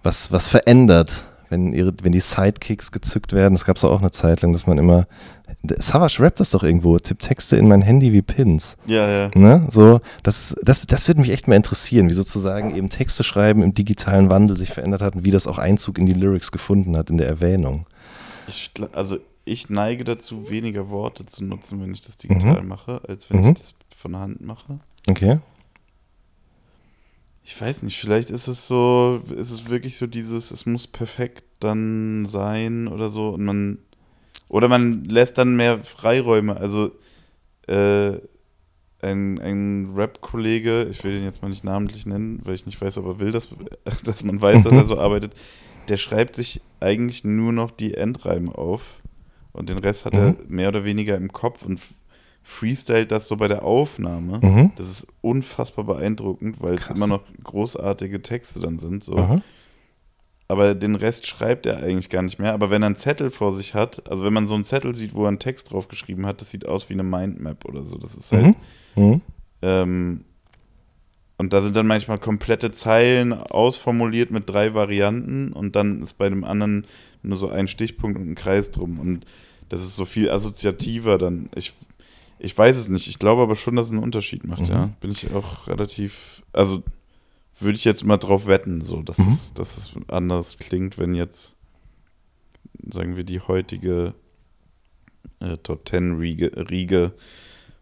[0.03, 3.55] was, was verändert wenn, ihre, wenn die Sidekicks gezückt werden.
[3.55, 5.07] Das gab es auch eine Zeit lang, dass man immer.
[5.63, 8.77] Savage rappt das doch irgendwo, tippt Texte in mein Handy wie Pins.
[8.87, 9.31] Ja, ja.
[9.35, 9.67] Ne?
[9.71, 13.75] So, das, das, das würde mich echt mal interessieren, wie sozusagen eben Texte schreiben im
[13.75, 17.11] digitalen Wandel sich verändert hat und wie das auch Einzug in die Lyrics gefunden hat,
[17.11, 17.87] in der Erwähnung.
[18.47, 22.69] Ich, also ich neige dazu, weniger Worte zu nutzen, wenn ich das digital mhm.
[22.69, 23.49] mache, als wenn mhm.
[23.49, 24.79] ich das von der Hand mache.
[25.09, 25.41] Okay
[27.43, 31.45] ich weiß nicht, vielleicht ist es so, ist es wirklich so dieses, es muss perfekt
[31.61, 33.79] dann sein oder so und man,
[34.49, 36.57] oder man lässt dann mehr Freiräume.
[36.57, 36.93] Also,
[37.67, 38.19] äh,
[39.03, 42.99] ein, ein Rap-Kollege, ich will den jetzt mal nicht namentlich nennen, weil ich nicht weiß,
[42.99, 43.49] ob er will, dass,
[44.05, 45.35] dass man weiß, dass er so arbeitet,
[45.89, 49.01] der schreibt sich eigentlich nur noch die Endreime auf
[49.53, 50.21] und den Rest hat mhm.
[50.21, 51.81] er mehr oder weniger im Kopf und
[52.43, 54.41] freestylt das so bei der Aufnahme.
[54.43, 54.73] Mhm.
[54.77, 56.91] Das ist unfassbar beeindruckend, weil Krass.
[56.91, 59.05] es immer noch großartige Texte dann sind.
[59.05, 59.15] So.
[60.49, 62.53] aber den Rest schreibt er eigentlich gar nicht mehr.
[62.53, 65.15] Aber wenn er einen Zettel vor sich hat, also wenn man so einen Zettel sieht,
[65.15, 67.99] wo er einen Text drauf geschrieben hat, das sieht aus wie eine Mindmap oder so.
[67.99, 68.57] Das ist halt.
[68.97, 69.03] Mhm.
[69.05, 69.21] Mhm.
[69.63, 70.25] Ähm,
[71.41, 76.29] und da sind dann manchmal komplette Zeilen ausformuliert mit drei Varianten und dann ist bei
[76.29, 76.87] dem anderen
[77.23, 78.99] nur so ein Stichpunkt und ein Kreis drum.
[78.99, 79.25] Und
[79.71, 81.49] das ist so viel assoziativer dann.
[81.55, 81.73] Ich,
[82.41, 83.07] ich weiß es nicht.
[83.07, 84.69] Ich glaube aber schon, dass es einen Unterschied macht, mhm.
[84.69, 84.91] ja.
[85.01, 86.43] Bin ich auch relativ.
[86.53, 86.83] Also
[87.61, 89.29] würde ich jetzt mal drauf wetten, so, dass, mhm.
[89.29, 91.57] es, dass es anders klingt, wenn jetzt,
[92.91, 94.15] sagen wir, die heutige
[95.41, 97.13] äh, Top Ten Riege, Riege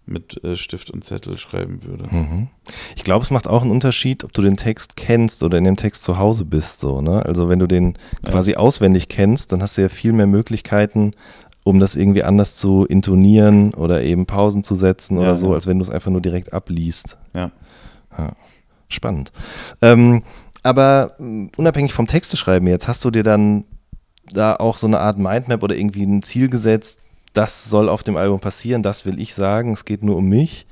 [0.09, 2.09] mit äh, Stift und Zettel schreiben würde.
[2.11, 2.49] Mhm.
[2.97, 5.77] Ich glaube, es macht auch einen Unterschied, ob du den Text kennst oder in dem
[5.77, 6.81] Text zu Hause bist.
[6.81, 7.25] So, ne?
[7.25, 7.95] Also wenn du den
[8.25, 8.31] ja.
[8.31, 11.13] quasi auswendig kennst, dann hast du ja viel mehr Möglichkeiten,
[11.69, 15.55] um das irgendwie anders zu intonieren oder eben Pausen zu setzen ja, oder so, ja.
[15.55, 17.17] als wenn du es einfach nur direkt abliest.
[17.35, 17.51] Ja.
[18.17, 18.33] ja.
[18.89, 19.33] Spannend.
[19.83, 20.23] Ähm,
[20.63, 23.65] aber mm, unabhängig vom Texteschreiben jetzt, hast du dir dann
[24.33, 26.99] da auch so eine Art Mindmap oder irgendwie ein Ziel gesetzt,
[27.33, 30.67] das soll auf dem Album passieren, das will ich sagen, es geht nur um mich.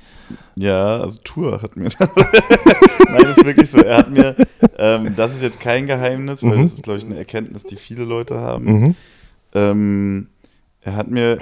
[0.55, 1.89] Ja, also Tour hat mir.
[1.99, 3.77] Nein, das ist wirklich so.
[3.77, 4.35] Er hat mir,
[4.77, 6.63] ähm, das ist jetzt kein Geheimnis, weil mhm.
[6.63, 8.65] das ist, glaube ich, eine Erkenntnis, die viele Leute haben.
[8.65, 8.95] Mhm.
[9.53, 10.27] Ähm,
[10.87, 11.39] er hat mir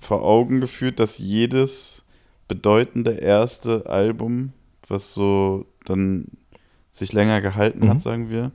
[0.00, 2.06] vor Augen geführt, dass jedes
[2.48, 4.54] bedeutende erste Album,
[4.88, 6.28] was so dann
[6.94, 7.90] sich länger gehalten mhm.
[7.90, 8.52] hat, sagen wir,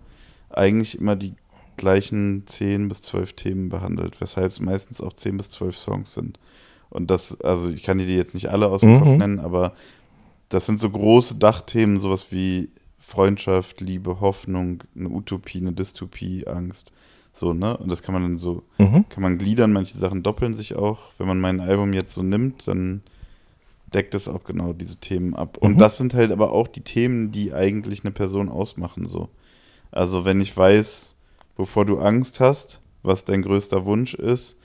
[0.49, 1.35] eigentlich immer die
[1.77, 6.39] gleichen 10 bis 12 Themen behandelt, weshalb es meistens auch 10 bis 12 Songs sind.
[6.89, 8.99] Und das, also ich kann die jetzt nicht alle aus dem mhm.
[8.99, 9.73] Kopf nennen, aber
[10.49, 16.91] das sind so große Dachthemen, sowas wie Freundschaft, Liebe, Hoffnung, eine Utopie, eine Dystopie, Angst.
[17.33, 17.77] So, ne?
[17.77, 19.05] Und das kann man dann so, mhm.
[19.09, 20.99] kann man gliedern, manche Sachen doppeln sich auch.
[21.17, 23.01] Wenn man mein Album jetzt so nimmt, dann
[23.93, 25.57] deckt es auch genau diese Themen ab.
[25.57, 25.77] Und mhm.
[25.79, 29.05] das sind halt aber auch die Themen, die eigentlich eine Person ausmachen.
[29.05, 29.29] So.
[29.91, 31.15] Also wenn ich weiß,
[31.57, 34.57] wovor du Angst hast, was dein größter Wunsch ist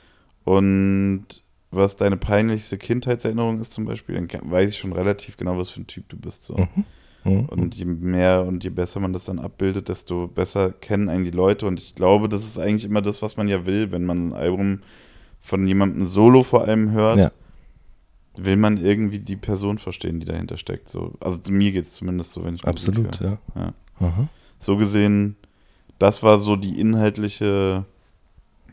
[0.45, 5.71] und was deine peinlichste Kindheitserinnerung ist zum Beispiel, dann weiß ich schon relativ genau, was
[5.71, 6.45] für ein Typ du bist.
[6.45, 6.55] So.
[6.55, 6.85] Mhm.
[7.27, 7.47] Mhm.
[7.47, 11.31] Und je mehr und je besser man das dann abbildet, desto besser kennen einen die
[11.31, 11.67] Leute.
[11.67, 14.33] Und ich glaube, das ist eigentlich immer das, was man ja will, wenn man ein
[14.33, 14.81] Album
[15.41, 17.19] von jemandem solo vor allem hört.
[17.19, 17.31] Ja
[18.37, 20.89] will man irgendwie die Person verstehen, die dahinter steckt.
[20.89, 21.15] So.
[21.21, 23.39] Also mir geht es zumindest so, wenn ich Absolut, ja.
[23.55, 23.73] ja.
[24.59, 25.37] So gesehen,
[25.99, 27.85] das war so die inhaltliche,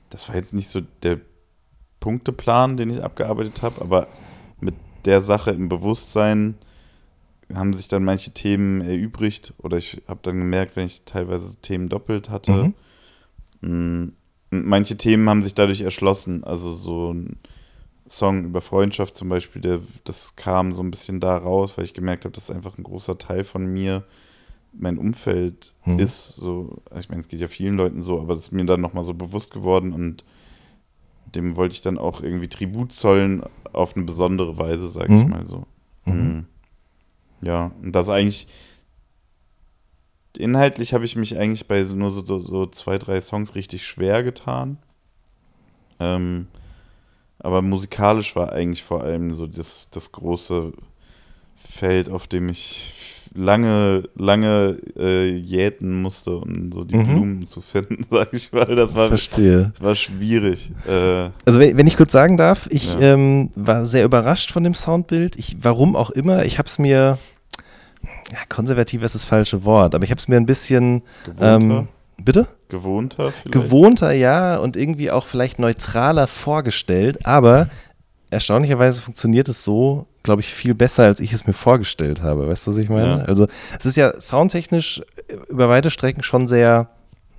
[0.10, 1.20] das war jetzt nicht so der
[1.99, 4.08] Punkteplan, den ich abgearbeitet habe, aber
[4.60, 4.76] mit
[5.06, 6.56] der Sache im Bewusstsein
[7.58, 11.89] haben sich dann manche Themen erübrigt oder ich habe dann gemerkt, wenn ich teilweise Themen
[11.89, 12.74] doppelt hatte, mhm.
[13.66, 14.12] Mm,
[14.49, 16.43] manche Themen haben sich dadurch erschlossen.
[16.43, 17.38] Also so ein
[18.10, 21.93] Song über Freundschaft zum Beispiel, der, das kam so ein bisschen da raus, weil ich
[21.93, 24.04] gemerkt habe, dass einfach ein großer Teil von mir
[24.74, 25.99] mein Umfeld hm.
[25.99, 26.36] ist.
[26.36, 29.04] So, ich meine, es geht ja vielen Leuten so, aber das ist mir dann nochmal
[29.04, 30.26] so bewusst geworden und
[31.36, 35.22] dem wollte ich dann auch irgendwie Tribut zollen auf eine besondere Weise, sag hm.
[35.22, 35.66] ich mal so.
[36.06, 36.45] Mhm.
[37.44, 38.48] Ja, und das eigentlich
[40.38, 44.24] inhaltlich habe ich mich eigentlich bei nur so, so, so, zwei, drei Songs richtig schwer
[44.24, 44.78] getan.
[46.00, 46.48] Ähm,
[47.39, 50.74] aber musikalisch war eigentlich vor allem so das, das große
[51.56, 52.94] Feld, auf dem ich
[53.36, 57.08] lange, lange äh, jäten musste, um so die mhm.
[57.08, 58.66] Blumen zu finden, sag ich mal.
[58.66, 59.72] Das war, Verstehe.
[59.74, 60.72] Das war schwierig.
[60.88, 63.14] Äh, also wenn, wenn, ich kurz sagen darf, ich ja.
[63.14, 65.38] ähm, war sehr überrascht von dem Soundbild.
[65.38, 67.18] Ich, warum auch immer, ich habe es mir,
[68.34, 71.04] ja, konservativ ist das falsche Wort, aber ich habe es mir ein bisschen...
[71.40, 72.48] Ähm, bitte?
[72.68, 73.52] Gewohnter vielleicht?
[73.52, 77.68] Gewohnter, ja, und irgendwie auch vielleicht neutraler vorgestellt, aber
[78.32, 82.50] erstaunlicherweise funktioniert es so, glaube ich, viel besser, als ich es mir vorgestellt habe.
[82.50, 83.20] Weißt du, was ich meine?
[83.20, 83.26] Ja.
[83.26, 85.04] Also, es ist ja soundtechnisch
[85.48, 86.90] über weite Strecken schon sehr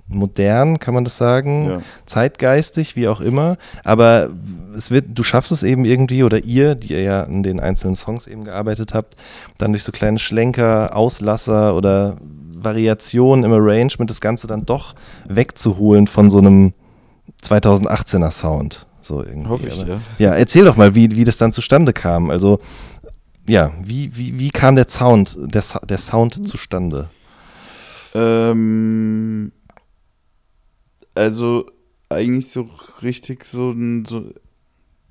[0.07, 1.78] modern, kann man das sagen, ja.
[2.07, 3.57] zeitgeistig, wie auch immer.
[3.84, 4.28] Aber
[4.76, 7.96] es wird, du schaffst es eben irgendwie, oder ihr, die ihr ja an den einzelnen
[7.96, 9.16] Songs eben gearbeitet habt,
[9.59, 12.16] dann durch so kleine Schlenker, Auslasser oder
[12.55, 14.94] Variationen im Arrangement das Ganze dann doch
[15.28, 16.72] wegzuholen von so einem
[17.42, 18.86] 2018er Sound.
[19.00, 19.48] So irgendwie.
[19.48, 20.00] Hoffe ich, ja.
[20.18, 22.30] Ja, erzähl doch mal, wie, wie das dann zustande kam.
[22.30, 22.59] Also,
[23.46, 27.11] ja, wie, wie, wie kam der Sound, der, der Sound zustande?
[28.14, 29.52] Ähm,
[31.14, 31.66] also,
[32.08, 32.68] eigentlich so
[33.02, 34.32] richtig so, ein, so,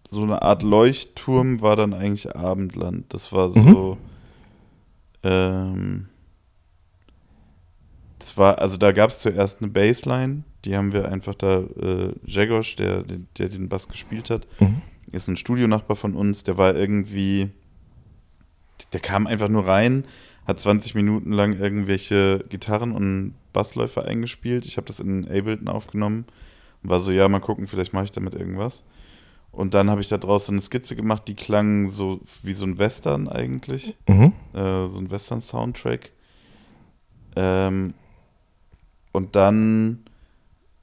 [0.07, 3.13] so eine Art Leuchtturm war dann eigentlich Abendland.
[3.13, 3.97] Das war so,
[5.23, 5.29] mhm.
[5.29, 6.09] ähm,
[8.19, 12.13] das war, also da gab es zuerst eine Bassline, die haben wir einfach da, äh,
[12.25, 14.81] Jagosch, der, der den Bass gespielt hat, mhm.
[15.11, 17.49] ist ein Studionachbar von uns, der war irgendwie,
[18.93, 20.05] der kam einfach nur rein,
[20.45, 24.65] hat 20 Minuten lang irgendwelche Gitarren und Bassläufer eingespielt.
[24.65, 26.25] Ich habe das in Ableton aufgenommen
[26.81, 28.83] und war so, ja, mal gucken, vielleicht mache ich damit irgendwas.
[29.51, 32.79] Und dann habe ich da draußen eine Skizze gemacht, die klang so wie so ein
[32.79, 33.95] Western eigentlich.
[34.07, 34.33] Mhm.
[34.53, 36.11] Äh, so ein Western-Soundtrack.
[37.35, 37.93] Ähm,
[39.11, 40.05] und dann,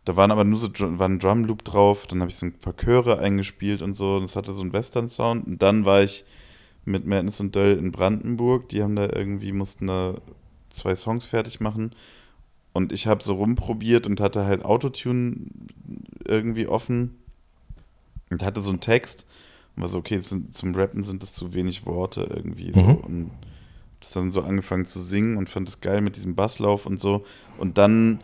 [0.04, 2.76] da waren aber nur so war ein Drumloop drauf, dann habe ich so ein paar
[2.76, 4.16] Chöre eingespielt und so.
[4.16, 5.48] Und es hatte so einen Western-Sound.
[5.48, 6.24] Und dann war ich
[6.84, 8.68] mit Madness und Döll in Brandenburg.
[8.68, 10.14] Die haben da irgendwie, mussten da
[10.70, 11.92] zwei Songs fertig machen.
[12.72, 15.36] Und ich habe so rumprobiert und hatte halt Autotune
[16.24, 17.16] irgendwie offen
[18.30, 19.26] und hatte so einen Text
[19.74, 22.80] und war so, okay, sind, zum Rappen sind das zu wenig Worte irgendwie so.
[22.80, 22.94] Mhm.
[22.96, 23.30] Und
[23.98, 27.24] das dann so angefangen zu singen und fand es geil mit diesem Basslauf und so.
[27.58, 28.20] Und dann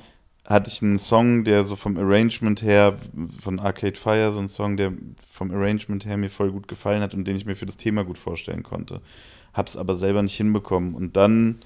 [0.47, 2.97] hatte ich einen Song, der so vom Arrangement her,
[3.41, 4.93] von Arcade Fire, so ein Song, der
[5.31, 8.05] vom Arrangement her mir voll gut gefallen hat und den ich mir für das Thema
[8.05, 9.01] gut vorstellen konnte.
[9.53, 10.95] Hab's aber selber nicht hinbekommen.
[10.95, 11.57] Und dann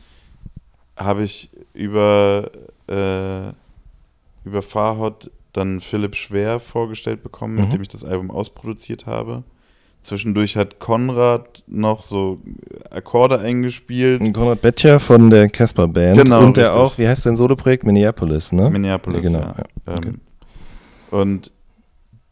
[0.97, 2.51] habe ich über,
[2.89, 3.53] äh,
[4.49, 7.61] über Farhot dann Philipp Schwer vorgestellt bekommen, mhm.
[7.63, 9.45] mit dem ich das Album ausproduziert habe.
[10.03, 12.41] Zwischendurch hat Konrad noch so
[12.91, 14.33] Akkorde eingespielt.
[14.33, 16.17] Konrad Bettcher von der Casper Band.
[16.17, 16.43] Genau.
[16.43, 16.81] Und der richtig.
[16.81, 17.85] auch, wie heißt dein Soloprojekt?
[17.85, 18.71] Minneapolis, ne?
[18.71, 19.31] Minneapolis, ja.
[19.31, 19.41] Genau.
[19.41, 19.65] Ja.
[19.87, 19.97] Ja.
[19.97, 20.09] Okay.
[20.09, 20.21] Ähm,
[21.11, 21.53] und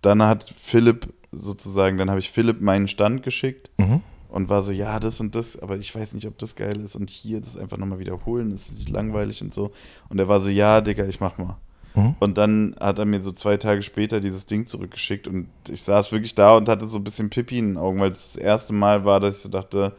[0.01, 4.01] dann hat Philipp sozusagen, dann habe ich Philipp meinen Stand geschickt mhm.
[4.29, 6.97] und war so, ja, das und das, aber ich weiß nicht, ob das geil ist
[6.97, 9.73] und hier das einfach nochmal wiederholen, das ist nicht langweilig und so.
[10.09, 11.59] Und er war so, ja, Digga, ich mach mal.
[11.95, 12.15] Mhm.
[12.21, 16.13] Und dann hat er mir so zwei Tage später dieses Ding zurückgeschickt und ich saß
[16.13, 18.73] wirklich da und hatte so ein bisschen Pipi in den Augen, weil es das erste
[18.73, 19.95] Mal war, dass ich so dachte,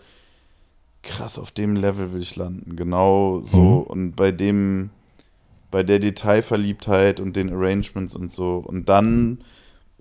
[1.02, 2.76] krass, auf dem Level will ich landen.
[2.76, 3.58] Genau so.
[3.58, 3.82] Mhm.
[3.84, 4.90] Und bei dem,
[5.72, 8.58] bei der Detailverliebtheit und den Arrangements und so.
[8.58, 9.40] Und dann,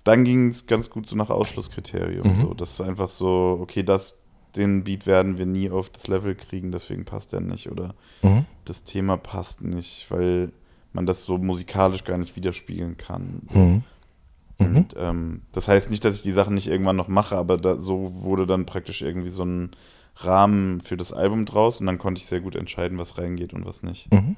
[0.04, 2.26] dann ging es ganz gut so nach Ausschlusskriterium.
[2.26, 2.42] Mhm.
[2.42, 2.54] So.
[2.54, 4.18] Das ist einfach so, okay, das,
[4.56, 7.70] den Beat werden wir nie auf das Level kriegen, deswegen passt der nicht.
[7.70, 8.46] Oder mhm.
[8.64, 10.52] das Thema passt nicht, weil
[10.92, 13.42] man das so musikalisch gar nicht widerspiegeln kann.
[13.52, 13.82] Mhm.
[14.58, 14.76] Mhm.
[14.76, 17.80] Und ähm, das heißt nicht, dass ich die Sachen nicht irgendwann noch mache, aber da,
[17.80, 19.70] so wurde dann praktisch irgendwie so ein
[20.16, 23.64] Rahmen für das Album draus und dann konnte ich sehr gut entscheiden, was reingeht und
[23.64, 24.12] was nicht.
[24.12, 24.36] Mhm.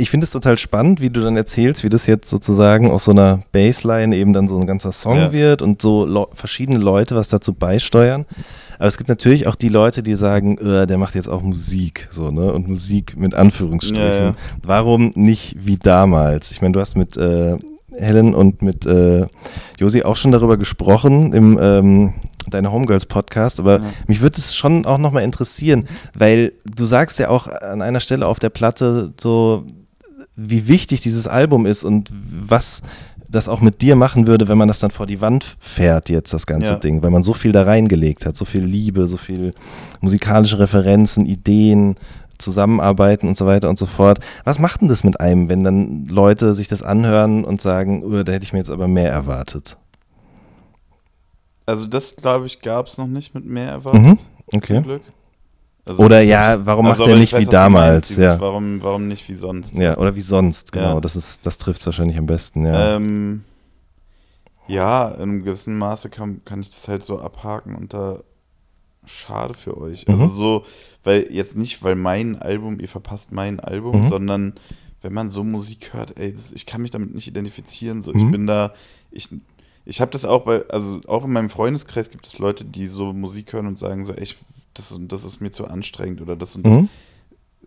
[0.00, 3.10] Ich finde es total spannend, wie du dann erzählst, wie das jetzt sozusagen aus so
[3.10, 5.32] einer Bassline eben dann so ein ganzer Song ja.
[5.32, 8.24] wird und so verschiedene Leute was dazu beisteuern.
[8.78, 12.08] Aber es gibt natürlich auch die Leute, die sagen, äh, der macht jetzt auch Musik,
[12.12, 12.52] so, ne?
[12.52, 14.04] Und Musik mit Anführungsstrichen.
[14.04, 14.34] Ja, ja.
[14.62, 16.52] Warum nicht wie damals?
[16.52, 17.56] Ich meine, du hast mit äh,
[17.98, 19.26] Helen und mit äh,
[19.78, 22.14] Josi auch schon darüber gesprochen im ähm,
[22.50, 23.84] deine Homegirls Podcast, aber ja.
[24.06, 25.84] mich würde es schon auch nochmal interessieren,
[26.16, 29.66] weil du sagst ja auch an einer Stelle auf der Platte so,
[30.40, 32.82] wie wichtig dieses Album ist und was
[33.28, 36.32] das auch mit dir machen würde, wenn man das dann vor die Wand fährt, jetzt
[36.32, 36.78] das ganze ja.
[36.78, 39.52] Ding, weil man so viel da reingelegt hat, so viel Liebe, so viel
[40.00, 41.96] musikalische Referenzen, Ideen,
[42.38, 44.20] Zusammenarbeiten und so weiter und so fort.
[44.44, 48.22] Was macht denn das mit einem, wenn dann Leute sich das anhören und sagen, oh,
[48.22, 49.76] da hätte ich mir jetzt aber mehr erwartet?
[51.66, 54.02] Also das, glaube ich, gab es noch nicht mit mehr erwartet.
[54.02, 54.18] Mhm.
[54.54, 54.80] Okay.
[54.82, 55.02] Glück.
[55.88, 58.10] Also oder ja, warum also, macht er nicht weiß, wie damals?
[58.10, 58.38] Meinst, ja.
[58.40, 59.74] warum, warum nicht wie sonst?
[59.74, 60.94] Ja, oder wie sonst, genau.
[60.94, 61.00] Ja.
[61.00, 62.96] Das, ist, das trifft es wahrscheinlich am besten, ja.
[62.96, 63.44] Ähm,
[64.66, 68.20] ja, in einem gewissen Maße kann, kann ich das halt so abhaken und da
[69.06, 70.06] schade für euch.
[70.06, 70.14] Mhm.
[70.14, 70.64] Also so,
[71.04, 74.08] weil jetzt nicht, weil mein Album, ihr verpasst mein Album, mhm.
[74.10, 74.54] sondern
[75.00, 78.02] wenn man so Musik hört, ey, das, ich kann mich damit nicht identifizieren.
[78.02, 78.18] So, mhm.
[78.18, 78.74] ich bin da,
[79.10, 79.28] ich,
[79.86, 83.14] ich habe das auch bei, also auch in meinem Freundeskreis gibt es Leute, die so
[83.14, 84.36] Musik hören und sagen so, ey, ich
[84.78, 86.74] das und das ist mir zu anstrengend oder das und das.
[86.74, 86.88] Mhm.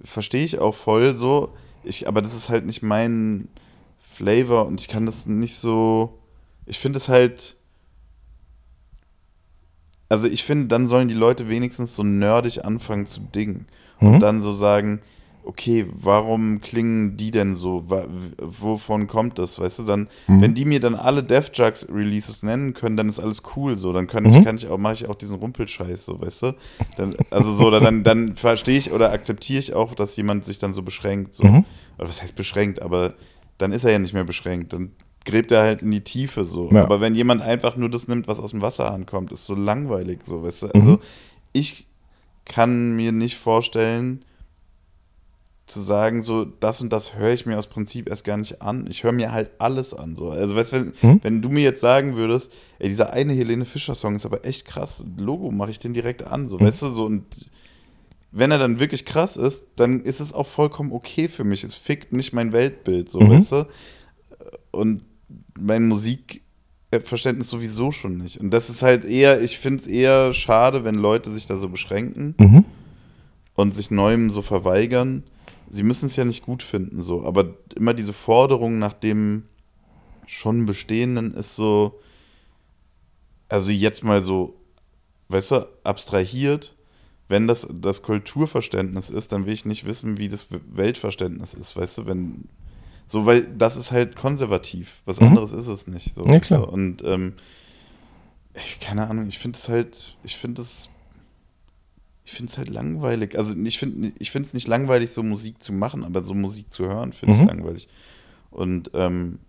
[0.04, 1.54] Verstehe ich auch voll so.
[1.84, 3.48] Ich, aber das ist halt nicht mein
[4.00, 6.20] Flavor und ich kann das nicht so.
[6.66, 7.56] Ich finde es halt.
[10.10, 13.68] Also ich finde, dann sollen die Leute wenigstens so nerdig anfangen zu dingen.
[14.00, 14.08] Mhm.
[14.08, 15.02] Und dann so sagen,
[15.44, 17.86] okay, warum klingen die denn so?
[18.38, 19.60] Wovon kommt das?
[19.60, 20.42] Weißt du, dann, mhm.
[20.42, 23.92] wenn die mir dann alle Def Jugs Releases nennen können, dann ist alles cool so.
[23.94, 24.30] Dann kann mhm.
[24.30, 26.56] ich, kann ich auch, mache ich auch diesen Rumpelscheiß, so, weißt du?
[26.98, 30.74] Dann, also so, dann, dann verstehe ich oder akzeptiere ich auch, dass jemand sich dann
[30.74, 31.34] so beschränkt.
[31.34, 31.44] So.
[31.44, 31.66] Mhm.
[31.98, 33.14] Oder was heißt beschränkt, aber
[33.58, 34.74] dann ist er ja nicht mehr beschränkt.
[34.74, 34.92] Dann
[35.26, 36.70] gräbt er halt in die Tiefe so.
[36.72, 36.84] Ja.
[36.84, 40.20] Aber wenn jemand einfach nur das nimmt, was aus dem Wasser ankommt, ist so langweilig,
[40.26, 40.68] so, weißt du?
[40.68, 41.00] Also mhm.
[41.54, 41.88] ich
[42.46, 44.26] kann mir nicht vorstellen,
[45.68, 48.88] zu sagen, so das und das höre ich mir aus Prinzip erst gar nicht an.
[48.90, 50.16] Ich höre mir halt alles an.
[50.16, 50.32] So.
[50.32, 51.20] Also weißt, wenn, hm?
[51.24, 55.04] wenn du mir jetzt sagen würdest, ey, dieser eine Helene Fischer-Song ist aber echt krass,
[55.18, 56.68] Logo mache ich den direkt an, so, hm?
[56.68, 57.24] weißt du, so und
[58.34, 61.66] wenn er dann wirklich krass ist, dann ist es auch vollkommen okay für mich.
[61.66, 63.30] Es fickt nicht mein Weltbild, so, mhm.
[63.30, 63.68] weißt du?
[64.72, 65.04] Und
[65.60, 68.40] mein Musikverständnis sowieso schon nicht.
[68.40, 71.68] Und das ist halt eher, ich finde es eher schade, wenn Leute sich da so
[71.68, 72.36] beschränken.
[72.38, 72.66] Mhm
[73.62, 75.24] und sich Neuem so verweigern.
[75.74, 79.44] Sie müssen es ja nicht gut finden, so, aber immer diese Forderung nach dem
[80.28, 82.00] schon Bestehenden ist so,
[83.48, 84.56] also jetzt mal so,
[85.30, 86.76] weißt du, abstrahiert,
[87.30, 92.00] wenn das das Kulturverständnis ist, dann will ich nicht wissen, wie das Weltverständnis ist, weißt
[92.00, 92.50] du, wenn
[93.08, 95.28] so, weil das ist halt konservativ, was mhm.
[95.28, 96.16] anderes ist es nicht.
[96.16, 96.70] So, ja, klar.
[96.70, 97.34] Und ähm,
[98.54, 100.90] ich, keine Ahnung, ich finde es halt, ich finde es,
[102.32, 103.38] ich finde es halt langweilig.
[103.38, 106.86] Also ich finde ich es nicht langweilig, so Musik zu machen, aber so Musik zu
[106.86, 107.42] hören, finde mhm.
[107.42, 107.90] ich langweilig.
[108.52, 109.40] Und ähm,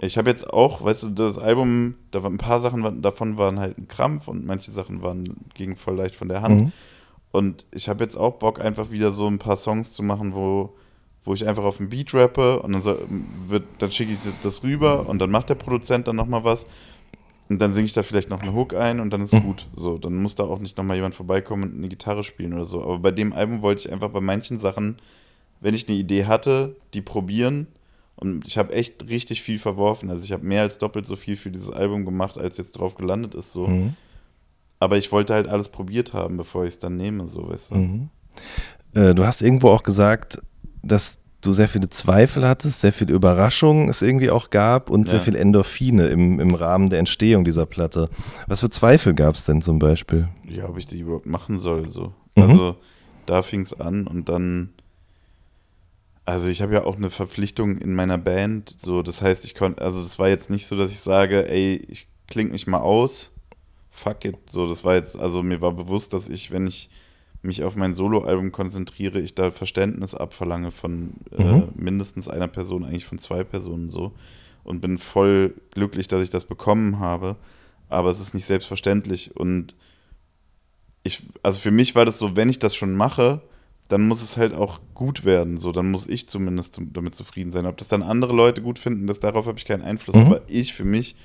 [0.00, 3.60] ich habe jetzt auch, weißt du, das Album, da waren ein paar Sachen davon waren
[3.60, 6.60] halt ein Krampf und manche Sachen waren gingen voll leicht von der Hand.
[6.60, 6.72] Mhm.
[7.30, 10.74] Und ich habe jetzt auch Bock, einfach wieder so ein paar Songs zu machen, wo,
[11.24, 12.96] wo ich einfach auf den Beat rappe und dann, so,
[13.78, 16.66] dann schicke ich das rüber und dann macht der Produzent dann nochmal was.
[17.48, 19.42] Und dann singe ich da vielleicht noch eine Hook ein und dann ist mhm.
[19.42, 19.66] gut.
[19.76, 22.82] So, dann muss da auch nicht nochmal jemand vorbeikommen und eine Gitarre spielen oder so.
[22.82, 24.96] Aber bei dem Album wollte ich einfach bei manchen Sachen,
[25.60, 27.66] wenn ich eine Idee hatte, die probieren
[28.16, 30.10] und ich habe echt richtig viel verworfen.
[30.10, 32.94] Also ich habe mehr als doppelt so viel für dieses Album gemacht, als jetzt drauf
[32.94, 33.52] gelandet ist.
[33.52, 33.66] So.
[33.66, 33.94] Mhm.
[34.78, 37.74] Aber ich wollte halt alles probiert haben, bevor ich es dann nehme, so weißt du.
[37.74, 38.08] Mhm.
[38.94, 40.38] Äh, du hast irgendwo auch gesagt,
[40.82, 45.12] dass du sehr viele Zweifel hattest, sehr viele Überraschungen es irgendwie auch gab und ja.
[45.12, 48.08] sehr viel Endorphine im, im Rahmen der Entstehung dieser Platte.
[48.46, 50.28] Was für Zweifel gab es denn zum Beispiel?
[50.48, 51.90] Ja, ob ich die überhaupt machen soll.
[51.90, 52.12] So.
[52.36, 52.42] Mhm.
[52.42, 52.76] Also
[53.26, 54.70] da fing es an und dann
[56.26, 59.82] also ich habe ja auch eine Verpflichtung in meiner Band, so das heißt, ich konnte,
[59.82, 63.30] also das war jetzt nicht so, dass ich sage, ey, ich klinge mich mal aus,
[63.90, 66.88] fuck it, so das war jetzt, also mir war bewusst, dass ich, wenn ich
[67.44, 71.68] mich auf mein Soloalbum konzentriere, ich da Verständnis abverlange von äh, mhm.
[71.76, 74.12] mindestens einer Person, eigentlich von zwei Personen so
[74.64, 77.36] und bin voll glücklich, dass ich das bekommen habe,
[77.88, 79.74] aber es ist nicht selbstverständlich und
[81.04, 83.42] ich, also für mich war das so, wenn ich das schon mache,
[83.88, 85.58] dann muss es halt auch gut werden.
[85.58, 87.66] So, dann muss ich zumindest damit zufrieden sein.
[87.66, 90.16] Ob das dann andere Leute gut finden, das, darauf habe ich keinen Einfluss.
[90.16, 90.22] Mhm.
[90.22, 91.16] Aber ich für mich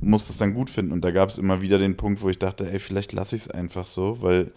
[0.00, 0.92] muss das dann gut finden.
[0.92, 3.42] Und da gab es immer wieder den Punkt, wo ich dachte, ey, vielleicht lasse ich
[3.42, 4.52] es einfach so, weil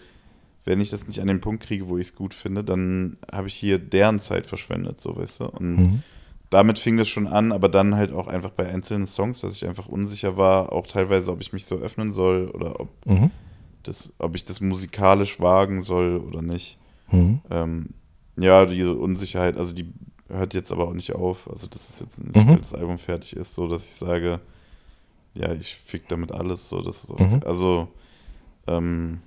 [0.65, 3.47] wenn ich das nicht an den Punkt kriege, wo ich es gut finde, dann habe
[3.47, 5.45] ich hier deren Zeit verschwendet, so weißt du.
[5.45, 6.03] Und mhm.
[6.49, 9.67] damit fing das schon an, aber dann halt auch einfach bei einzelnen Songs, dass ich
[9.67, 13.31] einfach unsicher war, auch teilweise, ob ich mich so öffnen soll oder ob, mhm.
[13.83, 16.77] das, ob ich das musikalisch wagen soll oder nicht.
[17.11, 17.41] Mhm.
[17.49, 17.89] Ähm,
[18.37, 19.91] ja, diese Unsicherheit, also die
[20.29, 21.49] hört jetzt aber auch nicht auf.
[21.49, 22.47] Also das ist jetzt nicht, mhm.
[22.47, 24.39] weil das Album fertig ist, so dass ich sage,
[25.37, 26.69] ja, ich fick damit alles.
[26.69, 27.41] So, das auch, mhm.
[27.45, 27.87] Also
[28.67, 29.19] ähm,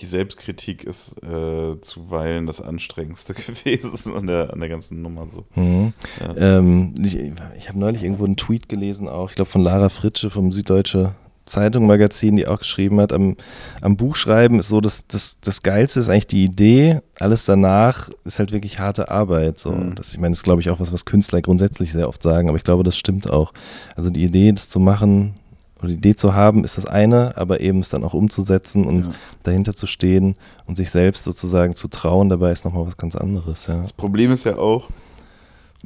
[0.00, 5.26] die Selbstkritik ist äh, zuweilen das Anstrengendste gewesen an der, an der ganzen Nummer.
[5.30, 5.44] So.
[5.54, 5.92] Mhm.
[6.20, 6.58] Ja.
[6.58, 10.30] Ähm, ich ich habe neulich irgendwo einen Tweet gelesen, auch, ich glaube von Lara Fritsche
[10.30, 11.14] vom Süddeutsche
[11.46, 13.36] Zeitung, Magazin, die auch geschrieben hat, am,
[13.82, 18.38] am Buchschreiben ist so, dass das, das Geilste ist eigentlich die Idee, alles danach ist
[18.38, 19.58] halt wirklich harte Arbeit.
[19.58, 19.72] So.
[19.72, 19.94] Mhm.
[19.94, 22.48] Das, ich meine, das ist glaube ich auch was, was Künstler grundsätzlich sehr oft sagen,
[22.48, 23.52] aber ich glaube, das stimmt auch.
[23.94, 25.34] Also die Idee, das zu machen
[25.78, 29.06] oder die Idee zu haben, ist das eine, aber eben es dann auch umzusetzen und
[29.06, 29.12] ja.
[29.42, 33.66] dahinter zu stehen und sich selbst sozusagen zu trauen, dabei ist nochmal was ganz anderes.
[33.66, 33.80] Ja.
[33.80, 34.88] Das Problem ist ja auch,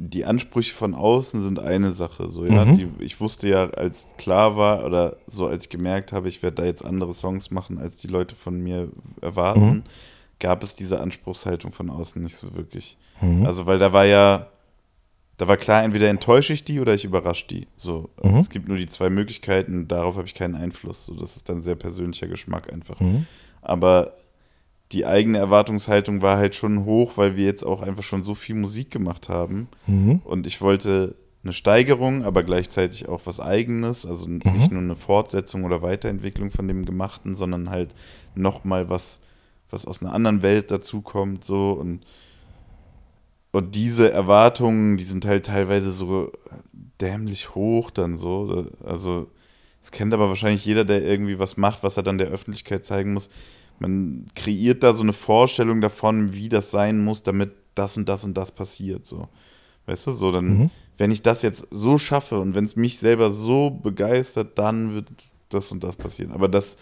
[0.01, 2.29] die Ansprüche von außen sind eine Sache.
[2.29, 2.63] So, ja?
[2.63, 2.77] Mhm.
[2.77, 6.61] Die, ich wusste ja, als klar war oder so, als ich gemerkt habe, ich werde
[6.61, 8.87] da jetzt andere Songs machen, als die Leute von mir
[9.21, 9.83] erwarten, mhm.
[10.39, 12.97] gab es diese Anspruchshaltung von außen nicht so wirklich.
[13.19, 13.45] Mhm.
[13.45, 14.47] Also, weil da war ja,
[15.39, 17.67] da war klar, entweder enttäusche ich die oder ich überrasche die.
[17.77, 18.39] So, mhm.
[18.39, 21.05] es gibt nur die zwei Möglichkeiten, darauf habe ich keinen Einfluss.
[21.05, 22.99] So, das ist dann sehr persönlicher Geschmack einfach.
[22.99, 23.25] Mhm.
[23.61, 24.15] Aber
[24.91, 28.55] die eigene Erwartungshaltung war halt schon hoch, weil wir jetzt auch einfach schon so viel
[28.55, 29.69] Musik gemacht haben.
[29.87, 30.19] Mhm.
[30.25, 34.41] Und ich wollte eine Steigerung, aber gleichzeitig auch was Eigenes, also mhm.
[34.57, 37.95] nicht nur eine Fortsetzung oder Weiterentwicklung von dem Gemachten, sondern halt
[38.35, 39.21] nochmal was,
[39.69, 42.05] was aus einer anderen Welt dazukommt, so und
[43.51, 46.31] und diese Erwartungen, die sind halt teilweise so
[47.01, 48.67] dämlich hoch dann so.
[48.83, 49.27] Also,
[49.81, 53.13] es kennt aber wahrscheinlich jeder, der irgendwie was macht, was er dann der Öffentlichkeit zeigen
[53.13, 53.29] muss
[53.79, 58.23] man kreiert da so eine Vorstellung davon, wie das sein muss, damit das und das
[58.23, 59.05] und das passiert.
[59.05, 59.27] So.
[59.85, 60.69] Weißt du, so dann, mhm.
[60.97, 65.07] wenn ich das jetzt so schaffe und wenn es mich selber so begeistert, dann wird
[65.49, 66.31] das und das passieren.
[66.31, 66.77] Aber das,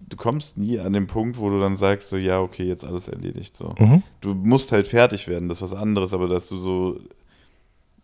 [0.00, 3.08] du kommst nie an den Punkt, wo du dann sagst, so, ja, okay, jetzt alles
[3.08, 3.56] erledigt.
[3.56, 3.74] So.
[3.78, 4.02] Mhm.
[4.20, 6.98] Du musst halt fertig werden, das ist was anderes, aber dass du so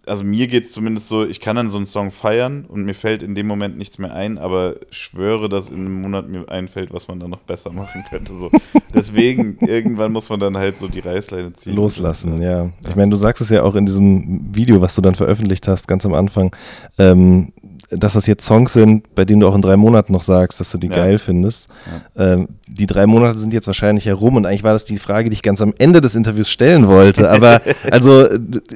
[0.06, 2.94] also mir geht es zumindest so, ich kann dann so einen Song feiern und mir
[2.94, 6.92] fällt in dem Moment nichts mehr ein, aber schwöre, dass in einem Monat mir einfällt,
[6.92, 8.34] was man dann noch besser machen könnte.
[8.34, 8.50] So.
[8.94, 11.74] Deswegen, irgendwann muss man dann halt so die Reißleine ziehen.
[11.74, 12.70] Loslassen, ja.
[12.88, 15.88] Ich meine, du sagst es ja auch in diesem Video, was du dann veröffentlicht hast,
[15.88, 16.54] ganz am Anfang.
[16.98, 17.52] Ähm,
[17.90, 20.70] dass das jetzt Songs sind, bei denen du auch in drei Monaten noch sagst, dass
[20.70, 20.96] du die ja.
[20.96, 21.68] geil findest.
[22.16, 22.32] Ja.
[22.32, 25.34] Ähm, die drei Monate sind jetzt wahrscheinlich herum und eigentlich war das die Frage, die
[25.34, 27.30] ich ganz am Ende des Interviews stellen wollte.
[27.34, 27.60] Aber
[27.90, 28.28] also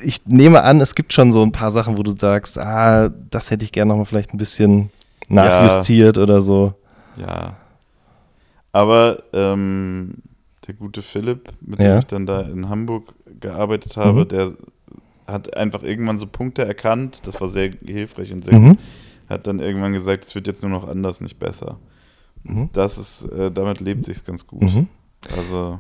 [0.03, 3.51] ich nehme an, es gibt schon so ein paar Sachen, wo du sagst, ah, das
[3.51, 4.91] hätte ich gerne nochmal vielleicht ein bisschen
[5.29, 6.23] nachjustiert ja.
[6.23, 6.75] oder so.
[7.17, 7.57] Ja.
[8.73, 10.15] Aber ähm,
[10.67, 13.05] der gute Philipp, mit dem ich dann da in Hamburg
[13.41, 14.29] gearbeitet habe, mhm.
[14.29, 14.53] der
[15.29, 18.69] hat einfach irgendwann so Punkte erkannt, das war sehr hilfreich und sehr mhm.
[18.71, 18.79] gut,
[19.29, 21.79] hat dann irgendwann gesagt, es wird jetzt nur noch anders, nicht besser.
[22.45, 22.71] Mhm.
[22.73, 24.63] Das ist, äh, damit lebt sich ganz gut.
[24.63, 24.89] Mhm.
[25.37, 25.79] Also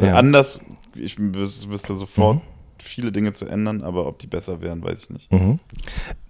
[0.00, 0.14] ja.
[0.14, 0.60] anders,
[0.94, 2.40] ich wüsste sofort mhm.
[2.78, 5.32] viele Dinge zu ändern, aber ob die besser wären, weiß ich nicht.
[5.32, 5.58] Mhm.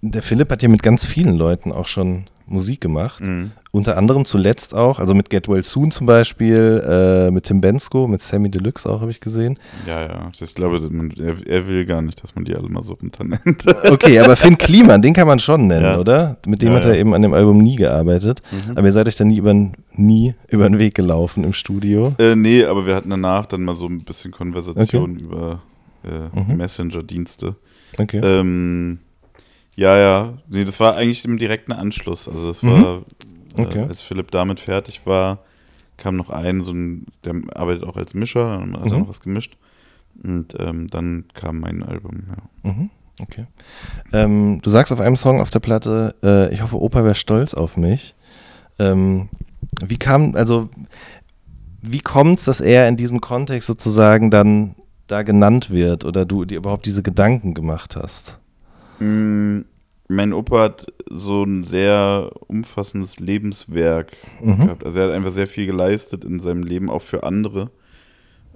[0.01, 3.25] Der Philipp hat ja mit ganz vielen Leuten auch schon Musik gemacht.
[3.25, 3.51] Mhm.
[3.71, 8.05] Unter anderem zuletzt auch, also mit Get Well Soon zum Beispiel, äh, mit Tim Bensko,
[8.07, 9.57] mit Sammy Deluxe auch, habe ich gesehen.
[9.87, 10.31] Ja, ja.
[10.37, 13.65] Ich glaube, man, er, er, will gar nicht, dass man die alle mal so runternennt.
[13.89, 15.99] okay, aber Finn Kliman, den kann man schon nennen, ja.
[15.99, 16.37] oder?
[16.45, 16.99] Mit dem ja, hat er ja.
[16.99, 18.41] eben an dem Album nie gearbeitet.
[18.51, 18.77] Mhm.
[18.77, 19.53] Aber ihr seid euch dann nie über,
[19.93, 22.13] nie über den Weg gelaufen im Studio?
[22.19, 25.23] Äh, nee, aber wir hatten danach dann mal so ein bisschen Konversation okay.
[25.23, 25.61] über
[26.03, 26.57] äh, mhm.
[26.57, 27.55] Messenger-Dienste.
[27.97, 28.19] Okay.
[28.23, 28.99] Ähm,
[29.81, 30.33] ja, ja.
[30.47, 32.27] Nee, das war eigentlich im direkten Anschluss.
[32.27, 33.05] Also das war, mhm.
[33.57, 33.79] okay.
[33.79, 35.39] äh, als Philipp damit fertig war,
[35.97, 38.91] kam noch ein, so ein, der arbeitet auch als Mischer, dann hat mhm.
[38.91, 39.57] er noch was gemischt.
[40.23, 42.71] Und ähm, dann kam mein Album, ja.
[42.71, 42.89] Mhm.
[43.19, 43.45] Okay.
[44.13, 47.53] Ähm, du sagst auf einem Song auf der Platte, äh, ich hoffe, Opa wäre stolz
[47.53, 48.15] auf mich.
[48.79, 49.29] Ähm,
[49.83, 50.69] wie kam, also,
[51.81, 54.75] wie kommt es, dass er in diesem Kontext sozusagen dann
[55.07, 58.39] da genannt wird oder du dir überhaupt diese Gedanken gemacht hast?
[58.99, 59.61] Mm,
[60.11, 64.57] mein Opa hat so ein sehr umfassendes Lebenswerk mhm.
[64.57, 64.85] gehabt.
[64.85, 67.71] Also er hat einfach sehr viel geleistet in seinem Leben, auch für andere.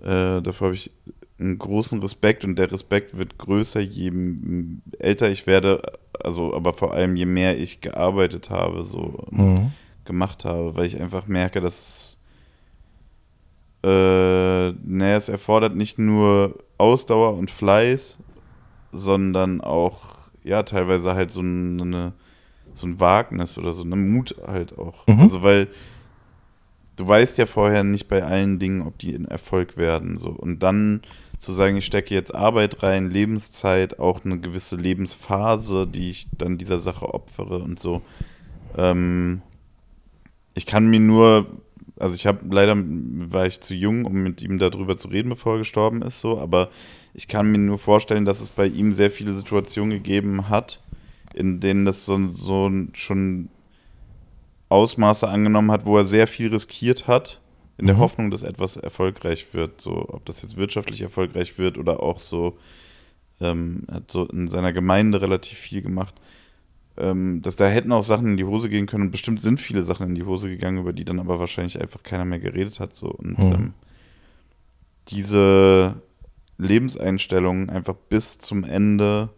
[0.02, 0.92] Äh, dafür habe ich
[1.40, 4.12] einen großen Respekt und der Respekt wird größer, je
[5.00, 5.82] älter ich werde,
[6.24, 9.72] also aber vor allem je mehr ich gearbeitet habe, so mhm.
[10.06, 12.18] gemacht habe, weil ich einfach merke, dass
[13.84, 18.18] äh, naja, es erfordert nicht nur Ausdauer und Fleiß,
[18.92, 20.15] sondern auch
[20.46, 22.14] ja, teilweise halt so eine,
[22.74, 25.08] so ein Wagnis oder so eine Mut halt auch.
[25.08, 25.20] Mhm.
[25.20, 25.68] Also, weil
[26.96, 30.18] du weißt ja vorher nicht bei allen Dingen, ob die ein Erfolg werden.
[30.18, 30.30] So.
[30.30, 31.02] Und dann
[31.38, 36.58] zu sagen, ich stecke jetzt Arbeit rein, Lebenszeit, auch eine gewisse Lebensphase, die ich dann
[36.58, 38.02] dieser Sache opfere und so.
[38.78, 39.42] Ähm,
[40.54, 41.48] ich kann mir nur,
[41.98, 45.54] also ich habe leider war ich zu jung, um mit ihm darüber zu reden, bevor
[45.54, 46.70] er gestorben ist, so, aber
[47.16, 50.82] ich kann mir nur vorstellen, dass es bei ihm sehr viele Situationen gegeben hat,
[51.34, 53.50] in denen das so, so schon
[54.68, 57.40] Ausmaße angenommen hat, wo er sehr viel riskiert hat,
[57.78, 58.00] in der mhm.
[58.02, 59.80] Hoffnung, dass etwas erfolgreich wird.
[59.80, 62.58] So, ob das jetzt wirtschaftlich erfolgreich wird oder auch so,
[63.40, 66.16] ähm, hat so in seiner Gemeinde relativ viel gemacht.
[66.98, 69.06] Ähm, dass da hätten auch Sachen in die Hose gehen können.
[69.06, 72.04] Und bestimmt sind viele Sachen in die Hose gegangen, über die dann aber wahrscheinlich einfach
[72.04, 72.96] keiner mehr geredet hat.
[72.96, 73.08] So.
[73.08, 73.54] Und mhm.
[73.54, 73.74] ähm,
[75.10, 75.96] diese
[76.58, 79.30] Lebenseinstellung einfach bis zum Ende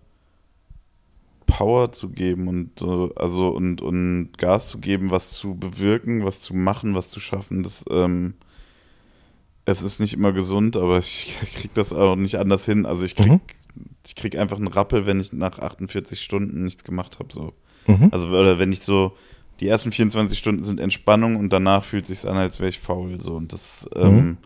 [1.46, 2.82] Power zu geben und
[3.18, 7.64] also und, und Gas zu geben, was zu bewirken, was zu machen, was zu schaffen,
[7.64, 8.36] das ähm,
[9.68, 12.86] es ist nicht immer gesund, aber ich krieg das auch nicht anders hin.
[12.86, 13.40] Also ich krieg, mhm.
[14.06, 17.34] ich krieg einfach einen Rappel, wenn ich nach 48 Stunden nichts gemacht habe.
[17.34, 17.54] So.
[17.86, 18.10] Mhm.
[18.12, 19.16] Also oder wenn ich so,
[19.60, 22.80] die ersten 24 Stunden sind Entspannung und danach fühlt es sich an, als wäre ich
[22.80, 23.20] faul.
[23.20, 23.36] So.
[23.36, 24.02] Und das mhm.
[24.02, 24.38] ähm,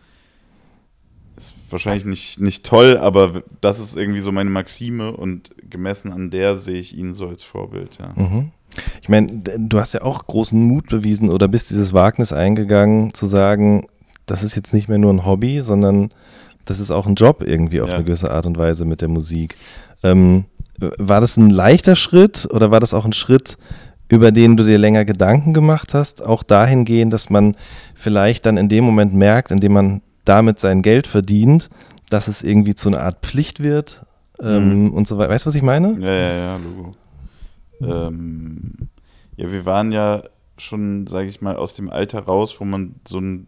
[1.42, 6.30] ist wahrscheinlich nicht, nicht toll, aber das ist irgendwie so meine Maxime und gemessen an
[6.30, 8.14] der sehe ich ihn so als Vorbild, ja.
[8.16, 8.52] Mhm.
[9.02, 13.28] Ich meine, du hast ja auch großen Mut bewiesen oder bist dieses Wagnis eingegangen, zu
[13.28, 13.86] sagen,
[14.26, 16.10] das ist jetzt nicht mehr nur ein Hobby, sondern
[16.66, 17.96] das ist auch ein Job irgendwie auf ja.
[17.96, 19.58] eine gewisse Art und Weise mit der Musik.
[20.04, 20.46] Ähm,
[20.78, 23.58] war das ein leichter Schritt oder war das auch ein Schritt,
[24.08, 27.56] über den du dir länger Gedanken gemacht hast, auch dahingehend, dass man
[27.96, 31.70] vielleicht dann in dem Moment merkt, in dem man damit sein Geld verdient,
[32.10, 34.06] dass es irgendwie zu einer Art Pflicht wird
[34.42, 34.94] ähm, mhm.
[34.94, 35.30] und so weiter.
[35.30, 35.98] Weißt du, was ich meine?
[36.00, 36.96] Ja, ja, ja, Logo.
[37.82, 38.74] Ähm,
[39.38, 40.24] ja, wir waren ja
[40.58, 43.48] schon, sage ich mal, aus dem Alter raus, wo man so einen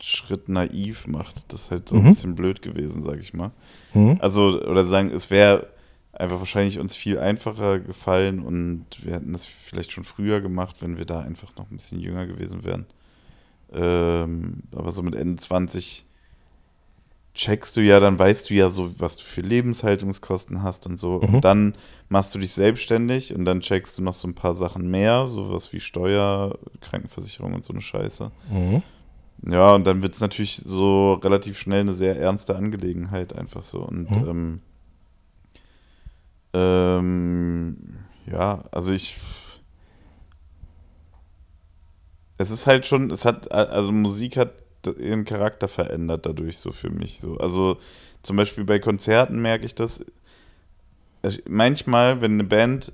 [0.00, 1.52] Schritt naiv macht.
[1.52, 2.02] Das ist halt so mhm.
[2.06, 3.50] ein bisschen blöd gewesen, sage ich mal.
[3.94, 4.18] Mhm.
[4.20, 5.68] Also, oder sagen, es wäre
[6.12, 10.96] einfach wahrscheinlich uns viel einfacher gefallen und wir hätten das vielleicht schon früher gemacht, wenn
[10.96, 12.86] wir da einfach noch ein bisschen jünger gewesen wären.
[13.74, 16.04] Ähm, aber so mit Ende 20
[17.34, 21.20] checkst du ja, dann weißt du ja so, was du für Lebenshaltungskosten hast und so.
[21.20, 21.34] Mhm.
[21.34, 21.74] Und dann
[22.08, 25.72] machst du dich selbstständig und dann checkst du noch so ein paar Sachen mehr, sowas
[25.72, 28.30] wie Steuer, Krankenversicherung und so eine Scheiße.
[28.50, 28.82] Mhm.
[29.46, 33.80] Ja, und dann wird es natürlich so relativ schnell eine sehr ernste Angelegenheit einfach so.
[33.80, 34.28] Und mhm.
[34.28, 34.60] ähm,
[36.54, 37.76] ähm,
[38.30, 39.16] ja, also ich
[42.38, 44.52] es ist halt schon, es hat, also Musik hat
[44.98, 47.20] ihren Charakter verändert dadurch so für mich.
[47.20, 47.38] So.
[47.38, 47.78] Also
[48.22, 50.04] zum Beispiel bei Konzerten merke ich das.
[51.46, 52.92] Manchmal, wenn eine Band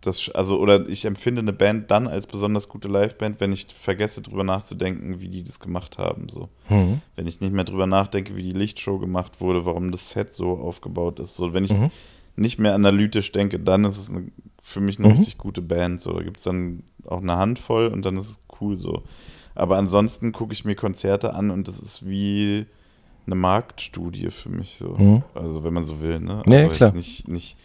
[0.00, 4.22] das, also, oder ich empfinde eine Band dann als besonders gute Liveband, wenn ich vergesse,
[4.22, 6.28] drüber nachzudenken, wie die das gemacht haben.
[6.30, 6.48] So.
[6.70, 7.02] Mhm.
[7.16, 10.52] Wenn ich nicht mehr drüber nachdenke, wie die Lichtshow gemacht wurde, warum das Set so
[10.52, 11.36] aufgebaut ist.
[11.36, 11.90] So, wenn ich mhm.
[12.36, 14.30] nicht mehr analytisch denke, dann ist es eine,
[14.62, 15.14] für mich eine mhm.
[15.16, 16.00] richtig gute Band.
[16.00, 16.12] So.
[16.12, 19.02] Da gibt es dann auch eine Handvoll und dann ist es cool so.
[19.54, 22.66] Aber ansonsten gucke ich mir Konzerte an und das ist wie
[23.26, 24.94] eine Marktstudie für mich so.
[24.96, 25.22] Mhm.
[25.34, 26.42] Also wenn man so will, ne?
[26.46, 26.92] Also ja, klar.
[26.92, 27.56] Nicht, nicht,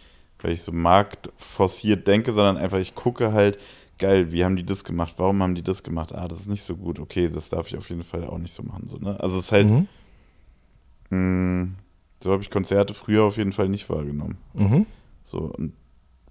[0.42, 3.58] weil ich so marktforciert denke, sondern einfach, ich gucke halt,
[3.98, 5.16] geil, wie haben die das gemacht?
[5.18, 6.14] Warum haben die das gemacht?
[6.14, 7.00] Ah, das ist nicht so gut.
[7.00, 8.88] Okay, das darf ich auf jeden Fall auch nicht so machen.
[8.88, 9.20] So, ne?
[9.20, 9.88] Also es ist halt, mhm.
[11.10, 11.76] mh, mm,
[12.22, 14.38] so habe ich Konzerte früher auf jeden Fall nicht wahrgenommen.
[14.54, 14.86] Mhm.
[15.24, 15.74] So, und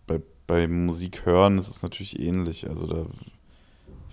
[0.06, 2.68] bei, bei Musik hören ist es natürlich ähnlich.
[2.68, 3.06] Also da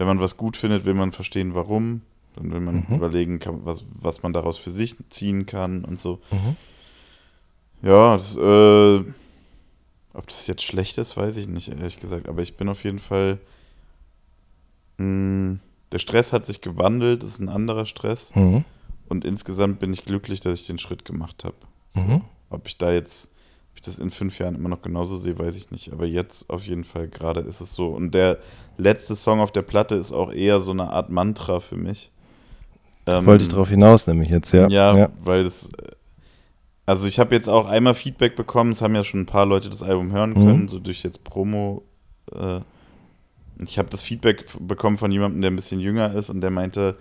[0.02, 2.02] wenn man was gut findet, will man verstehen, warum.
[2.36, 2.96] Dann will man mhm.
[2.96, 6.20] überlegen, kann, was, was man daraus für sich ziehen kann und so.
[6.32, 6.56] Mhm.
[7.84, 9.04] Ja, das, äh,
[10.14, 12.28] ob das jetzt schlecht ist, weiß ich nicht, ehrlich gesagt.
[12.28, 13.38] Aber ich bin auf jeden Fall.
[14.98, 15.60] Mh, hm,
[15.92, 18.34] der Stress hat sich gewandelt, ist ein anderer Stress.
[18.34, 18.66] Mhm.
[19.08, 21.58] Und insgesamt bin ich glücklich, dass ich den Schritt gemacht habe.
[21.94, 22.22] Mhm.
[22.50, 23.30] Ob ich da jetzt
[23.72, 25.94] ob ich das in fünf Jahren immer noch genauso sehe, weiß ich nicht.
[25.94, 27.88] Aber jetzt auf jeden Fall gerade ist es so.
[27.88, 28.40] Und der
[28.78, 32.12] letzte Song auf der Platte ist auch eher so eine Art Mantra für mich.
[33.08, 34.68] Ähm, wollte ich darauf hinaus, nämlich jetzt, ja.
[34.68, 35.10] Ja, ja.
[35.24, 35.72] weil das.
[36.86, 39.70] Also ich habe jetzt auch einmal Feedback bekommen, es haben ja schon ein paar Leute
[39.70, 40.68] das Album hören können, mhm.
[40.68, 41.84] so durch jetzt Promo.
[42.34, 42.60] Äh,
[43.60, 46.98] ich habe das Feedback bekommen von jemandem, der ein bisschen jünger ist und der meinte,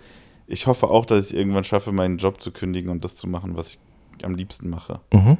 [0.47, 3.57] ich hoffe auch, dass ich irgendwann schaffe, meinen Job zu kündigen und das zu machen,
[3.57, 3.73] was
[4.17, 4.99] ich am liebsten mache.
[5.11, 5.37] Mhm.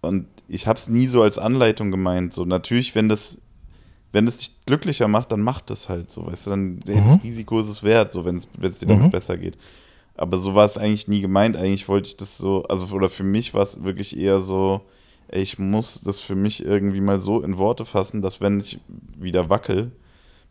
[0.00, 2.32] Und ich habe es nie so als Anleitung gemeint.
[2.32, 3.38] So natürlich, wenn das,
[4.12, 6.82] wenn es dich glücklicher macht, dann macht das halt so, weißt du, dann mhm.
[6.84, 9.10] das Risiko ist es wert, so wenn es dir damit mhm.
[9.10, 9.56] besser geht.
[10.16, 11.56] Aber so war es eigentlich nie gemeint.
[11.56, 14.82] Eigentlich wollte ich das so, also oder für mich war es wirklich eher so,
[15.28, 18.80] ey, ich muss das für mich irgendwie mal so in Worte fassen, dass wenn ich
[19.18, 19.92] wieder wackel,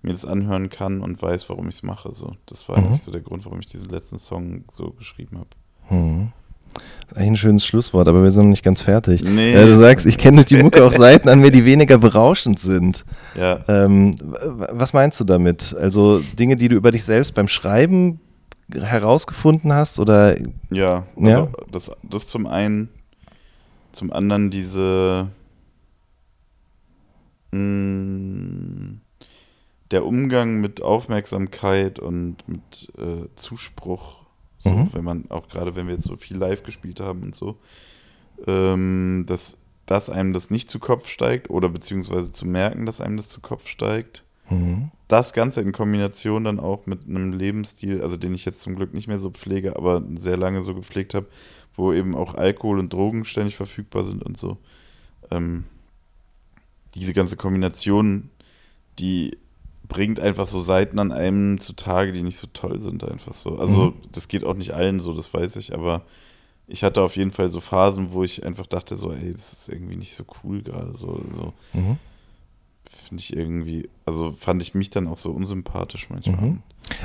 [0.02, 2.14] mir das anhören kann und weiß, warum ich es mache.
[2.14, 2.86] So, das war mhm.
[2.86, 5.50] eigentlich so der Grund, warum ich diesen letzten Song so geschrieben habe.
[5.90, 6.32] Mhm.
[6.74, 9.24] Das ist eigentlich ein schönes Schlusswort, aber wir sind noch nicht ganz fertig.
[9.24, 9.54] Nee.
[9.54, 12.60] Ja, du sagst, ich kenne durch die Mucke auch Seiten an mir, die weniger berauschend
[12.60, 13.04] sind.
[13.36, 13.60] Ja.
[13.68, 15.76] Ähm, was meinst du damit?
[15.80, 18.20] Also Dinge, die du über dich selbst beim Schreiben
[18.74, 20.36] herausgefunden hast oder?
[20.70, 21.52] Ja, also ja?
[21.72, 22.90] Das, das zum einen,
[23.92, 25.28] zum anderen diese
[27.52, 29.02] mh, mm,
[29.92, 34.18] der Umgang mit Aufmerksamkeit und mit äh, Zuspruch
[34.60, 34.90] so, mhm.
[34.92, 37.58] Wenn man, auch gerade wenn wir jetzt so viel live gespielt haben und so,
[38.46, 43.18] ähm, dass, dass einem das nicht zu Kopf steigt oder beziehungsweise zu merken, dass einem
[43.18, 44.24] das zu Kopf steigt.
[44.50, 44.92] Mhm.
[45.08, 48.94] Das Ganze in Kombination dann auch mit einem Lebensstil, also den ich jetzt zum Glück
[48.94, 51.28] nicht mehr so pflege, aber sehr lange so gepflegt habe,
[51.76, 54.58] wo eben auch Alkohol und Drogen ständig verfügbar sind und so.
[55.32, 55.64] Ähm,
[56.96, 58.30] diese ganze Kombination,
[58.98, 59.38] die
[59.90, 63.58] bringt einfach so Seiten an einem zutage, die nicht so toll sind, einfach so.
[63.58, 63.94] Also, mhm.
[64.14, 66.04] das geht auch nicht allen so, das weiß ich, aber
[66.68, 69.70] ich hatte auf jeden Fall so Phasen, wo ich einfach dachte, so, ey, das ist
[69.70, 71.20] irgendwie nicht so cool gerade, so.
[71.36, 71.54] so.
[71.74, 71.98] Mhm.
[73.08, 76.40] Finde ich irgendwie, also fand ich mich dann auch so unsympathisch manchmal.
[76.40, 76.60] Mhm.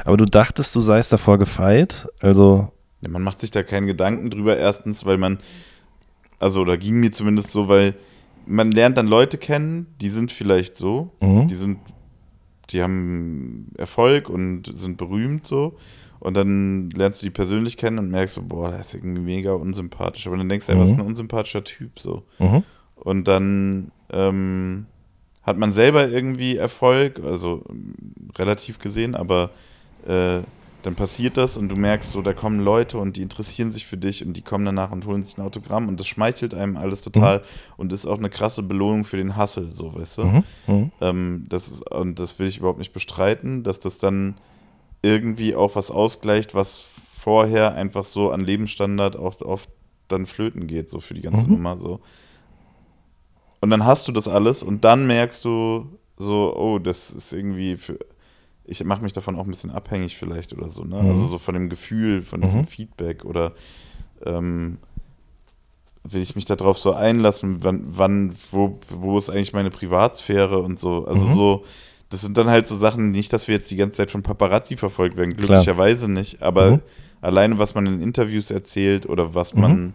[0.05, 2.70] Aber du dachtest, du seist davor gefeit, also.
[3.01, 5.39] Ja, man macht sich da keinen Gedanken drüber, erstens, weil man,
[6.39, 7.95] also, oder ging mir zumindest so, weil
[8.47, 11.49] man lernt dann Leute kennen, die sind vielleicht so, mhm.
[11.49, 11.78] die sind
[12.70, 15.76] die haben Erfolg und sind berühmt so.
[16.20, 19.52] Und dann lernst du die persönlich kennen und merkst so, boah, der ist irgendwie mega
[19.52, 20.26] unsympathisch.
[20.26, 20.80] Aber dann denkst du, mhm.
[20.80, 22.22] was ist ein unsympathischer Typ so.
[22.38, 22.62] Mhm.
[22.96, 24.86] Und dann ähm,
[25.42, 27.62] hat man selber irgendwie Erfolg, also
[28.36, 29.50] relativ gesehen, aber
[30.06, 30.40] äh,
[30.85, 33.97] dann passiert das und du merkst so, da kommen Leute und die interessieren sich für
[33.97, 37.01] dich und die kommen danach und holen sich ein Autogramm und das schmeichelt einem alles
[37.01, 37.43] total mhm.
[37.78, 40.24] und ist auch eine krasse Belohnung für den Hassel, so, weißt du?
[40.24, 40.45] Mhm.
[40.66, 40.93] Mhm.
[41.01, 44.35] Ähm, das ist, und das will ich überhaupt nicht bestreiten, dass das dann
[45.01, 46.87] irgendwie auch was ausgleicht, was
[47.18, 49.70] vorher einfach so an Lebensstandard auch oft
[50.09, 51.55] dann flöten geht, so für die ganze mhm.
[51.55, 52.01] Nummer, so.
[53.62, 55.87] Und dann hast du das alles und dann merkst du
[56.18, 57.99] so, oh, das ist irgendwie für
[58.66, 61.02] ich mache mich davon auch ein bisschen abhängig vielleicht oder so, ne?
[61.02, 61.10] Mhm.
[61.10, 62.66] Also so von dem Gefühl, von diesem mhm.
[62.66, 63.52] Feedback oder
[64.24, 64.78] ähm,
[66.04, 70.78] will ich mich darauf so einlassen, wann, wann, wo, wo ist eigentlich meine Privatsphäre und
[70.78, 71.06] so.
[71.06, 71.34] Also mhm.
[71.34, 71.64] so,
[72.10, 74.76] das sind dann halt so Sachen, nicht, dass wir jetzt die ganze Zeit von Paparazzi
[74.76, 76.18] verfolgt werden, glücklicherweise Klar.
[76.18, 76.80] nicht, aber mhm.
[77.20, 79.94] alleine, was man in Interviews erzählt oder was man, mhm.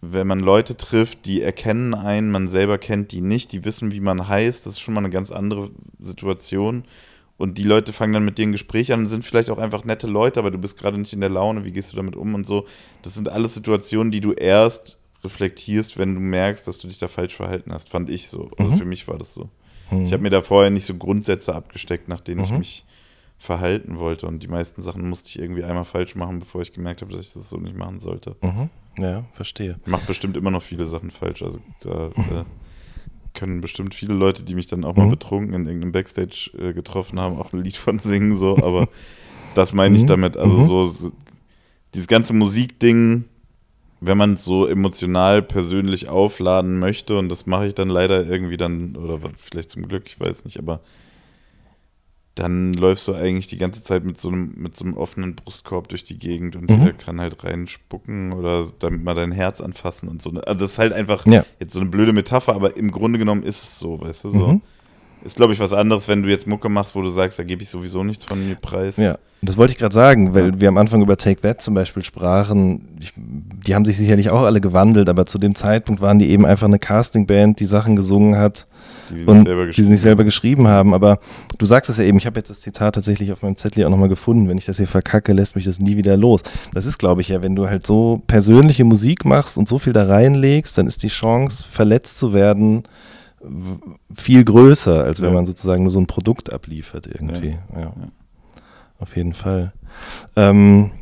[0.00, 4.00] wenn man Leute trifft, die erkennen einen, man selber kennt die nicht, die wissen, wie
[4.00, 5.70] man heißt, das ist schon mal eine ganz andere
[6.00, 6.84] Situation
[7.42, 9.84] und die Leute fangen dann mit dir ein Gespräch an und sind vielleicht auch einfach
[9.84, 12.36] nette Leute, aber du bist gerade nicht in der Laune, wie gehst du damit um
[12.36, 12.66] und so.
[13.02, 17.08] Das sind alles Situationen, die du erst reflektierst, wenn du merkst, dass du dich da
[17.08, 18.48] falsch verhalten hast, fand ich so.
[18.58, 18.78] Also mhm.
[18.78, 19.48] für mich war das so.
[19.90, 20.04] Mhm.
[20.04, 22.44] Ich habe mir da vorher nicht so Grundsätze abgesteckt, nach denen mhm.
[22.44, 22.84] ich mich
[23.38, 24.28] verhalten wollte.
[24.28, 27.26] Und die meisten Sachen musste ich irgendwie einmal falsch machen, bevor ich gemerkt habe, dass
[27.26, 28.36] ich das so nicht machen sollte.
[28.40, 28.70] Mhm.
[28.98, 29.80] Ja, verstehe.
[29.84, 31.42] Ich mache bestimmt immer noch viele Sachen falsch.
[31.42, 32.44] Also da äh,
[33.34, 35.10] können bestimmt viele Leute, die mich dann auch mal mhm.
[35.10, 38.88] betrunken in irgendeinem Backstage äh, getroffen haben, auch ein Lied von singen, so, aber
[39.54, 40.08] das meine ich mhm.
[40.08, 40.36] damit.
[40.36, 40.66] Also mhm.
[40.66, 41.12] so, so,
[41.94, 43.24] dieses ganze Musikding,
[44.00, 48.56] wenn man es so emotional persönlich aufladen möchte, und das mache ich dann leider irgendwie
[48.56, 50.80] dann, oder vielleicht zum Glück, ich weiß nicht, aber
[52.34, 55.88] dann läufst du eigentlich die ganze Zeit mit so einem, mit so einem offenen Brustkorb
[55.88, 56.78] durch die Gegend und mhm.
[56.78, 60.30] jeder kann halt reinspucken oder damit mal dein Herz anfassen und so.
[60.30, 61.44] Also das ist halt einfach ja.
[61.60, 64.46] jetzt so eine blöde Metapher, aber im Grunde genommen ist es so, weißt du, so.
[64.48, 64.62] Mhm.
[65.24, 67.62] Ist, glaube ich, was anderes, wenn du jetzt Mucke machst, wo du sagst, da gebe
[67.62, 68.96] ich sowieso nichts von mir preis.
[68.96, 70.60] Ja, das wollte ich gerade sagen, weil ja.
[70.60, 72.96] wir am Anfang über Take That zum Beispiel sprachen.
[72.98, 76.44] Ich, die haben sich sicherlich auch alle gewandelt, aber zu dem Zeitpunkt waren die eben
[76.44, 78.66] einfach eine Castingband, die Sachen gesungen hat
[79.10, 80.94] die sie, und nicht die sie nicht selber geschrieben haben.
[80.94, 81.18] Aber
[81.58, 83.90] du sagst es ja eben, ich habe jetzt das Zitat tatsächlich auf meinem Zettel auch
[83.90, 84.48] nochmal gefunden.
[84.48, 86.42] Wenn ich das hier verkacke, lässt mich das nie wieder los.
[86.74, 89.92] Das ist, glaube ich, ja, wenn du halt so persönliche Musik machst und so viel
[89.92, 92.84] da reinlegst, dann ist die Chance, verletzt zu werden,
[94.14, 95.34] viel größer, als wenn ja.
[95.34, 97.56] man sozusagen nur so ein Produkt abliefert irgendwie.
[97.74, 97.80] Ja.
[97.80, 97.92] ja.
[98.98, 99.72] Auf jeden Fall.
[100.36, 100.92] Ähm,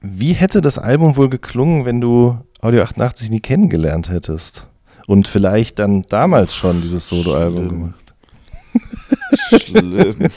[0.00, 4.68] wie hätte das Album wohl geklungen, wenn du Audio 88 nie kennengelernt hättest?
[5.08, 8.14] Und vielleicht dann damals schon dieses Soloalbum gemacht?
[9.64, 10.28] Schlimm.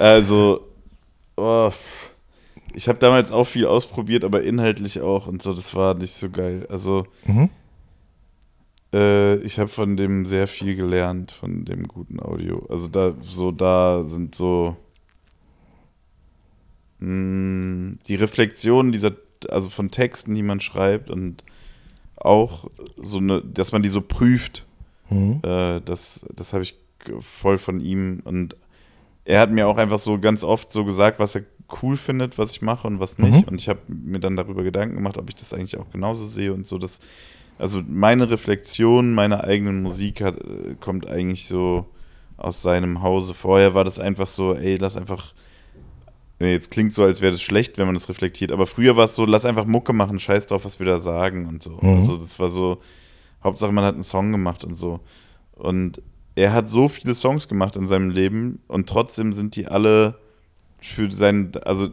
[0.00, 0.68] also,
[1.36, 1.70] oh,
[2.74, 6.30] ich habe damals auch viel ausprobiert, aber inhaltlich auch und so, das war nicht so
[6.30, 6.66] geil.
[6.68, 7.48] Also, mhm.
[8.92, 12.66] Äh, ich habe von dem sehr viel gelernt, von dem guten Audio.
[12.68, 14.76] Also da, so da sind so
[16.98, 19.12] mh, hm, die Reflexionen dieser,
[19.48, 21.44] also von Texten, die man schreibt und
[22.24, 24.66] auch so eine, dass man die so prüft.
[25.10, 25.40] Mhm.
[25.42, 26.76] Äh, das das habe ich
[27.20, 28.56] voll von ihm und
[29.24, 31.44] er hat mir auch einfach so ganz oft so gesagt, was er
[31.82, 33.42] cool findet, was ich mache und was nicht.
[33.42, 33.44] Mhm.
[33.44, 36.52] Und ich habe mir dann darüber Gedanken gemacht, ob ich das eigentlich auch genauso sehe
[36.52, 36.78] und so.
[36.78, 37.00] Das
[37.58, 41.86] also meine Reflexion meiner eigenen Musik hat, äh, kommt eigentlich so
[42.36, 43.34] aus seinem Hause.
[43.34, 45.34] Vorher war das einfach so, ey, lass einfach.
[46.50, 49.14] Jetzt klingt so, als wäre das schlecht, wenn man das reflektiert, aber früher war es
[49.14, 51.78] so, lass einfach Mucke machen, scheiß drauf, was wir da sagen und so.
[51.80, 51.96] Mhm.
[51.96, 52.80] Also das war so,
[53.42, 55.00] Hauptsache man hat einen Song gemacht und so.
[55.52, 56.02] Und
[56.34, 60.18] er hat so viele Songs gemacht in seinem Leben und trotzdem sind die alle
[60.80, 61.88] für seinen, also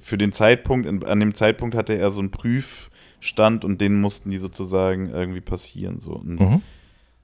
[0.00, 4.30] für den Zeitpunkt, an dem Zeitpunkt hatte er so einen Prüf, stand und den mussten
[4.30, 6.00] die sozusagen irgendwie passieren.
[6.00, 6.12] So.
[6.12, 6.62] Und mhm.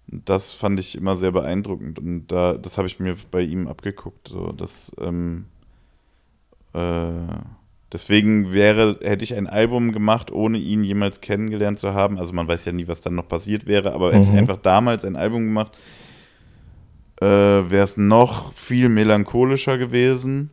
[0.06, 4.28] das fand ich immer sehr beeindruckend und da, das habe ich mir bei ihm abgeguckt.
[4.28, 4.52] So.
[4.52, 5.46] Das, ähm,
[6.75, 7.11] äh,
[7.93, 12.18] deswegen wäre, hätte ich ein Album gemacht, ohne ihn jemals kennengelernt zu haben.
[12.18, 14.16] Also man weiß ja nie, was dann noch passiert wäre, aber mhm.
[14.16, 15.77] hätte ich einfach damals ein Album gemacht,
[17.20, 20.51] äh, wäre es noch viel melancholischer gewesen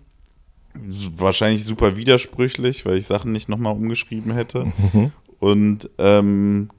[0.74, 4.66] wahrscheinlich super widersprüchlich, weil ich Sachen nicht nochmal umgeschrieben hätte.
[4.66, 5.12] Mhm.
[5.40, 6.70] Und ähm,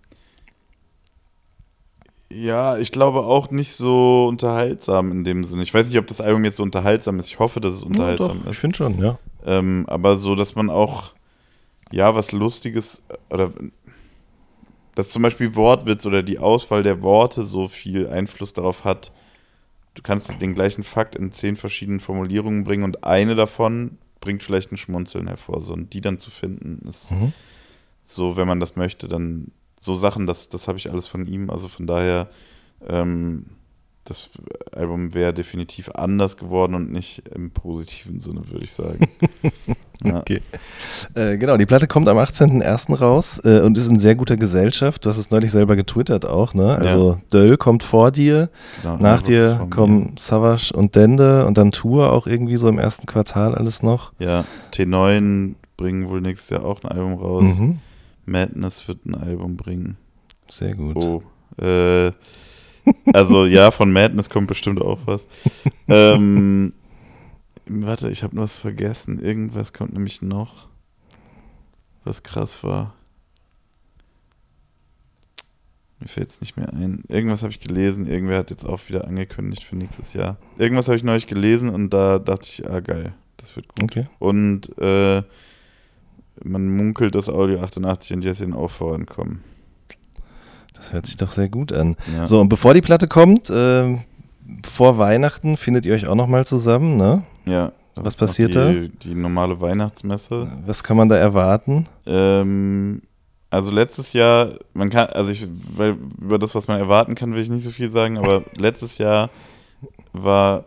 [2.34, 5.62] ja, ich glaube auch nicht so unterhaltsam in dem Sinne.
[5.62, 7.28] Ich weiß nicht, ob das Album jetzt so unterhaltsam ist.
[7.28, 8.52] Ich hoffe, dass es unterhaltsam ja, doch, ist.
[8.52, 9.18] Ich finde schon, ja.
[9.44, 11.12] Ähm, aber so, dass man auch,
[11.90, 13.50] ja, was Lustiges oder
[14.94, 19.10] dass zum Beispiel Wortwitz oder die Auswahl der Worte so viel Einfluss darauf hat.
[19.94, 24.70] Du kannst den gleichen Fakt in zehn verschiedenen Formulierungen bringen und eine davon bringt vielleicht
[24.70, 25.62] ein Schmunzeln hervor.
[25.62, 27.12] So, und die dann zu finden, ist.
[27.12, 27.32] Mhm
[28.12, 29.50] so, wenn man das möchte, dann
[29.82, 31.50] so Sachen, das, das habe ich alles von ihm.
[31.50, 32.28] Also von daher,
[32.88, 33.46] ähm,
[34.04, 34.30] das
[34.72, 39.09] Album wäre definitiv anders geworden und nicht im positiven Sinne, würde ich sagen.
[40.04, 40.20] ja.
[40.20, 40.40] Okay.
[41.14, 42.94] Äh, genau, die Platte kommt am 18.01.
[42.96, 45.04] raus äh, und ist in sehr guter Gesellschaft.
[45.04, 46.76] Du hast es neulich selber getwittert auch, ne?
[46.76, 47.20] Also ja.
[47.32, 48.50] Döll kommt vor dir,
[48.82, 53.06] genau, nach dir kommen Savage und Dende und dann Tour auch irgendwie so im ersten
[53.06, 54.12] Quartal alles noch.
[54.20, 57.42] Ja, T9 bringen wohl nächstes Jahr auch ein Album raus.
[57.42, 57.78] Mhm.
[58.32, 59.96] Madness wird ein Album bringen.
[60.48, 60.96] Sehr gut.
[60.96, 61.22] Oh.
[61.62, 62.12] Äh,
[63.12, 65.26] also ja, von Madness kommt bestimmt auch was.
[65.88, 66.72] ähm,
[67.66, 69.22] warte, ich habe noch was vergessen.
[69.22, 70.68] Irgendwas kommt nämlich noch,
[72.04, 72.94] was krass war.
[76.00, 77.04] Mir fällt es nicht mehr ein.
[77.06, 78.06] Irgendwas habe ich gelesen.
[78.09, 80.36] Irgendwer hat jetzt auch wieder angekündigt für nächstes Jahr.
[80.59, 83.84] Irgendwas habe ich neulich gelesen und da dachte ich, ah geil, das wird gut.
[83.84, 84.09] Okay.
[84.18, 85.22] Und äh,
[86.42, 89.42] man munkelt, dass Audio 88 und Jessin auch vorankommen.
[90.74, 91.96] Das hört sich doch sehr gut an.
[92.16, 92.26] Ja.
[92.26, 93.98] So, und bevor die Platte kommt, äh,
[94.64, 97.22] vor Weihnachten findet ihr euch auch nochmal zusammen, ne?
[97.44, 97.72] Ja.
[97.94, 98.72] Was passiert die, da?
[98.72, 100.50] Die normale Weihnachtsmesse.
[100.66, 101.86] Was kann man da erwarten?
[102.06, 103.02] Ähm,
[103.50, 105.46] also letztes Jahr, man kann, also ich,
[105.76, 108.96] weil über das, was man erwarten kann, will ich nicht so viel sagen, aber letztes
[108.98, 109.28] Jahr
[110.12, 110.64] war,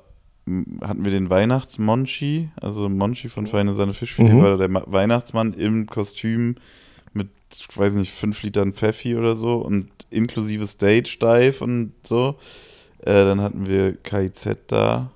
[0.81, 4.41] hatten wir den Weihnachtsmonchi, also Monchi von Feine Sahne Fischfilet, mhm.
[4.41, 6.55] war der Weihnachtsmann im Kostüm
[7.13, 12.35] mit, ich weiß nicht, fünf Litern Pfeffi oder so und inklusive Stage Dive und so.
[12.99, 15.11] Äh, dann hatten wir KIZ da,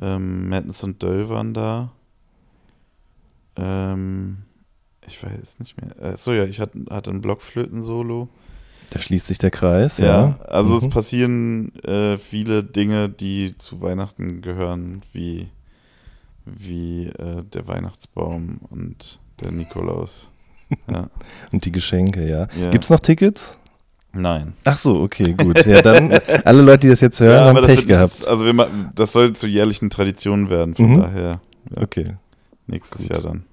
[0.00, 1.92] ähm, Madness und Döll waren da.
[3.56, 4.38] Ähm,
[5.06, 5.96] ich weiß nicht mehr.
[6.00, 8.28] Äh, so ja, ich hatte, hatte ein Blockflöten-Solo.
[8.90, 10.06] Da schließt sich der Kreis, ja.
[10.06, 10.38] ja.
[10.46, 10.78] Also mhm.
[10.78, 15.48] es passieren äh, viele Dinge, die zu Weihnachten gehören, wie,
[16.46, 20.28] wie äh, der Weihnachtsbaum und der Nikolaus.
[20.92, 21.08] Ja.
[21.50, 22.46] und die Geschenke, ja.
[22.60, 22.70] ja.
[22.70, 23.56] Gibt es noch Tickets?
[24.12, 24.54] Nein.
[24.64, 25.64] Ach so, okay, gut.
[25.64, 26.12] Ja, dann
[26.44, 28.18] alle Leute, die das jetzt hören, ja, haben Pech gehabt.
[28.18, 31.00] Nicht, also wir, das soll zur jährlichen Tradition werden, von mhm.
[31.00, 31.40] daher.
[31.74, 32.16] Okay.
[32.66, 33.16] Nächstes gut.
[33.16, 33.44] Jahr dann.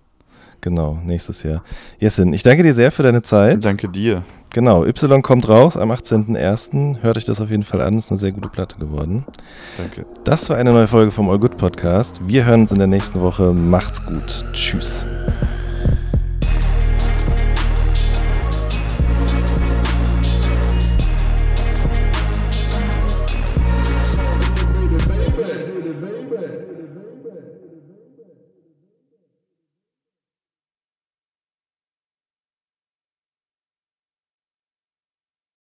[0.61, 1.63] Genau, nächstes Jahr.
[1.99, 3.63] Jessin, ich danke dir sehr für deine Zeit.
[3.63, 4.23] Danke dir.
[4.53, 7.01] Genau, Y kommt raus am 18.01.
[7.01, 9.25] Hört euch das auf jeden Fall an, ist eine sehr gute Platte geworden.
[9.77, 10.05] Danke.
[10.23, 12.21] Das war eine neue Folge vom All Good Podcast.
[12.25, 13.51] Wir hören uns in der nächsten Woche.
[13.51, 14.45] Macht's gut.
[14.53, 15.05] Tschüss.